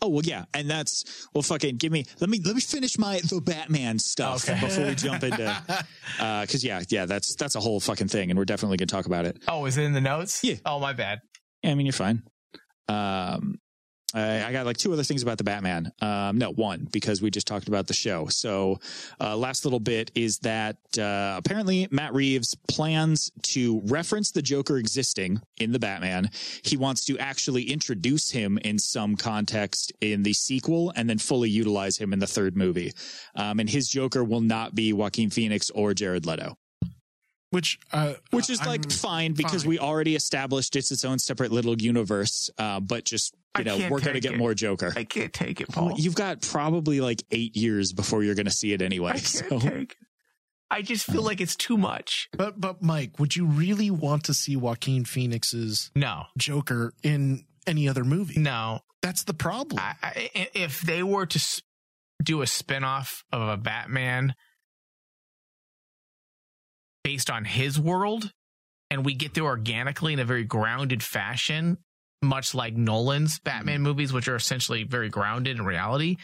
Oh 0.00 0.08
well, 0.08 0.22
yeah, 0.24 0.44
and 0.54 0.68
that's 0.70 1.26
well, 1.34 1.42
fucking 1.42 1.76
give 1.76 1.92
me 1.92 2.04
let 2.20 2.30
me 2.30 2.40
let 2.44 2.54
me 2.54 2.60
finish 2.60 2.98
my 2.98 3.20
the 3.28 3.40
Batman 3.40 3.98
stuff 3.98 4.48
Okay. 4.48 4.58
before 4.60 4.86
we 4.86 4.94
jump 4.94 5.22
into 5.22 5.56
because 6.16 6.64
yeah, 6.64 6.82
yeah, 6.88 7.06
that's 7.06 7.34
that's 7.36 7.54
a 7.54 7.60
whole 7.60 7.80
fucking 7.80 8.08
thing, 8.08 8.30
and 8.30 8.38
we're 8.38 8.44
definitely 8.46 8.76
gonna 8.78 8.86
talk 8.86 9.06
about 9.06 9.24
it. 9.26 9.42
Oh, 9.48 9.66
is 9.66 9.76
it 9.76 9.82
in 9.82 9.92
the 9.92 10.00
notes? 10.00 10.42
Yeah. 10.42 10.56
Oh, 10.64 10.80
my 10.80 10.92
bad. 10.94 11.20
Yeah, 11.62 11.70
I 11.70 11.74
mean, 11.74 11.86
you're 11.86 11.92
fine. 11.92 12.22
Um, 12.88 13.58
I, 14.14 14.44
I 14.44 14.52
got 14.52 14.64
like 14.64 14.76
two 14.76 14.92
other 14.92 15.02
things 15.02 15.22
about 15.22 15.38
the 15.38 15.44
Batman. 15.44 15.90
Um, 16.00 16.38
no, 16.38 16.52
one 16.52 16.88
because 16.92 17.20
we 17.20 17.30
just 17.30 17.46
talked 17.46 17.68
about 17.68 17.86
the 17.86 17.94
show. 17.94 18.26
So, 18.28 18.78
uh, 19.20 19.36
last 19.36 19.64
little 19.64 19.80
bit 19.80 20.10
is 20.14 20.38
that 20.38 20.76
uh, 20.98 21.34
apparently 21.36 21.88
Matt 21.90 22.14
Reeves 22.14 22.54
plans 22.68 23.30
to 23.42 23.80
reference 23.86 24.30
the 24.30 24.42
Joker 24.42 24.78
existing 24.78 25.40
in 25.58 25.72
the 25.72 25.78
Batman. 25.78 26.30
He 26.62 26.76
wants 26.76 27.04
to 27.06 27.18
actually 27.18 27.64
introduce 27.64 28.30
him 28.30 28.58
in 28.58 28.78
some 28.78 29.16
context 29.16 29.92
in 30.00 30.22
the 30.22 30.32
sequel, 30.32 30.92
and 30.96 31.10
then 31.10 31.18
fully 31.18 31.50
utilize 31.50 31.96
him 31.96 32.12
in 32.12 32.18
the 32.18 32.26
third 32.26 32.56
movie. 32.56 32.92
Um, 33.34 33.60
and 33.60 33.68
his 33.68 33.88
Joker 33.88 34.22
will 34.22 34.40
not 34.40 34.74
be 34.74 34.92
Joaquin 34.92 35.30
Phoenix 35.30 35.70
or 35.70 35.94
Jared 35.94 36.26
Leto 36.26 36.56
Which, 37.54 37.78
uh, 37.92 38.14
which 38.30 38.50
is 38.50 38.60
I'm 38.60 38.66
like 38.66 38.90
fine 38.90 39.32
because 39.32 39.62
fine. 39.62 39.70
we 39.70 39.78
already 39.78 40.16
established 40.16 40.76
it's 40.76 40.90
its 40.92 41.04
own 41.04 41.18
separate 41.18 41.52
little 41.52 41.80
universe. 41.80 42.50
Uh, 42.58 42.80
but 42.80 43.04
just 43.04 43.34
you 43.56 43.64
know, 43.64 43.78
we're 43.88 44.00
gonna 44.00 44.20
get 44.20 44.32
it. 44.32 44.38
more 44.38 44.52
Joker. 44.54 44.92
I 44.96 45.04
can't 45.04 45.32
take 45.32 45.60
it, 45.60 45.68
Well, 45.76 45.90
Paul. 45.90 45.98
You've 45.98 46.16
got 46.16 46.42
probably 46.42 47.00
like 47.00 47.22
eight 47.30 47.56
years 47.56 47.92
before 47.92 48.24
you're 48.24 48.34
gonna 48.34 48.50
see 48.50 48.72
it 48.72 48.82
anyway. 48.82 49.10
I 49.10 49.12
can't 49.14 49.26
So 49.26 49.58
take 49.60 49.92
it. 49.92 49.96
I 50.70 50.82
just 50.82 51.06
feel 51.06 51.22
like 51.22 51.40
it's 51.40 51.54
too 51.54 51.76
much. 51.78 52.28
But 52.36 52.60
but 52.60 52.82
Mike, 52.82 53.20
would 53.20 53.36
you 53.36 53.46
really 53.46 53.90
want 53.90 54.24
to 54.24 54.34
see 54.34 54.56
Joaquin 54.56 55.04
Phoenix's 55.04 55.92
No, 55.94 56.24
Joker 56.36 56.92
in 57.04 57.44
any 57.66 57.88
other 57.88 58.02
movie? 58.04 58.40
no. 58.40 58.80
That's 59.02 59.24
the 59.24 59.34
problem. 59.34 59.78
I, 59.80 59.94
I, 60.02 60.48
if 60.54 60.80
they 60.80 61.02
were 61.02 61.26
to 61.26 61.62
do 62.22 62.40
a 62.40 62.46
spinoff 62.46 63.22
of 63.30 63.46
a 63.48 63.56
Batman 63.58 64.34
based 67.04 67.30
on 67.30 67.44
his 67.44 67.78
world, 67.78 68.32
and 68.90 69.04
we 69.04 69.14
get 69.14 69.34
there 69.34 69.44
organically 69.44 70.12
in 70.12 70.18
a 70.18 70.24
very 70.24 70.44
grounded 70.44 71.02
fashion, 71.02 71.78
much 72.22 72.54
like 72.54 72.74
Nolan's 72.74 73.38
mm-hmm. 73.38 73.44
Batman 73.44 73.82
movies, 73.82 74.12
which 74.12 74.26
are 74.26 74.36
essentially 74.36 74.82
very 74.82 75.08
grounded 75.08 75.56
in 75.56 75.64
reality, 75.64 76.16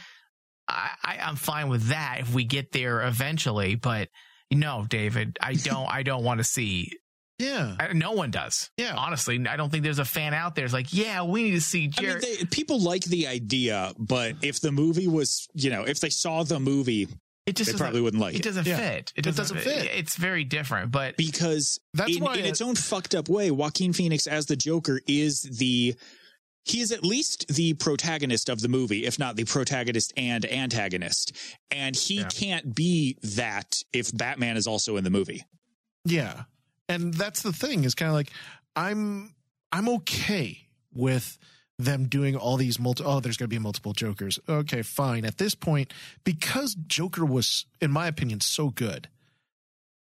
I, 0.70 1.18
I'm 1.22 1.37
fine 1.37 1.68
with 1.68 1.89
that 1.89 2.18
if 2.20 2.33
we 2.33 2.45
get 2.45 2.72
there 2.72 3.03
eventually. 3.03 3.74
But 3.74 4.09
no, 4.51 4.87
David, 4.89 5.39
I 5.41 5.55
don't. 5.55 5.89
I 5.89 6.03
don't 6.03 6.24
want 6.24 6.39
to 6.39 6.45
see. 6.45 6.93
yeah, 7.39 7.76
I, 7.78 7.93
no 7.93 8.12
one 8.12 8.31
does. 8.31 8.70
yeah. 8.76 8.95
Honestly, 8.97 9.45
I 9.49 9.57
don't 9.57 9.70
think 9.70 9.85
there's 9.85 9.99
a 9.99 10.05
fan 10.05 10.35
out 10.35 10.55
there. 10.55 10.64
It's 10.64 10.74
like, 10.74 10.93
yeah, 10.93 11.22
we 11.22 11.45
need 11.45 11.53
to 11.53 11.61
see 11.61 11.91
I 11.99 12.03
mean, 12.03 12.18
they, 12.20 12.45
people 12.45 12.81
like 12.81 13.05
the 13.05 13.26
idea, 13.26 13.93
but 13.99 14.37
if 14.43 14.61
the 14.61 14.72
movie 14.72 15.09
was, 15.09 15.49
you 15.55 15.70
know, 15.70 15.85
if 15.85 16.01
they 16.01 16.11
saw 16.11 16.43
the 16.43 16.61
movie, 16.61 17.09
it 17.51 17.57
just 17.57 17.68
they 17.68 17.72
doesn't- 17.72 17.84
probably 17.84 18.01
wouldn't 18.01 18.20
like 18.20 18.34
it 18.34 18.40
it. 18.40 18.42
doesn't 18.44 18.66
Yeah. 18.66 18.76
fit. 18.78 19.12
It 19.14 19.18
It 19.18 19.22
doesn't, 19.36 19.57
doesn't 19.57 19.59
fit. 19.70 19.90
It's 19.94 20.16
very 20.16 20.44
different, 20.44 20.90
but 20.90 21.16
because 21.16 21.78
That's 21.94 22.16
in, 22.16 22.22
why 22.22 22.34
in 22.34 22.44
it- 22.44 22.48
its 22.48 22.61
own 22.61 22.74
fucked 22.76 23.14
up 23.14 23.28
way, 23.28 23.51
Joaquin 23.51 23.92
Phoenix 23.92 24.26
as 24.26 24.46
the 24.46 24.57
Joker 24.57 25.01
is 25.07 25.42
the 25.42 25.94
he 26.64 26.80
is 26.82 26.92
at 26.92 27.03
least 27.03 27.46
the 27.48 27.72
protagonist 27.74 28.51
of 28.51 28.61
the 28.61 28.68
movie, 28.68 29.07
if 29.07 29.18
not 29.18 29.34
the 29.34 29.44
protagonist 29.44 30.12
and 30.16 30.44
antagonist. 30.44 31.32
And 31.70 31.96
he 31.96 32.16
Yeah. 32.16 32.28
can't 32.28 32.74
be 32.74 33.16
that 33.22 33.82
if 33.94 34.14
Batman 34.16 34.59
is 34.59 34.66
also 34.66 34.96
in 34.98 35.05
the 35.05 35.11
movie. 35.11 35.44
Yeah. 36.05 36.44
And 36.88 37.14
that's 37.14 37.40
the 37.42 37.53
thing 37.55 37.84
is 37.84 37.94
kind 37.94 38.09
of 38.11 38.14
like 38.14 38.30
I'm 38.76 39.34
I'm 39.72 39.88
okay 39.88 40.68
with 40.92 41.38
them 41.85 42.07
doing 42.07 42.37
all 42.37 42.57
these 42.57 42.78
multi 42.78 43.05
oh 43.05 43.20
there's 43.20 43.37
going 43.37 43.49
to 43.49 43.55
be 43.55 43.59
multiple 43.59 43.93
jokers. 43.93 44.39
Okay, 44.49 44.83
fine. 44.83 45.24
At 45.24 45.39
this 45.39 45.55
point 45.55 45.93
because 46.24 46.74
Joker 46.87 47.24
was 47.24 47.66
in 47.81 47.91
my 47.91 48.07
opinion 48.07 48.41
so 48.41 48.70
good. 48.70 49.09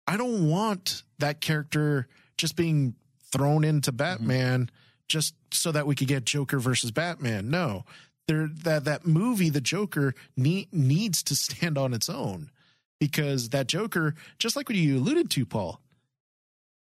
I 0.07 0.17
don't 0.17 0.49
want 0.49 1.03
that 1.19 1.41
character 1.41 2.07
just 2.37 2.55
being 2.55 2.95
thrown 3.31 3.63
into 3.63 3.91
mm-hmm. 3.91 3.97
Batman 3.97 4.69
just 5.07 5.35
so 5.51 5.71
that 5.71 5.87
we 5.87 5.95
could 5.95 6.07
get 6.07 6.25
Joker 6.25 6.59
versus 6.59 6.91
Batman. 6.91 7.49
No. 7.49 7.85
There 8.27 8.49
that 8.63 8.85
that 8.85 9.05
movie 9.05 9.49
the 9.49 9.61
Joker 9.61 10.13
need, 10.35 10.67
needs 10.73 11.23
to 11.23 11.35
stand 11.35 11.77
on 11.77 11.93
its 11.93 12.09
own 12.09 12.49
because 12.99 13.49
that 13.49 13.67
Joker 13.67 14.15
just 14.39 14.55
like 14.55 14.69
what 14.69 14.77
you 14.77 14.97
alluded 14.97 15.29
to 15.31 15.45
Paul 15.45 15.79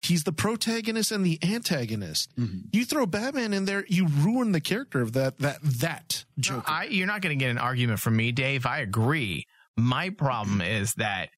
He's 0.05 0.23
the 0.23 0.31
protagonist 0.31 1.11
and 1.11 1.25
the 1.25 1.39
antagonist. 1.43 2.29
Mm-hmm. 2.37 2.59
You 2.71 2.85
throw 2.85 3.05
Batman 3.05 3.53
in 3.53 3.65
there, 3.65 3.85
you 3.87 4.07
ruin 4.07 4.51
the 4.51 4.61
character 4.61 5.01
of 5.01 5.13
that 5.13 5.37
that 5.39 5.59
that 5.61 6.25
No, 6.37 6.41
Joker. 6.41 6.63
I, 6.71 6.85
you're 6.85 7.07
not 7.07 7.21
going 7.21 7.37
to 7.37 7.43
get 7.43 7.51
an 7.51 7.57
argument 7.57 7.99
from 7.99 8.15
me, 8.15 8.31
Dave. 8.31 8.65
I 8.65 8.79
agree. 8.79 9.45
My 9.77 10.09
problem 10.09 10.61
is 10.79 10.93
that 10.95 11.29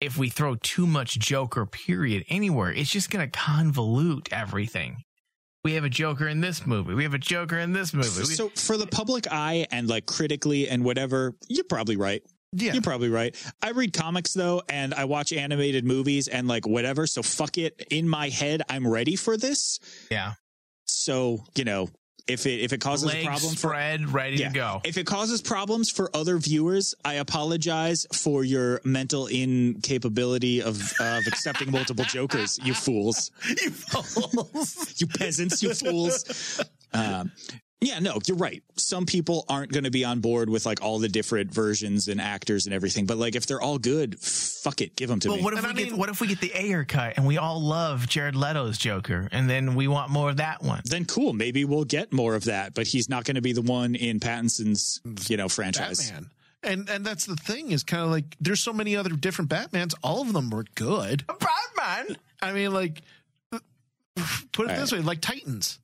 if 0.00 0.16
we 0.16 0.28
throw 0.30 0.54
too 0.56 0.86
much 0.86 1.18
Joker, 1.18 1.66
period, 1.66 2.24
anywhere, 2.28 2.72
it's 2.72 2.90
just 2.90 3.10
going 3.10 3.28
to 3.30 3.38
convolute 3.38 4.32
everything. 4.32 4.96
We 5.62 5.74
have 5.74 5.84
a 5.84 5.90
Joker 5.90 6.26
in 6.26 6.40
this 6.40 6.66
movie. 6.66 6.94
We 6.94 7.02
have 7.02 7.12
a 7.12 7.18
Joker 7.18 7.58
in 7.58 7.72
this 7.74 7.92
movie. 7.92 8.20
We- 8.20 8.24
So 8.34 8.48
for 8.56 8.78
the 8.78 8.86
public 8.86 9.26
eye 9.30 9.66
and 9.70 9.88
like 9.88 10.06
critically 10.06 10.68
and 10.70 10.84
whatever, 10.84 11.34
you're 11.48 11.64
probably 11.68 11.96
right. 11.96 12.22
Yeah. 12.52 12.72
You're 12.72 12.82
probably 12.82 13.08
right. 13.08 13.34
I 13.62 13.70
read 13.70 13.92
comics 13.92 14.32
though, 14.32 14.62
and 14.68 14.92
I 14.94 15.04
watch 15.04 15.32
animated 15.32 15.84
movies 15.84 16.28
and 16.28 16.48
like 16.48 16.66
whatever. 16.66 17.06
So 17.06 17.22
fuck 17.22 17.58
it. 17.58 17.86
In 17.90 18.08
my 18.08 18.28
head, 18.28 18.62
I'm 18.68 18.86
ready 18.86 19.16
for 19.16 19.36
this. 19.36 19.78
yeah. 20.10 20.32
So 20.86 21.44
you 21.54 21.64
know, 21.64 21.88
if 22.26 22.46
it 22.46 22.60
if 22.60 22.72
it 22.72 22.80
causes 22.80 23.06
Legs 23.06 23.22
a 23.22 23.26
problem 23.26 23.52
for 23.52 23.68
spread, 23.68 24.12
ready 24.12 24.36
yeah, 24.36 24.48
to 24.48 24.54
go. 24.54 24.80
if 24.84 24.98
it 24.98 25.06
causes 25.06 25.40
problems 25.40 25.90
for 25.90 26.10
other 26.14 26.38
viewers, 26.38 26.94
I 27.04 27.14
apologize 27.14 28.06
for 28.12 28.44
your 28.44 28.80
mental 28.84 29.26
incapability 29.26 30.62
of 30.62 30.92
of 31.00 31.26
accepting 31.26 31.70
multiple 31.70 32.04
jokers. 32.04 32.58
You 32.62 32.74
fools, 32.74 33.30
you 33.48 33.70
fools. 33.70 34.94
you 35.00 35.06
peasants, 35.06 35.62
you 35.62 35.74
fools. 35.74 36.60
Um, 36.92 37.30
yeah, 37.80 37.98
no, 37.98 38.18
you're 38.26 38.36
right. 38.36 38.62
Some 38.76 39.06
people 39.06 39.44
aren't 39.48 39.72
going 39.72 39.84
to 39.84 39.90
be 39.90 40.04
on 40.04 40.20
board 40.20 40.50
with 40.50 40.66
like 40.66 40.82
all 40.82 40.98
the 40.98 41.08
different 41.08 41.52
versions 41.52 42.08
and 42.08 42.20
actors 42.20 42.66
and 42.66 42.74
everything. 42.74 43.06
But 43.06 43.16
like, 43.16 43.34
if 43.36 43.46
they're 43.46 43.60
all 43.60 43.78
good, 43.78 44.18
fuck 44.20 44.80
it, 44.82 44.96
give 44.96 45.08
them 45.08 45.18
to 45.20 45.28
But 45.28 45.36
me. 45.38 45.42
what 45.42 45.54
if 45.54 45.62
we 45.62 45.68
I 45.70 45.72
get 45.72 45.92
what 45.94 46.08
if 46.10 46.20
we 46.20 46.26
get 46.26 46.40
the 46.40 46.52
Ayer 46.54 46.84
cut 46.84 47.14
and 47.16 47.26
we 47.26 47.38
all 47.38 47.60
love 47.60 48.06
Jared 48.06 48.36
Leto's 48.36 48.76
Joker 48.76 49.28
and 49.32 49.48
then 49.48 49.74
we 49.74 49.88
want 49.88 50.10
more 50.10 50.28
of 50.30 50.36
that 50.36 50.62
one? 50.62 50.82
then 50.84 51.06
cool, 51.06 51.32
maybe 51.32 51.64
we'll 51.64 51.84
get 51.84 52.12
more 52.12 52.34
of 52.34 52.44
that. 52.44 52.74
But 52.74 52.86
he's 52.86 53.08
not 53.08 53.24
going 53.24 53.36
to 53.36 53.40
be 53.42 53.52
the 53.54 53.62
one 53.62 53.94
in 53.94 54.20
Pattinson's, 54.20 55.00
you 55.28 55.36
know, 55.38 55.48
franchise. 55.48 56.10
Batman. 56.10 56.30
And 56.62 56.90
and 56.90 57.06
that's 57.06 57.24
the 57.24 57.36
thing 57.36 57.72
is 57.72 57.82
kind 57.82 58.02
of 58.02 58.10
like 58.10 58.36
there's 58.38 58.60
so 58.60 58.74
many 58.74 58.94
other 58.94 59.08
different 59.10 59.50
Batmans. 59.50 59.94
All 60.04 60.20
of 60.20 60.34
them 60.34 60.50
were 60.50 60.66
good. 60.74 61.24
Batman. 61.26 62.18
I 62.42 62.52
mean, 62.52 62.74
like 62.74 63.00
put 64.52 64.66
it 64.66 64.72
All 64.72 64.76
this 64.76 64.92
way, 64.92 65.00
like 65.00 65.22
Titans. 65.22 65.78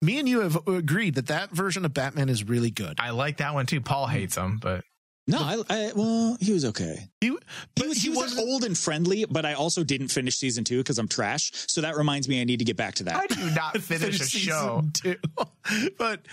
Me 0.00 0.18
and 0.18 0.28
you 0.28 0.40
have 0.40 0.56
agreed 0.68 1.16
that 1.16 1.26
that 1.26 1.50
version 1.50 1.84
of 1.84 1.92
Batman 1.92 2.28
is 2.28 2.44
really 2.44 2.70
good. 2.70 2.98
I 3.00 3.10
like 3.10 3.38
that 3.38 3.54
one 3.54 3.66
too. 3.66 3.80
Paul 3.80 4.06
hates 4.06 4.36
him, 4.36 4.58
but 4.62 4.84
No, 5.26 5.38
I, 5.38 5.62
I 5.68 5.92
well, 5.94 6.36
he 6.40 6.52
was 6.52 6.64
okay. 6.66 7.08
He, 7.20 7.36
He 7.76 8.14
but 8.14 8.38
old 8.38 8.62
and 8.64 8.78
friendly, 8.78 9.24
but 9.28 9.44
I 9.44 9.54
also 9.54 9.82
didn't 9.82 10.08
finish 10.08 10.36
season 10.36 10.62
two 10.62 10.78
because 10.78 10.98
I'm 10.98 11.08
trash. 11.08 11.50
So 11.66 11.80
that 11.80 11.96
reminds 11.96 12.28
me 12.28 12.40
I 12.40 12.44
need 12.44 12.60
to 12.60 12.64
get 12.64 12.76
back 12.76 12.94
to 12.96 13.04
that. 13.04 13.14
How 13.14 13.26
do 13.26 13.40
you 13.40 13.50
not 13.54 13.76
finish 13.82 14.20
a 14.20 14.24
show? 14.24 14.84
season 14.94 15.16
two. 15.16 15.90
but 15.98 16.20
that 16.22 16.28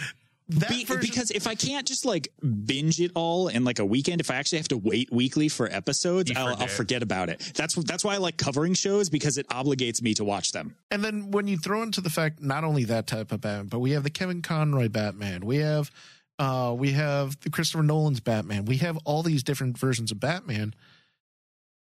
Be- 0.47 0.85
version- 0.85 1.01
because 1.01 1.31
if 1.31 1.47
I 1.47 1.55
can't 1.55 1.87
just 1.87 2.05
like 2.05 2.27
binge 2.65 2.99
it 3.01 3.11
all 3.15 3.47
in 3.47 3.63
like 3.63 3.79
a 3.79 3.85
weekend, 3.85 4.21
if 4.21 4.29
I 4.29 4.35
actually 4.35 4.59
have 4.59 4.67
to 4.67 4.77
wait 4.77 5.11
weekly 5.11 5.49
for 5.49 5.67
episodes, 5.71 6.29
You 6.29 6.35
I'll, 6.37 6.47
I'll 6.49 6.53
forget. 6.55 6.69
forget 6.71 7.03
about 7.03 7.29
it. 7.29 7.51
That's 7.55 7.73
that's 7.75 8.03
why 8.03 8.13
I 8.13 8.17
like 8.17 8.37
covering 8.37 8.75
shows 8.75 9.09
because 9.09 9.37
it 9.39 9.47
obligates 9.49 10.01
me 10.03 10.13
to 10.15 10.23
watch 10.23 10.51
them. 10.51 10.75
And 10.91 11.03
then 11.03 11.31
when 11.31 11.47
you 11.47 11.57
throw 11.57 11.81
into 11.81 11.99
the 11.99 12.11
fact 12.11 12.41
not 12.43 12.63
only 12.63 12.83
that 12.83 13.07
type 13.07 13.31
of 13.31 13.41
Batman, 13.41 13.67
but 13.69 13.79
we 13.79 13.91
have 13.91 14.03
the 14.03 14.11
Kevin 14.11 14.43
Conroy 14.43 14.87
Batman, 14.87 15.45
we 15.45 15.57
have 15.57 15.89
uh 16.37 16.75
we 16.77 16.91
have 16.91 17.39
the 17.41 17.49
Christopher 17.49 17.81
Nolan's 17.83 18.19
Batman, 18.19 18.65
we 18.65 18.77
have 18.77 18.97
all 19.03 19.23
these 19.23 19.41
different 19.41 19.77
versions 19.79 20.11
of 20.11 20.19
Batman. 20.19 20.75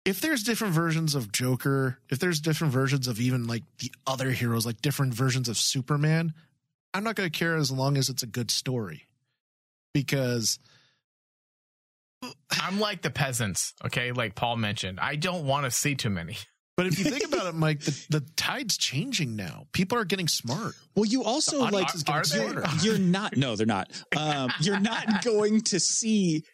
If 0.04 0.20
there's 0.20 0.42
different 0.42 0.72
versions 0.74 1.14
of 1.14 1.30
Joker, 1.30 1.98
if 2.08 2.18
there's 2.18 2.40
different 2.40 2.72
versions 2.72 3.06
of 3.08 3.20
even 3.20 3.46
like 3.46 3.62
the 3.78 3.92
other 4.06 4.30
heroes, 4.30 4.64
like 4.64 4.80
different 4.80 5.12
versions 5.12 5.48
of 5.50 5.58
Superman, 5.58 6.32
I'm 6.94 7.04
not 7.04 7.14
going 7.16 7.30
to 7.30 7.38
care 7.38 7.56
as 7.56 7.70
long 7.70 7.96
as 7.96 8.08
it's 8.08 8.22
a 8.22 8.26
good 8.26 8.50
story. 8.50 9.06
Because 9.94 10.58
I'm 12.50 12.80
like 12.80 13.02
the 13.02 13.10
peasants, 13.10 13.74
okay? 13.86 14.12
Like 14.12 14.34
Paul 14.34 14.56
mentioned. 14.56 14.98
I 15.00 15.16
don't 15.16 15.46
want 15.46 15.64
to 15.64 15.70
see 15.70 15.94
too 15.94 16.10
many. 16.10 16.36
but 16.76 16.86
if 16.86 16.98
you 16.98 17.04
think 17.04 17.24
about 17.24 17.46
it, 17.46 17.54
Mike, 17.54 17.80
the, 17.80 18.06
the 18.10 18.20
tide's 18.36 18.76
changing 18.76 19.36
now. 19.36 19.66
People 19.72 19.98
are 19.98 20.04
getting 20.04 20.28
smart. 20.28 20.74
Well, 20.94 21.04
you 21.04 21.22
also 21.24 21.58
The 21.58 21.62
like 21.64 21.72
audience 21.74 21.94
is 21.94 22.02
getting 22.02 22.56
are 22.58 22.62
they? 22.62 22.86
you're 22.86 22.98
not 22.98 23.36
no 23.36 23.56
they're 23.56 23.66
not 23.66 23.90
um 24.16 24.50
you're 24.60 24.80
not 24.80 25.24
going 25.24 25.60
to 25.62 25.80
see 25.80 26.44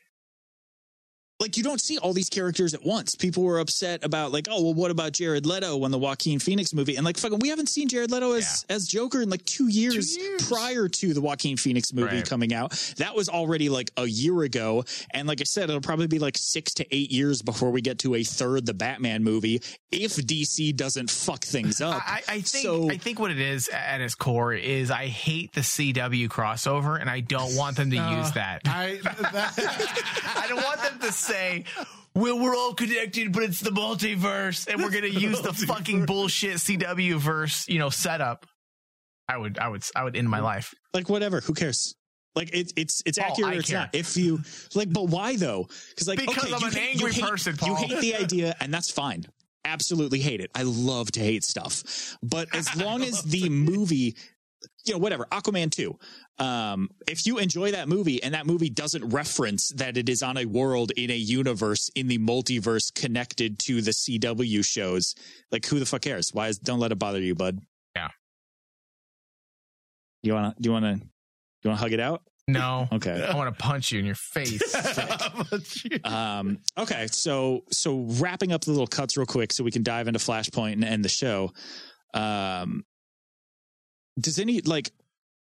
like 1.41 1.57
you 1.57 1.63
don't 1.65 1.81
see 1.81 1.99
all 1.99 2.13
these 2.13 2.29
characters 2.29 2.75
at 2.75 2.85
once 2.85 3.17
people 3.17 3.43
were 3.43 3.59
upset 3.59 4.05
about 4.05 4.33
like 4.33 4.47
oh 4.51 4.63
well 4.63 4.75
what 4.75 4.91
about 4.91 5.13
jared 5.13 5.45
leto 5.45 5.77
when 5.77 5.91
the 5.91 5.99
joaquin 5.99 6.39
phoenix 6.39 6.73
movie 6.73 6.95
and 6.97 7.05
like 7.05 7.17
fucking 7.17 7.39
we 7.41 7.49
haven't 7.49 7.69
seen 7.69 7.89
jared 7.89 8.11
leto 8.11 8.33
as 8.33 8.65
as 8.69 8.87
joker 8.87 9.21
in 9.21 9.29
like 9.29 9.45
two 9.45 9.69
years, 9.69 10.17
years. 10.17 10.47
prior 10.49 10.89
to 10.89 11.13
the 11.13 11.21
joaquin 11.21 11.57
phoenix 11.57 11.93
movie 11.93 12.17
Right. 12.17 12.29
coming 12.29 12.55
out 12.55 12.71
that 12.99 13.15
was 13.17 13.29
already 13.29 13.69
like 13.69 13.91
a 13.97 14.07
year 14.07 14.43
ago 14.43 14.85
and 15.11 15.27
like 15.27 15.41
i 15.41 15.45
said 15.45 15.69
it'll 15.69 15.81
probably 15.81 16.07
be 16.07 16.19
like 16.21 16.37
six 16.39 16.73
to 16.75 16.95
eight 16.95 17.11
years 17.11 17.43
before 17.43 17.71
we 17.71 17.81
get 17.83 17.99
to 18.01 18.15
a 18.15 18.23
third 18.23 18.65
the 18.65 18.75
batman 18.75 19.25
movie 19.25 19.61
if 19.91 20.15
dc 20.17 20.77
doesn't 20.77 21.11
fuck 21.11 21.45
things 21.45 21.81
up 21.81 22.01
I, 22.07 22.23
I 22.29 22.41
think 22.41 22.47
so 22.65 22.91
I 22.91 22.97
think 22.97 23.19
what 23.19 23.31
it 23.31 23.41
is 23.41 23.69
at 23.69 24.01
its 24.01 24.15
core 24.15 24.53
is 24.53 24.91
I 24.91 25.07
hate 25.07 25.53
the 25.53 25.61
CW 25.63 26.29
crossover, 26.29 27.01
and 27.01 27.09
I 27.09 27.21
don't 27.21 27.57
want 27.57 27.77
them 27.77 27.91
to 27.91 27.97
uh, 27.97 28.19
use 28.19 28.33
that. 28.33 28.61
I 28.67 29.01
that, 29.03 29.55
I 30.37 30.47
don't 30.49 30.63
want 30.63 30.81
them 30.83 30.99
to 31.01 31.13
say, 31.25 31.65
"Well, 32.15 32.39
we're 32.39 32.55
all 32.57 32.75
connected, 32.75 33.33
but 33.33 33.43
it's 33.45 33.61
the 33.61 33.71
multiverse, 33.71 34.67
and 34.69 34.83
we're 34.83 34.91
gonna 34.91 35.07
use 35.09 35.41
the 35.41 35.53
fucking 35.53 36.07
bullshit 36.07 36.57
CW 36.59 37.17
verse, 37.19 37.69
you 37.69 37.79
know, 37.79 37.91
setup." 37.91 38.47
I 39.29 39.39
would, 39.39 39.59
I 39.59 39.69
would, 39.69 39.83
I 39.97 40.05
would 40.05 40.17
end 40.17 40.29
my 40.29 40.41
life. 40.41 40.75
like 40.93 41.09
whatever. 41.09 41.41
Who 41.41 41.55
cares? 41.55 41.95
Like 42.35 42.53
it, 42.53 42.73
it's 42.77 43.03
it's 43.07 43.19
oh, 43.19 43.23
Paul, 43.23 43.31
accurate 43.33 43.55
or 43.57 43.59
it's 43.61 43.71
care. 43.71 43.79
not. 43.81 43.91
If 43.95 44.17
you 44.17 44.41
like 44.75 44.93
but 44.93 45.05
why 45.05 45.37
though? 45.37 45.69
Because 45.91 46.09
like 46.09 46.19
Because 46.19 46.45
okay, 46.45 46.53
I'm 46.53 46.63
an 46.65 46.73
hate- 46.73 46.91
angry 46.97 47.13
hate, 47.13 47.25
person, 47.25 47.57
you 47.65 47.75
hate 47.77 48.01
the 48.01 48.15
idea 48.21 48.55
and 48.61 48.75
that's 48.75 48.91
fine. 48.91 49.25
Absolutely 49.65 50.19
hate 50.19 50.41
it. 50.41 50.51
I 50.55 50.63
love 50.65 51.11
to 51.13 51.21
hate 51.21 51.45
stuff. 51.45 52.17
But 52.23 52.55
as 52.55 52.75
long 52.77 53.03
as 53.03 53.23
the 53.23 53.49
movie 53.49 54.17
you 54.85 54.93
know 54.93 54.99
whatever 54.99 55.25
aquaman 55.27 55.71
2 55.71 55.97
um 56.39 56.91
if 57.09 57.27
you 57.27 57.39
enjoy 57.39 57.71
that 57.71 57.89
movie 57.89 58.23
and 58.23 58.35
that 58.35 58.47
movie 58.47 58.69
doesn't 58.69 59.09
reference 59.09 59.71
that 59.71 59.97
it 59.97 60.09
is 60.09 60.23
on 60.23 60.37
a 60.37 60.45
world 60.45 60.93
in 60.97 61.11
a 61.11 61.17
universe 61.17 61.91
in 61.95 62.07
the 62.09 62.19
multiverse 62.19 62.93
connected 62.95 63.59
to 63.59 63.81
the 63.81 63.93
cw 63.93 64.65
shows 64.65 65.15
like 65.55 65.67
who 65.67 65.79
the 65.79 65.87
fuck 65.87 66.03
cares? 66.03 66.35
Why 66.35 66.49
is 66.49 66.59
don't 66.59 66.81
let 66.81 66.93
it 66.93 66.99
bother 66.99 67.21
you 67.21 67.35
bud. 67.35 67.61
Yeah. 67.95 68.09
you 70.23 70.35
wanna 70.35 70.55
do 70.61 70.69
you 70.69 70.73
wanna 70.73 70.97
do 70.97 71.03
you 71.63 71.71
wanna 71.71 71.81
hug 71.81 71.93
it 71.93 72.01
out? 72.01 72.23
No, 72.47 72.89
okay. 72.93 73.25
I 73.25 73.35
want 73.37 73.57
to 73.57 73.63
punch 73.63 73.91
you 73.91 74.01
in 74.01 74.05
your 74.05 74.17
face. 74.17 74.61
um, 76.05 76.59
okay, 76.77 77.07
so 77.07 77.65
so 77.71 78.01
wrapping 78.01 78.53
up 78.53 78.61
the 78.61 78.71
little 78.71 78.87
cuts 78.87 79.17
real 79.17 79.25
quick, 79.25 79.51
so 79.51 79.65
we 79.65 79.71
can 79.71 79.83
dive 79.83 80.09
into 80.09 80.19
Flashpoint 80.19 80.75
and 80.75 80.85
end 80.85 81.03
the 81.03 81.09
show. 81.09 81.53
Um, 82.13 82.85
does 84.19 84.39
any 84.39 84.61
like 84.61 84.91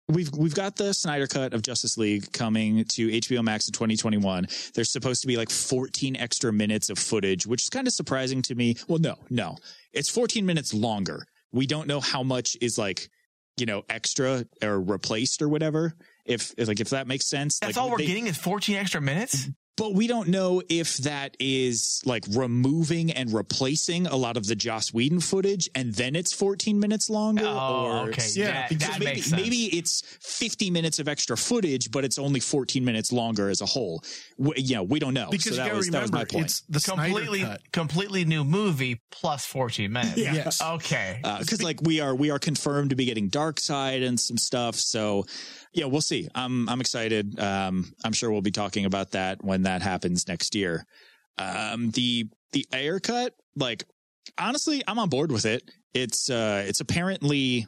we've 0.09 0.31
we've 0.35 0.55
got 0.55 0.75
the 0.75 0.93
Snyder 0.93 1.27
cut 1.27 1.53
of 1.53 1.61
Justice 1.61 1.97
League 1.97 2.31
coming 2.31 2.83
to 2.85 3.07
HBO 3.09 3.43
Max 3.43 3.67
in 3.67 3.73
2021. 3.73 4.47
There's 4.73 4.89
supposed 4.91 5.21
to 5.21 5.27
be 5.27 5.37
like 5.37 5.49
14 5.49 6.15
extra 6.15 6.51
minutes 6.53 6.89
of 6.89 6.97
footage, 6.97 7.45
which 7.45 7.63
is 7.63 7.69
kind 7.69 7.87
of 7.87 7.93
surprising 7.93 8.41
to 8.43 8.55
me. 8.55 8.75
Well, 8.87 8.99
no, 8.99 9.15
no, 9.29 9.57
it's 9.93 10.09
14 10.09 10.45
minutes 10.45 10.73
longer. 10.73 11.25
We 11.51 11.65
don't 11.67 11.87
know 11.87 11.99
how 11.99 12.23
much 12.23 12.57
is 12.61 12.77
like 12.77 13.09
you 13.57 13.65
know 13.65 13.83
extra 13.89 14.45
or 14.63 14.79
replaced 14.79 15.41
or 15.41 15.49
whatever. 15.49 15.93
If, 16.25 16.53
if 16.57 16.67
like 16.67 16.79
if 16.79 16.89
that 16.89 17.07
makes 17.07 17.25
sense, 17.25 17.59
That's 17.59 17.77
Like, 17.77 17.83
all 17.83 17.89
we're 17.91 17.97
they- 17.97 18.05
getting 18.07 18.27
is 18.27 18.37
14 18.37 18.75
extra 18.75 19.01
minutes. 19.01 19.47
But 19.77 19.93
we 19.93 20.07
don't 20.07 20.29
know 20.29 20.63
if 20.69 20.97
that 20.97 21.37
is 21.39 22.01
like 22.03 22.25
removing 22.31 23.11
and 23.11 23.31
replacing 23.31 24.07
a 24.07 24.15
lot 24.15 24.35
of 24.35 24.47
the 24.47 24.55
Joss 24.55 24.91
Whedon 24.91 25.19
footage 25.19 25.69
and 25.75 25.93
then 25.93 26.15
it's 26.15 26.33
14 26.33 26.79
minutes 26.79 27.09
longer. 27.11 27.45
Oh, 27.45 27.85
or 27.85 28.09
okay. 28.09 28.23
yeah, 28.33 28.47
that, 28.47 28.69
because 28.69 28.87
that 28.87 28.99
maybe, 28.99 29.05
makes 29.05 29.27
sense. 29.27 29.41
maybe 29.41 29.77
it's 29.77 30.01
50 30.21 30.71
minutes 30.71 30.97
of 30.97 31.07
extra 31.07 31.37
footage, 31.37 31.91
but 31.91 32.03
it's 32.03 32.17
only 32.17 32.39
14 32.39 32.83
minutes 32.83 33.11
longer 33.11 33.49
as 33.49 33.61
a 33.61 33.67
whole. 33.67 34.03
We, 34.37 34.53
you 34.57 34.75
know, 34.75 34.83
we 34.83 34.97
don't 34.97 35.13
know. 35.13 35.29
because 35.29 35.51
so 35.51 35.57
that 35.57 35.67
gotta 35.67 35.77
was, 35.77 35.89
that 35.91 36.01
was 36.01 36.11
my 36.11 36.25
point. 36.25 36.45
it's 36.45 36.61
the 36.61 36.79
completely, 36.79 37.45
completely 37.71 38.25
new 38.25 38.43
movie 38.43 39.01
plus 39.11 39.45
14 39.45 39.91
minutes. 39.91 40.17
Yeah. 40.17 40.33
Yes. 40.33 40.61
Okay. 40.61 41.19
because 41.39 41.61
Uh, 41.61 41.65
like 41.65 41.81
we 41.83 41.99
are 41.99 42.15
we 42.15 42.31
are 42.31 42.39
confirmed 42.39 42.89
to 42.89 42.95
be 42.95 43.05
getting 43.05 43.29
Darkseid 43.29 44.05
and 44.05 44.19
some 44.19 44.37
stuff 44.37 44.75
so 44.75 45.25
yeah 45.77 45.85
we'll 45.85 46.01
see. 46.01 46.27
I'm 46.35 46.67
i'm 46.67 46.81
excited. 46.81 47.39
Um 47.39 47.93
i'm 48.03 48.13
sure 48.13 48.31
we'll 48.31 48.41
be 48.41 48.51
talking 48.51 48.85
about 48.85 49.11
that 49.11 49.43
when 49.43 49.61
that 49.63 49.81
happens 49.81 50.27
next 50.27 50.55
year. 50.55 50.85
Um 51.37 51.91
the 51.91 52.25
the 52.51 52.65
Ayer 52.73 52.99
cut 52.99 53.33
like 53.55 53.83
honestly 54.37 54.83
i'm 54.87 54.99
on 54.99 55.09
board 55.09 55.31
with 55.31 55.45
it. 55.45 55.69
It's 55.93 56.29
uh 56.29 56.65
it's 56.67 56.79
apparently 56.79 57.67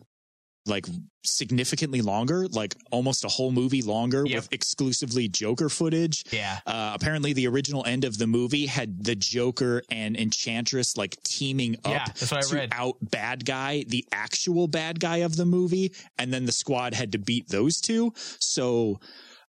like 0.70 0.86
significantly 1.24 2.01
longer 2.01 2.47
like 2.47 2.76
almost 2.91 3.26
a 3.26 3.28
whole 3.28 3.51
movie 3.51 3.82
longer 3.82 4.24
Yep. 4.26 4.36
with 4.36 4.53
exclusively 4.53 5.28
joker 5.28 5.67
footage 5.70 6.24
yeah. 6.32 6.59
uh, 6.65 6.91
apparently, 6.95 7.34
the 7.34 7.47
original 7.47 7.86
end 7.86 8.05
of 8.05 8.17
the 8.17 8.28
movie 8.28 8.65
had 8.65 9.03
the 9.03 9.15
Joker 9.15 9.82
and 9.91 10.15
Enchantress 10.15 10.95
like 10.97 11.22
teaming 11.24 11.76
up 11.84 11.91
Yeah, 11.91 12.05
that's 12.05 12.32
what 12.32 12.45
I 12.45 12.47
to 12.47 12.55
read. 12.55 12.70
out 12.72 12.95
bad 13.01 13.45
guy, 13.45 13.84
the 13.88 14.05
actual 14.11 14.67
bad 14.67 14.99
guy 14.99 15.17
of 15.17 15.36
the 15.36 15.45
movie, 15.45 15.91
and 16.17 16.32
then 16.34 16.45
the 16.45 16.51
squad 16.51 16.93
had 16.93 17.11
to 17.13 17.17
beat 17.17 17.47
those 17.49 17.82
two. 17.82 18.13
So, 18.39 18.99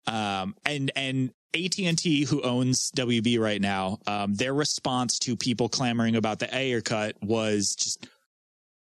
um, 0.07 0.55
and 0.65 0.91
and 0.97 1.31
AT 1.55 1.79
and 1.81 1.99
T, 1.99 2.25
who 2.25 2.43
owns 2.43 2.91
WB 2.93 3.39
right 3.39 3.61
now, 3.61 3.99
um, 4.07 4.35
their 4.35 4.55
response 4.55 5.19
to 5.21 5.37
people 5.37 5.69
clamoring 5.69 6.17
about 6.17 6.39
the 6.39 6.53
Ayer 6.55 6.81
cut 6.81 7.17
was 7.23 7.75
just 7.77 8.07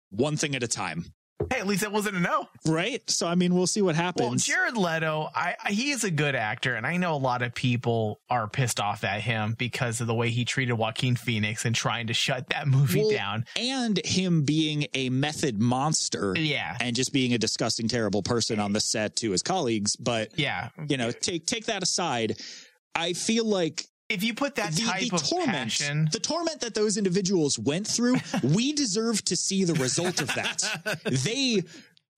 one 0.10 0.38
thing 0.38 0.56
at 0.56 0.64
a 0.64 0.68
time, 0.68 1.06
Hey, 1.52 1.60
at 1.60 1.68
least 1.68 1.84
it 1.84 1.92
wasn't 1.92 2.18
a 2.18 2.20
no. 2.20 2.50
right? 2.66 3.08
So, 3.10 3.28
I 3.28 3.36
mean, 3.36 3.54
we'll 3.54 3.68
see 3.68 3.82
what 3.84 3.96
Well, 3.96 4.04
happens. 4.06 4.44
Jared 4.46 4.76
Leto, 4.76 5.30
I, 5.36 5.56
I 5.64 5.72
he 5.72 5.92
is 5.92 6.04
a 6.04 6.10
good 6.10 6.34
actor, 6.34 6.76
and 6.76 6.86
I 6.86 6.98
know 6.98 7.14
a 7.14 7.18
lot 7.18 7.44
of 7.44 7.54
people 7.54 8.20
are 8.30 8.48
pissed 8.48 8.80
off 8.80 9.04
at 9.04 9.22
him 9.22 9.54
because 9.58 10.02
of 10.02 10.08
the 10.08 10.16
way 10.16 10.30
he 10.32 10.46
treated 10.46 10.74
Joaquin 10.74 11.16
Phoenix 11.16 11.64
and 11.66 11.76
trying 11.76 12.08
to 12.08 12.14
shut 12.14 12.50
that 12.50 12.68
movie 12.68 13.02
Well, 13.02 13.12
down. 13.12 13.46
and 13.56 14.04
him 14.04 14.42
being 14.44 14.88
a 14.96 15.10
method 15.10 15.62
monster. 15.62 16.34
Yeah, 16.36 16.76
and 16.82 16.96
just 16.96 17.14
being 17.14 17.34
a 17.34 17.38
disgusting, 17.38 17.88
terrible 17.88 18.24
person 18.24 18.60
on 18.60 18.74
the 18.74 18.80
set 18.82 19.16
to 19.18 19.32
his 19.32 19.44
colleagues. 19.44 19.96
But 19.96 20.38
yeah. 20.40 20.70
you 20.90 20.98
know, 20.98 21.12
take 21.12 21.46
take 21.46 21.66
that 21.68 21.84
aside. 21.84 22.42
I 22.96 23.14
feel 23.14 23.46
like 23.46 23.86
If 24.10 24.24
you 24.24 24.34
put 24.34 24.56
that 24.56 24.72
the, 24.74 24.84
type 24.84 25.10
the 25.10 25.16
of 25.16 25.24
torment, 25.28 25.52
passion, 25.52 26.08
the 26.12 26.20
torment 26.20 26.62
that 26.62 26.74
those 26.74 26.98
individuals 26.98 27.60
went 27.60 27.86
through, 27.88 28.16
we 28.44 28.72
deserve 28.74 29.24
to 29.26 29.36
see 29.36 29.64
the 29.66 29.74
result 29.74 30.22
of 30.22 30.28
that. 30.36 30.64
they 31.04 31.64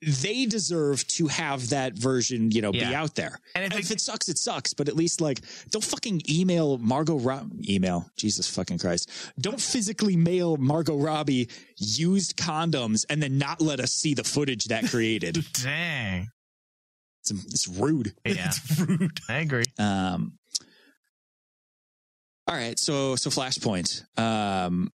they 0.01 0.45
deserve 0.45 1.05
to 1.07 1.27
have 1.27 1.69
that 1.71 1.91
version, 1.93 2.51
you 2.51 2.61
know, 2.61 2.71
be 2.71 2.81
out 2.85 3.15
there. 3.15 3.37
And 3.53 3.65
And 3.65 3.73
if 3.73 3.79
if, 3.79 3.91
it- 3.91 3.93
it 3.95 4.01
sucks, 4.01 4.29
it 4.29 4.37
sucks. 4.37 4.73
But 4.73 4.87
at 4.87 4.95
least 4.95 5.19
like, 5.19 5.39
don't 5.71 5.83
fucking 5.83 6.21
email 6.29 6.77
Margot 6.77 7.17
Rob 7.17 7.51
email. 7.67 8.09
Jesus 8.15 8.47
fucking 8.47 8.77
Christ. 8.77 9.09
Don't 9.41 9.59
physically 9.59 10.15
mail 10.15 10.55
Margot 10.55 10.95
Robbie 10.95 11.49
used 11.75 12.37
condoms 12.37 13.05
and 13.09 13.21
then 13.21 13.37
not 13.37 13.59
let 13.59 13.81
us 13.81 13.91
see 13.91 14.13
the 14.13 14.23
footage 14.23 14.65
that 14.65 14.85
created. 14.85 15.43
dang, 15.63 16.29
it's, 17.29 17.67
rude. 17.67 18.13
it's 18.23 18.79
rude. 18.79 19.19
I 19.27 19.39
agree. 19.39 19.65
Um, 19.77 20.37
all 22.49 22.55
right, 22.55 22.79
so 22.79 23.15
so 23.15 23.29
Flashpoint. 23.29 24.03
Um, 24.19 24.91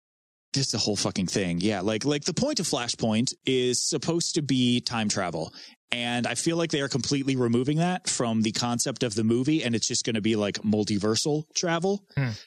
this 0.53 0.67
is 0.67 0.71
the 0.71 0.77
whole 0.77 0.95
fucking 0.95 1.27
thing. 1.27 1.59
Yeah, 1.61 1.81
like 1.81 2.05
like 2.05 2.23
the 2.23 2.33
point 2.33 2.59
of 2.59 2.65
Flashpoint 2.65 3.33
is 3.45 3.81
supposed 3.81 4.35
to 4.35 4.41
be 4.41 4.79
time 4.81 5.09
travel, 5.09 5.51
And 5.93 6.25
I 6.25 6.35
feel 6.35 6.55
like 6.55 6.71
they 6.71 6.79
are 6.79 6.87
completely 6.87 7.35
removing 7.35 7.77
that 7.79 8.07
from 8.07 8.41
the 8.41 8.53
concept 8.53 9.03
of 9.03 9.13
the 9.13 9.25
movie, 9.25 9.61
and 9.63 9.75
it's 9.75 9.87
just 9.87 10.05
going 10.05 10.15
to 10.15 10.21
be 10.21 10.37
like 10.37 10.55
multiversal 10.59 11.43
travel. 11.53 12.05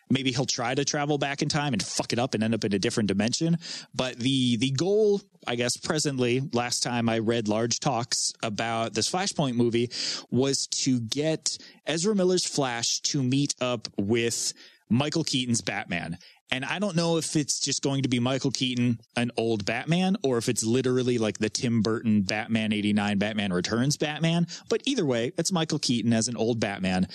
Maybe 0.08 0.32
he'll 0.32 0.46
try 0.46 0.74
to 0.74 0.84
travel 0.84 1.18
back 1.18 1.42
in 1.42 1.50
time 1.50 1.74
and 1.74 1.82
fuck 1.82 2.14
it 2.14 2.18
up 2.18 2.32
and 2.34 2.42
end 2.42 2.54
up 2.54 2.64
in 2.64 2.72
a 2.72 2.78
different 2.78 3.08
dimension. 3.08 3.58
But 3.94 4.18
the 4.18 4.56
the 4.56 4.70
goal, 4.70 5.20
I 5.46 5.56
guess, 5.56 5.76
presently, 5.76 6.40
last 6.54 6.82
time 6.82 7.08
I 7.10 7.18
read 7.18 7.46
large 7.48 7.80
talks 7.80 8.32
about 8.42 8.94
this 8.94 9.10
Flashpoint 9.10 9.56
movie, 9.56 9.90
was 10.30 10.66
to 10.84 11.00
get 11.00 11.58
Ezra 11.86 12.14
Miller's 12.14 12.46
Flash 12.46 13.00
to 13.00 13.22
meet 13.22 13.54
up 13.60 13.88
with 13.98 14.54
Michael 14.88 15.24
Keaton's 15.24 15.60
Batman. 15.60 16.18
And 16.50 16.64
I 16.64 16.78
don't 16.78 16.94
know 16.94 17.16
if 17.16 17.36
it's 17.36 17.58
just 17.58 17.82
going 17.82 18.02
to 18.02 18.08
be 18.08 18.20
Michael 18.20 18.50
Keaton, 18.50 19.00
an 19.16 19.30
old 19.36 19.64
Batman, 19.64 20.16
or 20.22 20.36
if 20.38 20.48
it's 20.48 20.62
literally 20.62 21.18
like 21.18 21.38
the 21.38 21.48
Tim 21.48 21.80
Burton 21.80 22.22
Batman 22.22 22.72
89 22.72 23.18
Batman 23.18 23.52
Returns 23.52 23.96
Batman. 23.96 24.46
But 24.68 24.82
either 24.84 25.06
way, 25.06 25.32
it's 25.38 25.50
Michael 25.50 25.78
Keaton 25.78 26.12
as 26.12 26.28
an 26.28 26.36
old 26.36 26.60
Batman. 26.60 27.08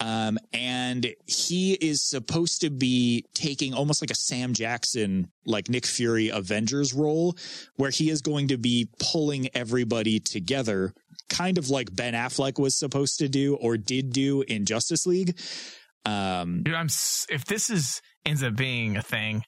Um, 0.00 0.38
and 0.52 1.12
he 1.26 1.74
is 1.74 2.02
supposed 2.02 2.60
to 2.60 2.70
be 2.70 3.26
taking 3.34 3.74
almost 3.74 4.00
like 4.00 4.12
a 4.12 4.14
Sam 4.14 4.54
Jackson, 4.54 5.28
like 5.44 5.68
Nick 5.68 5.84
Fury 5.84 6.28
Avengers 6.28 6.94
role, 6.94 7.36
where 7.76 7.90
he 7.90 8.10
is 8.10 8.22
going 8.22 8.48
to 8.48 8.56
be 8.56 8.88
pulling 9.00 9.48
everybody 9.54 10.20
together, 10.20 10.94
kind 11.28 11.58
of 11.58 11.68
like 11.68 11.94
Ben 11.94 12.14
Affleck 12.14 12.58
was 12.60 12.78
supposed 12.78 13.18
to 13.18 13.28
do 13.28 13.56
or 13.56 13.76
did 13.76 14.12
do 14.12 14.42
in 14.42 14.64
Justice 14.64 15.04
League. 15.04 15.36
Um, 16.08 16.62
Dude, 16.62 16.74
I'm 16.74 16.86
if 17.28 17.44
this 17.46 17.70
is 17.70 18.00
ends 18.24 18.42
up 18.42 18.56
being 18.56 18.96
a 18.96 19.02
thing, 19.02 19.42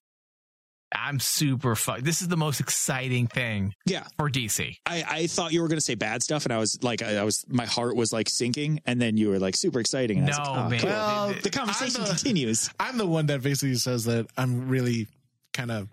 I'm 0.92 1.20
super 1.20 1.76
fuck. 1.76 2.00
This 2.00 2.20
is 2.20 2.26
the 2.28 2.36
most 2.36 2.58
exciting 2.60 3.28
thing 3.28 3.72
yeah, 3.86 4.04
for 4.18 4.28
DC. 4.28 4.74
I, 4.84 5.04
I 5.08 5.26
thought 5.28 5.52
you 5.52 5.62
were 5.62 5.68
going 5.68 5.78
to 5.78 5.84
say 5.84 5.94
bad 5.94 6.22
stuff, 6.22 6.44
and 6.46 6.52
I 6.52 6.58
was 6.58 6.78
like, 6.82 7.00
I, 7.02 7.18
I 7.18 7.22
was, 7.22 7.44
my 7.48 7.64
heart 7.66 7.94
was 7.94 8.12
like 8.12 8.28
sinking, 8.28 8.80
and 8.86 9.00
then 9.00 9.16
you 9.16 9.28
were 9.28 9.38
like 9.38 9.54
super 9.56 9.78
exciting. 9.78 10.18
And 10.18 10.26
I 10.30 10.38
was 10.38 10.48
No, 10.48 10.52
like, 10.52 10.64
oh, 10.64 10.68
man. 10.68 10.80
cool. 10.80 10.88
Well, 10.90 11.34
the 11.42 11.50
conversation 11.50 12.00
I'm 12.00 12.08
the- 12.08 12.14
continues. 12.14 12.70
I'm 12.80 12.98
the 12.98 13.06
one 13.06 13.26
that 13.26 13.40
basically 13.42 13.76
says 13.76 14.04
that 14.06 14.26
I'm 14.36 14.68
really 14.68 15.06
kind 15.52 15.70
of 15.70 15.88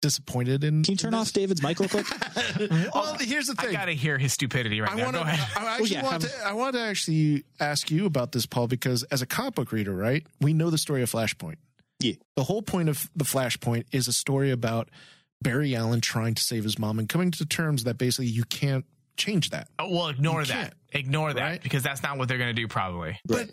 disappointed 0.00 0.64
in. 0.64 0.82
Can 0.84 0.92
you 0.92 0.96
turn 0.96 1.14
off 1.14 1.32
David's 1.32 1.62
mic 1.62 1.78
real 1.80 1.88
quick? 1.88 2.06
well, 2.94 3.16
here's 3.20 3.46
the 3.46 3.54
thing. 3.54 3.70
I 3.70 3.72
gotta 3.72 3.92
hear 3.92 4.18
his 4.18 4.32
stupidity 4.32 4.80
right 4.80 4.90
I 4.92 4.94
now. 4.96 5.04
want 5.04 5.16
to. 5.16 5.22
Go 5.22 5.28
ahead. 5.28 5.62
I 5.62 5.72
actually 5.74 5.90
yeah, 5.90 6.02
want 6.02 6.22
have- 6.22 6.32
to. 6.32 6.46
I 6.46 6.52
want 6.52 6.74
to 6.74 6.80
actually 6.80 7.44
ask 7.60 7.90
you 7.90 8.06
about 8.06 8.32
this, 8.32 8.46
Paul, 8.46 8.68
because 8.68 9.02
as 9.04 9.22
a 9.22 9.26
comic 9.26 9.54
book 9.54 9.72
reader, 9.72 9.92
right, 9.94 10.26
we 10.40 10.52
know 10.52 10.70
the 10.70 10.78
story 10.78 11.02
of 11.02 11.10
Flashpoint. 11.10 11.56
Yeah. 12.00 12.14
The 12.36 12.44
whole 12.44 12.62
point 12.62 12.88
of 12.88 13.10
the 13.16 13.24
Flashpoint 13.24 13.84
is 13.92 14.06
a 14.08 14.12
story 14.12 14.50
about 14.52 14.88
Barry 15.42 15.74
Allen 15.74 16.00
trying 16.00 16.34
to 16.34 16.42
save 16.42 16.62
his 16.64 16.78
mom 16.78 16.98
and 16.98 17.08
coming 17.08 17.30
to 17.32 17.44
terms 17.46 17.84
that 17.84 17.98
basically 17.98 18.26
you 18.26 18.44
can't 18.44 18.84
change 19.16 19.50
that. 19.50 19.68
Oh, 19.80 19.90
well, 19.90 20.08
ignore 20.08 20.42
You 20.42 20.46
that. 20.46 20.74
Ignore 20.92 21.34
that 21.34 21.40
right? 21.42 21.62
because 21.62 21.82
that's 21.82 22.02
not 22.02 22.16
what 22.18 22.28
they're 22.28 22.38
gonna 22.38 22.52
do. 22.52 22.68
Probably. 22.68 23.18
But 23.26 23.50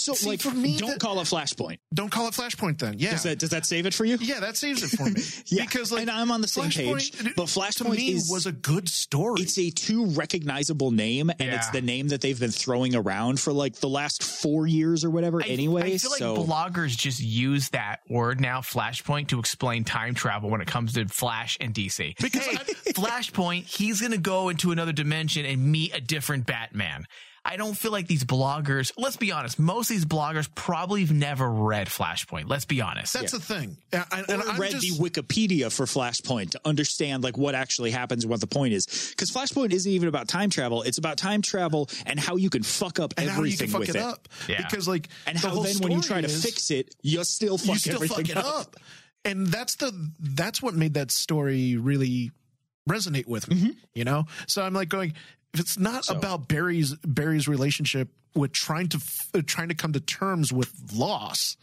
So, 0.00 0.14
See, 0.14 0.28
like, 0.30 0.40
for 0.40 0.50
me, 0.50 0.76
don't 0.78 0.90
that- 0.90 1.00
call 1.00 1.20
it 1.20 1.24
Flashpoint. 1.24 1.78
don't 1.92 2.10
call 2.10 2.26
it 2.28 2.34
Flashpoint 2.34 2.78
then. 2.78 2.96
Yeah. 2.98 3.10
Does 3.10 3.22
that 3.24 3.38
does 3.38 3.50
that 3.50 3.66
save 3.66 3.86
it 3.86 3.94
for 3.94 4.04
you? 4.04 4.16
yeah, 4.20 4.40
that 4.40 4.56
saves 4.56 4.82
it 4.82 4.96
for 4.96 5.04
me. 5.04 5.20
Yeah, 5.46 5.64
Because 5.64 5.92
like 5.92 6.02
and 6.02 6.10
I'm 6.10 6.30
on 6.30 6.40
the 6.40 6.48
same 6.48 6.70
page. 6.70 7.12
Flashpoint, 7.12 7.34
But 7.36 7.48
to 7.48 7.60
Flashpoint 7.60 7.96
me 7.96 8.12
is 8.12 8.30
was 8.30 8.46
a 8.46 8.52
good 8.52 8.88
story. 8.88 9.42
it's 9.42 9.58
a 9.58 9.70
too 9.70 10.06
recognizable 10.06 10.90
name, 10.90 11.30
and 11.30 11.50
it's 11.50 11.68
the 11.70 11.82
name 11.82 12.08
that 12.08 12.20
they've 12.20 12.38
been 12.38 12.50
throwing 12.50 12.94
around 12.94 13.40
for 13.40 13.52
like 13.52 13.76
the 13.76 13.88
last 13.88 14.22
four 14.22 14.66
years 14.66 15.04
or 15.04 15.10
whatever. 15.10 15.42
I- 15.42 15.46
anyway, 15.46 15.94
I 15.94 15.98
feel 15.98 16.10
like 16.10 16.46
bloggers 16.48 16.96
just 16.96 17.20
use 17.20 17.68
that 17.70 18.00
word 18.08 18.40
now, 18.40 18.60
Flashpoint, 18.60 19.28
to 19.28 19.38
explain 19.38 19.84
time 19.84 20.14
travel 20.14 20.50
when 20.50 20.60
it 20.60 20.66
comes 20.66 20.94
to 20.94 21.06
Flash 21.08 21.58
and 21.60 21.74
DC. 21.74 22.14
Because 22.20 22.46
hey, 22.46 22.56
Flashpoint, 22.92 23.64
he's 23.64 24.00
gonna 24.00 24.18
go 24.18 24.48
into 24.48 24.70
another 24.72 24.92
dimension 24.92 25.44
and 25.44 25.70
meet 25.70 25.94
a 25.94 26.00
different 26.00 26.46
Batman. 26.46 27.06
I 27.42 27.56
don't 27.56 27.74
feel 27.74 27.90
like 27.90 28.06
these 28.06 28.22
bloggers. 28.24 28.92
Let's 28.98 29.16
be 29.16 29.32
honest. 29.32 29.58
Most 29.58 29.90
of 29.90 29.96
these 29.96 30.04
bloggers 30.04 30.46
probably 30.54 31.00
have 31.00 31.12
never 31.12 31.48
read 31.50 31.86
Flashpoint. 31.88 32.48
Let's 32.48 32.66
be 32.66 32.82
honest. 32.82 33.14
That's 33.14 33.32
the 33.32 33.40
thing. 33.40 33.78
And, 33.92 34.04
I- 34.12 34.24
and 34.28 34.42
or 34.42 34.48
I'm 34.50 34.60
read 34.60 34.72
just, 34.72 34.98
the 34.98 35.02
Wikipedia 35.02 35.72
for 35.72 35.86
Flashpoint 35.86 36.50
to 36.50 36.60
understand 36.66 37.24
like 37.24 37.38
what 37.38 37.54
actually 37.54 37.92
happens 37.92 38.24
and 38.24 38.30
what 38.30 38.40
the 38.40 38.46
point 38.46 38.74
is. 38.74 38.86
Because 39.10 39.30
Flashpoint 39.30 39.72
isn't 39.72 39.90
even 39.90 40.08
about 40.08 40.28
time 40.28 40.50
travel; 40.50 40.82
it's 40.82 40.98
about 40.98 41.16
time 41.16 41.40
travel 41.40 41.88
and 42.04 42.20
how 42.20 42.36
you 42.36 42.50
can 42.50 42.62
fuck 42.62 43.00
up 43.00 43.14
and 43.16 43.28
how 43.28 43.36
you 43.36 43.54
everything 43.54 43.68
can 43.68 43.72
fuck 43.72 43.80
with 43.80 43.88
it 43.90 43.96
it. 43.96 44.02
up. 44.02 44.28
Yeah. 44.46 44.58
Because 44.68 44.86
like 44.86 45.08
And 45.26 45.38
the 45.38 45.40
how 45.48 45.54
whole 45.54 45.62
then 45.62 45.78
when 45.78 45.92
you 45.92 46.02
story 46.02 46.20
try 46.22 46.28
to 46.28 46.32
is- 46.34 46.44
fix 46.44 46.70
it, 46.70 46.94
you 47.02 47.24
still 47.24 47.56
fuck 47.56 47.68
you 47.68 47.74
still 47.76 47.94
everything 47.96 48.26
fuck 48.26 48.30
it 48.30 48.36
up. 48.36 48.60
up. 48.60 48.76
And 49.24 49.46
that's 49.46 49.76
the 49.76 49.92
that's 50.20 50.60
what 50.62 50.74
made 50.74 50.94
that 50.94 51.10
story 51.10 51.76
really 51.78 52.32
resonate 52.88 53.26
with 53.26 53.48
me. 53.48 53.56
Mm-hmm. 53.56 53.70
You 53.94 54.04
know, 54.04 54.26
so 54.46 54.62
I'm 54.62 54.74
like 54.74 54.90
going. 54.90 55.14
If 55.54 55.60
it's 55.60 55.78
not 55.78 56.04
So- 56.04 56.16
about 56.16 56.48
Barry's 56.48 56.94
Barry's 57.04 57.48
relationship 57.48 58.08
with 58.34 58.52
trying 58.52 58.88
to 58.90 59.00
uh, 59.34 59.42
trying 59.46 59.68
to 59.68 59.74
come 59.74 59.92
to 59.94 60.00
terms 60.00 60.52
with 60.52 60.72
loss, 60.94 61.56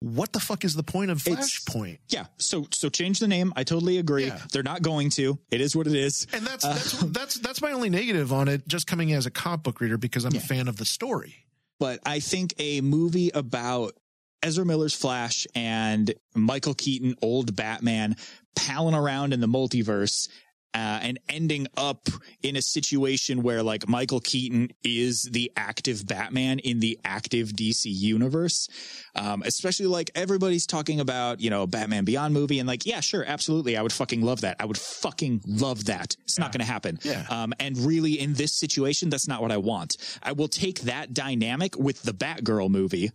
what 0.00 0.32
the 0.34 0.40
fuck 0.40 0.64
is 0.64 0.74
the 0.74 0.82
point 0.82 1.10
of 1.10 1.26
It's- 1.26 1.60
Flashpoint? 1.60 1.98
Yeah, 2.08 2.26
so 2.38 2.66
so 2.70 2.88
change 2.90 3.18
the 3.18 3.28
name. 3.28 3.52
I 3.56 3.64
totally 3.64 3.96
agree. 3.98 4.26
Yeah. 4.26 4.40
They're 4.52 4.62
not 4.62 4.82
going 4.82 5.10
to. 5.10 5.38
It 5.50 5.60
is 5.62 5.74
what 5.74 5.86
it 5.86 5.94
is. 5.94 6.26
And 6.32 6.46
that's 6.46 6.64
that's 6.64 6.92
that's 7.12 7.34
that's 7.38 7.62
my 7.62 7.72
only 7.72 7.88
negative 7.88 8.32
on 8.32 8.48
it. 8.48 8.68
Just 8.68 8.86
coming 8.86 9.12
as 9.12 9.24
a 9.26 9.30
comic 9.30 9.62
book 9.62 9.80
reader 9.80 9.96
because 9.96 10.24
I'm 10.26 10.36
a 10.36 10.40
fan 10.40 10.68
of 10.68 10.76
the 10.76 10.84
story. 10.84 11.36
but 11.80 12.00
I 12.04 12.20
think 12.20 12.54
a 12.58 12.80
movie 12.82 13.30
about 13.30 13.94
Ezra 14.42 14.64
Miller's 14.66 14.94
Flash 14.94 15.46
and 15.54 16.12
Michael 16.34 16.74
Keaton, 16.74 17.16
old 17.22 17.56
Batman, 17.56 18.16
palling 18.54 18.94
around 18.94 19.32
in 19.32 19.40
the 19.40 19.46
multiverse. 19.48 20.28
Uh, 20.76 20.98
and 21.00 21.18
ending 21.30 21.66
up 21.78 22.06
in 22.42 22.54
a 22.54 22.60
situation 22.60 23.42
where 23.42 23.62
like 23.62 23.88
Michael 23.88 24.20
Keaton 24.20 24.68
is 24.84 25.22
the 25.22 25.50
active 25.56 26.06
Batman 26.06 26.58
in 26.58 26.80
the 26.80 27.00
active 27.02 27.48
DC 27.48 27.86
universe. 27.86 28.68
Um, 29.14 29.42
especially 29.46 29.86
like 29.86 30.10
everybody's 30.14 30.66
talking 30.66 31.00
about, 31.00 31.40
you 31.40 31.48
know, 31.48 31.66
Batman 31.66 32.04
Beyond 32.04 32.34
movie 32.34 32.58
and 32.58 32.68
like, 32.68 32.84
yeah, 32.84 33.00
sure. 33.00 33.24
Absolutely. 33.26 33.78
I 33.78 33.80
would 33.80 33.92
fucking 33.92 34.20
love 34.20 34.42
that. 34.42 34.56
I 34.60 34.66
would 34.66 34.76
fucking 34.76 35.40
love 35.46 35.86
that. 35.86 36.14
It's 36.24 36.38
not 36.38 36.52
going 36.52 36.60
to 36.60 36.70
happen. 36.70 36.98
Yeah. 37.02 37.24
Um, 37.30 37.54
and 37.58 37.78
really 37.78 38.20
in 38.20 38.34
this 38.34 38.52
situation, 38.52 39.08
that's 39.08 39.26
not 39.26 39.40
what 39.40 39.52
I 39.52 39.56
want. 39.56 39.96
I 40.22 40.32
will 40.32 40.48
take 40.48 40.82
that 40.82 41.14
dynamic 41.14 41.78
with 41.78 42.02
the 42.02 42.12
Batgirl 42.12 42.68
movie, 42.68 43.12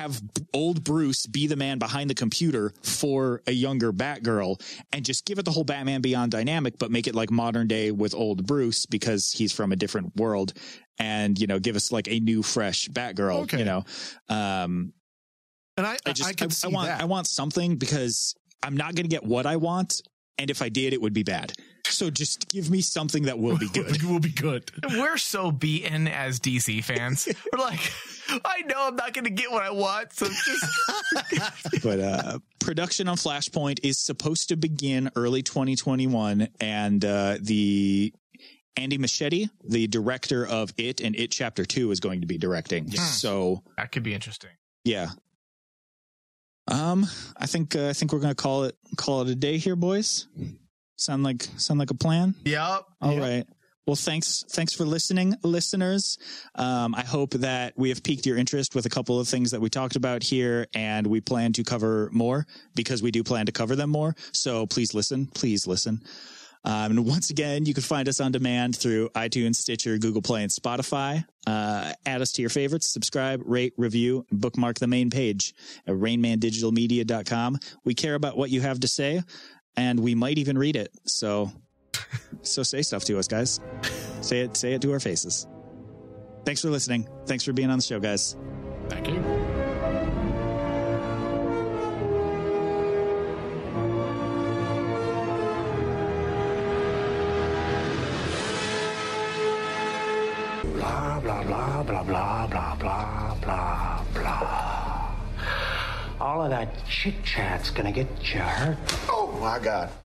have 0.00 0.20
old 0.54 0.82
Bruce 0.84 1.26
be 1.26 1.46
the 1.46 1.56
man 1.56 1.78
behind 1.78 2.10
the 2.10 2.14
computer 2.14 2.72
for 2.82 3.42
a 3.46 3.52
younger 3.52 3.92
Batgirl 3.92 4.60
and 4.92 5.04
just 5.04 5.24
give 5.26 5.38
it 5.38 5.44
the 5.44 5.50
whole 5.50 5.64
Batman 5.64 6.00
Beyond 6.00 6.32
dynamic, 6.32 6.78
but 6.78 6.90
make 6.90 7.06
it 7.06 7.14
like 7.14 7.30
modern 7.30 7.66
day 7.68 7.90
with 7.90 8.14
old 8.14 8.46
Bruce 8.46 8.86
because 8.86 9.32
he's 9.32 9.52
from 9.52 9.72
a 9.72 9.76
different 9.76 10.16
world 10.16 10.52
and, 10.98 11.38
you 11.38 11.46
know, 11.46 11.58
give 11.58 11.76
us 11.76 11.92
like 11.92 12.08
a 12.08 12.20
new, 12.20 12.42
fresh 12.42 12.88
Batgirl, 12.88 13.42
Okay. 13.42 13.58
you 13.58 13.64
know, 13.64 13.84
um, 14.28 14.92
And 15.76 15.86
I 15.86 15.96
I 16.06 16.12
just, 16.12 16.28
I, 16.28 16.30
I, 16.30 16.32
can 16.34 16.50
see 16.50 16.68
want, 16.68 16.88
that. 16.88 17.00
I 17.00 17.04
want 17.04 17.26
something 17.26 17.76
because 17.76 18.34
I'm 18.62 18.76
not 18.76 18.94
going 18.94 19.04
to 19.04 19.08
get 19.16 19.24
what 19.24 19.46
I 19.46 19.56
want. 19.56 20.02
And 20.38 20.50
if 20.50 20.62
I 20.62 20.68
did, 20.70 20.92
it 20.92 21.00
would 21.00 21.12
be 21.12 21.22
bad. 21.22 21.52
So 21.86 22.08
just 22.10 22.48
give 22.48 22.70
me 22.70 22.80
something 22.80 23.24
that 23.24 23.38
will 23.38 23.58
be 23.58 23.68
good. 23.72 23.96
it 23.96 24.02
will 24.04 24.20
be 24.20 24.30
good. 24.32 24.70
We're 24.90 25.18
so 25.18 25.50
beaten 25.50 26.08
as 26.08 26.40
DC 26.40 26.82
fans. 26.84 27.28
We're 27.52 27.58
like, 27.58 27.80
I 28.44 28.62
know 28.62 28.88
I'm 28.88 28.96
not 28.96 29.12
going 29.14 29.24
to 29.24 29.30
get 29.30 29.50
what 29.50 29.62
I 29.62 29.70
want, 29.70 30.12
so 30.12 30.26
just 30.26 31.82
but 31.82 32.00
uh, 32.00 32.38
production 32.58 33.08
on 33.08 33.16
Flashpoint 33.16 33.80
is 33.82 33.98
supposed 33.98 34.48
to 34.48 34.56
begin 34.56 35.10
early 35.16 35.42
2021, 35.42 36.48
and 36.60 37.04
uh, 37.04 37.38
the 37.40 38.12
Andy 38.76 38.98
Muschietti, 38.98 39.50
the 39.68 39.86
director 39.86 40.46
of 40.46 40.72
It 40.76 41.00
and 41.00 41.16
It 41.16 41.30
Chapter 41.30 41.64
Two, 41.64 41.90
is 41.90 42.00
going 42.00 42.20
to 42.20 42.26
be 42.26 42.38
directing. 42.38 42.86
Yeah. 42.88 43.00
So 43.02 43.62
that 43.76 43.92
could 43.92 44.02
be 44.02 44.14
interesting. 44.14 44.50
yeah. 44.84 45.08
Um, 46.68 47.06
I 47.36 47.46
think 47.46 47.74
uh, 47.74 47.88
I 47.88 47.92
think 47.94 48.12
we're 48.12 48.20
gonna 48.20 48.34
call 48.34 48.64
it 48.64 48.76
call 48.96 49.22
it 49.22 49.28
a 49.28 49.34
day 49.34 49.56
here, 49.58 49.74
boys. 49.74 50.28
Sound 50.96 51.24
like 51.24 51.42
sound 51.56 51.80
like 51.80 51.90
a 51.90 51.94
plan? 51.94 52.34
Yep. 52.44 52.84
All 53.00 53.18
right. 53.18 53.44
Well, 53.86 53.96
thanks. 53.96 54.44
Thanks 54.50 54.72
for 54.72 54.84
listening, 54.84 55.34
listeners. 55.42 56.18
Um, 56.54 56.94
I 56.94 57.02
hope 57.02 57.32
that 57.32 57.72
we 57.76 57.88
have 57.88 58.02
piqued 58.02 58.26
your 58.26 58.36
interest 58.36 58.74
with 58.74 58.86
a 58.86 58.90
couple 58.90 59.18
of 59.18 59.26
things 59.26 59.50
that 59.50 59.60
we 59.60 59.70
talked 59.70 59.96
about 59.96 60.22
here, 60.22 60.66
and 60.74 61.06
we 61.06 61.20
plan 61.20 61.52
to 61.54 61.64
cover 61.64 62.08
more 62.12 62.46
because 62.74 63.02
we 63.02 63.10
do 63.10 63.24
plan 63.24 63.46
to 63.46 63.52
cover 63.52 63.74
them 63.74 63.90
more. 63.90 64.14
So 64.32 64.66
please 64.66 64.94
listen. 64.94 65.26
Please 65.26 65.66
listen. 65.66 66.02
Um, 66.62 66.92
and 66.92 67.06
once 67.06 67.30
again, 67.30 67.64
you 67.64 67.72
can 67.72 67.82
find 67.82 68.08
us 68.08 68.20
on 68.20 68.32
demand 68.32 68.76
through 68.76 69.08
iTunes, 69.10 69.56
Stitcher, 69.56 69.96
Google 69.98 70.22
Play, 70.22 70.42
and 70.42 70.52
Spotify. 70.52 71.24
Uh, 71.46 71.92
add 72.04 72.20
us 72.20 72.32
to 72.32 72.42
your 72.42 72.50
favorites, 72.50 72.92
subscribe, 72.92 73.40
rate, 73.46 73.72
review, 73.78 74.26
and 74.30 74.40
bookmark 74.40 74.78
the 74.78 74.86
main 74.86 75.08
page 75.08 75.54
at 75.86 75.94
rainmandigitalmedia.com. 75.94 77.58
We 77.84 77.94
care 77.94 78.14
about 78.14 78.36
what 78.36 78.50
you 78.50 78.60
have 78.60 78.80
to 78.80 78.88
say, 78.88 79.22
and 79.76 80.00
we 80.00 80.14
might 80.14 80.36
even 80.36 80.58
read 80.58 80.76
it. 80.76 80.92
So 81.06 81.50
so 82.42 82.62
say 82.62 82.82
stuff 82.82 83.04
to 83.04 83.18
us, 83.18 83.28
guys. 83.28 83.60
Say 84.20 84.40
it, 84.40 84.56
say 84.56 84.74
it 84.74 84.82
to 84.82 84.92
our 84.92 85.00
faces. 85.00 85.46
Thanks 86.44 86.60
for 86.60 86.70
listening. 86.70 87.08
Thanks 87.26 87.44
for 87.44 87.52
being 87.52 87.70
on 87.70 87.78
the 87.78 87.84
show, 87.84 88.00
guys. 88.00 88.36
Thank 88.88 89.08
you. 89.08 89.70
blah, 101.20 101.82
blah, 101.82 102.02
blah, 102.02 102.46
blah, 102.46 102.46
blah, 102.46 102.74
blah, 102.76 103.36
blah, 103.40 104.04
blah. 104.14 105.14
All 106.20 106.42
of 106.42 106.50
that 106.50 106.68
chit 106.86 107.14
chat's 107.24 107.70
gonna 107.70 107.92
get 107.92 108.08
you 108.22 108.40
hurt. 108.40 108.76
Oh 109.08 109.36
my 109.40 109.58
God. 109.58 109.90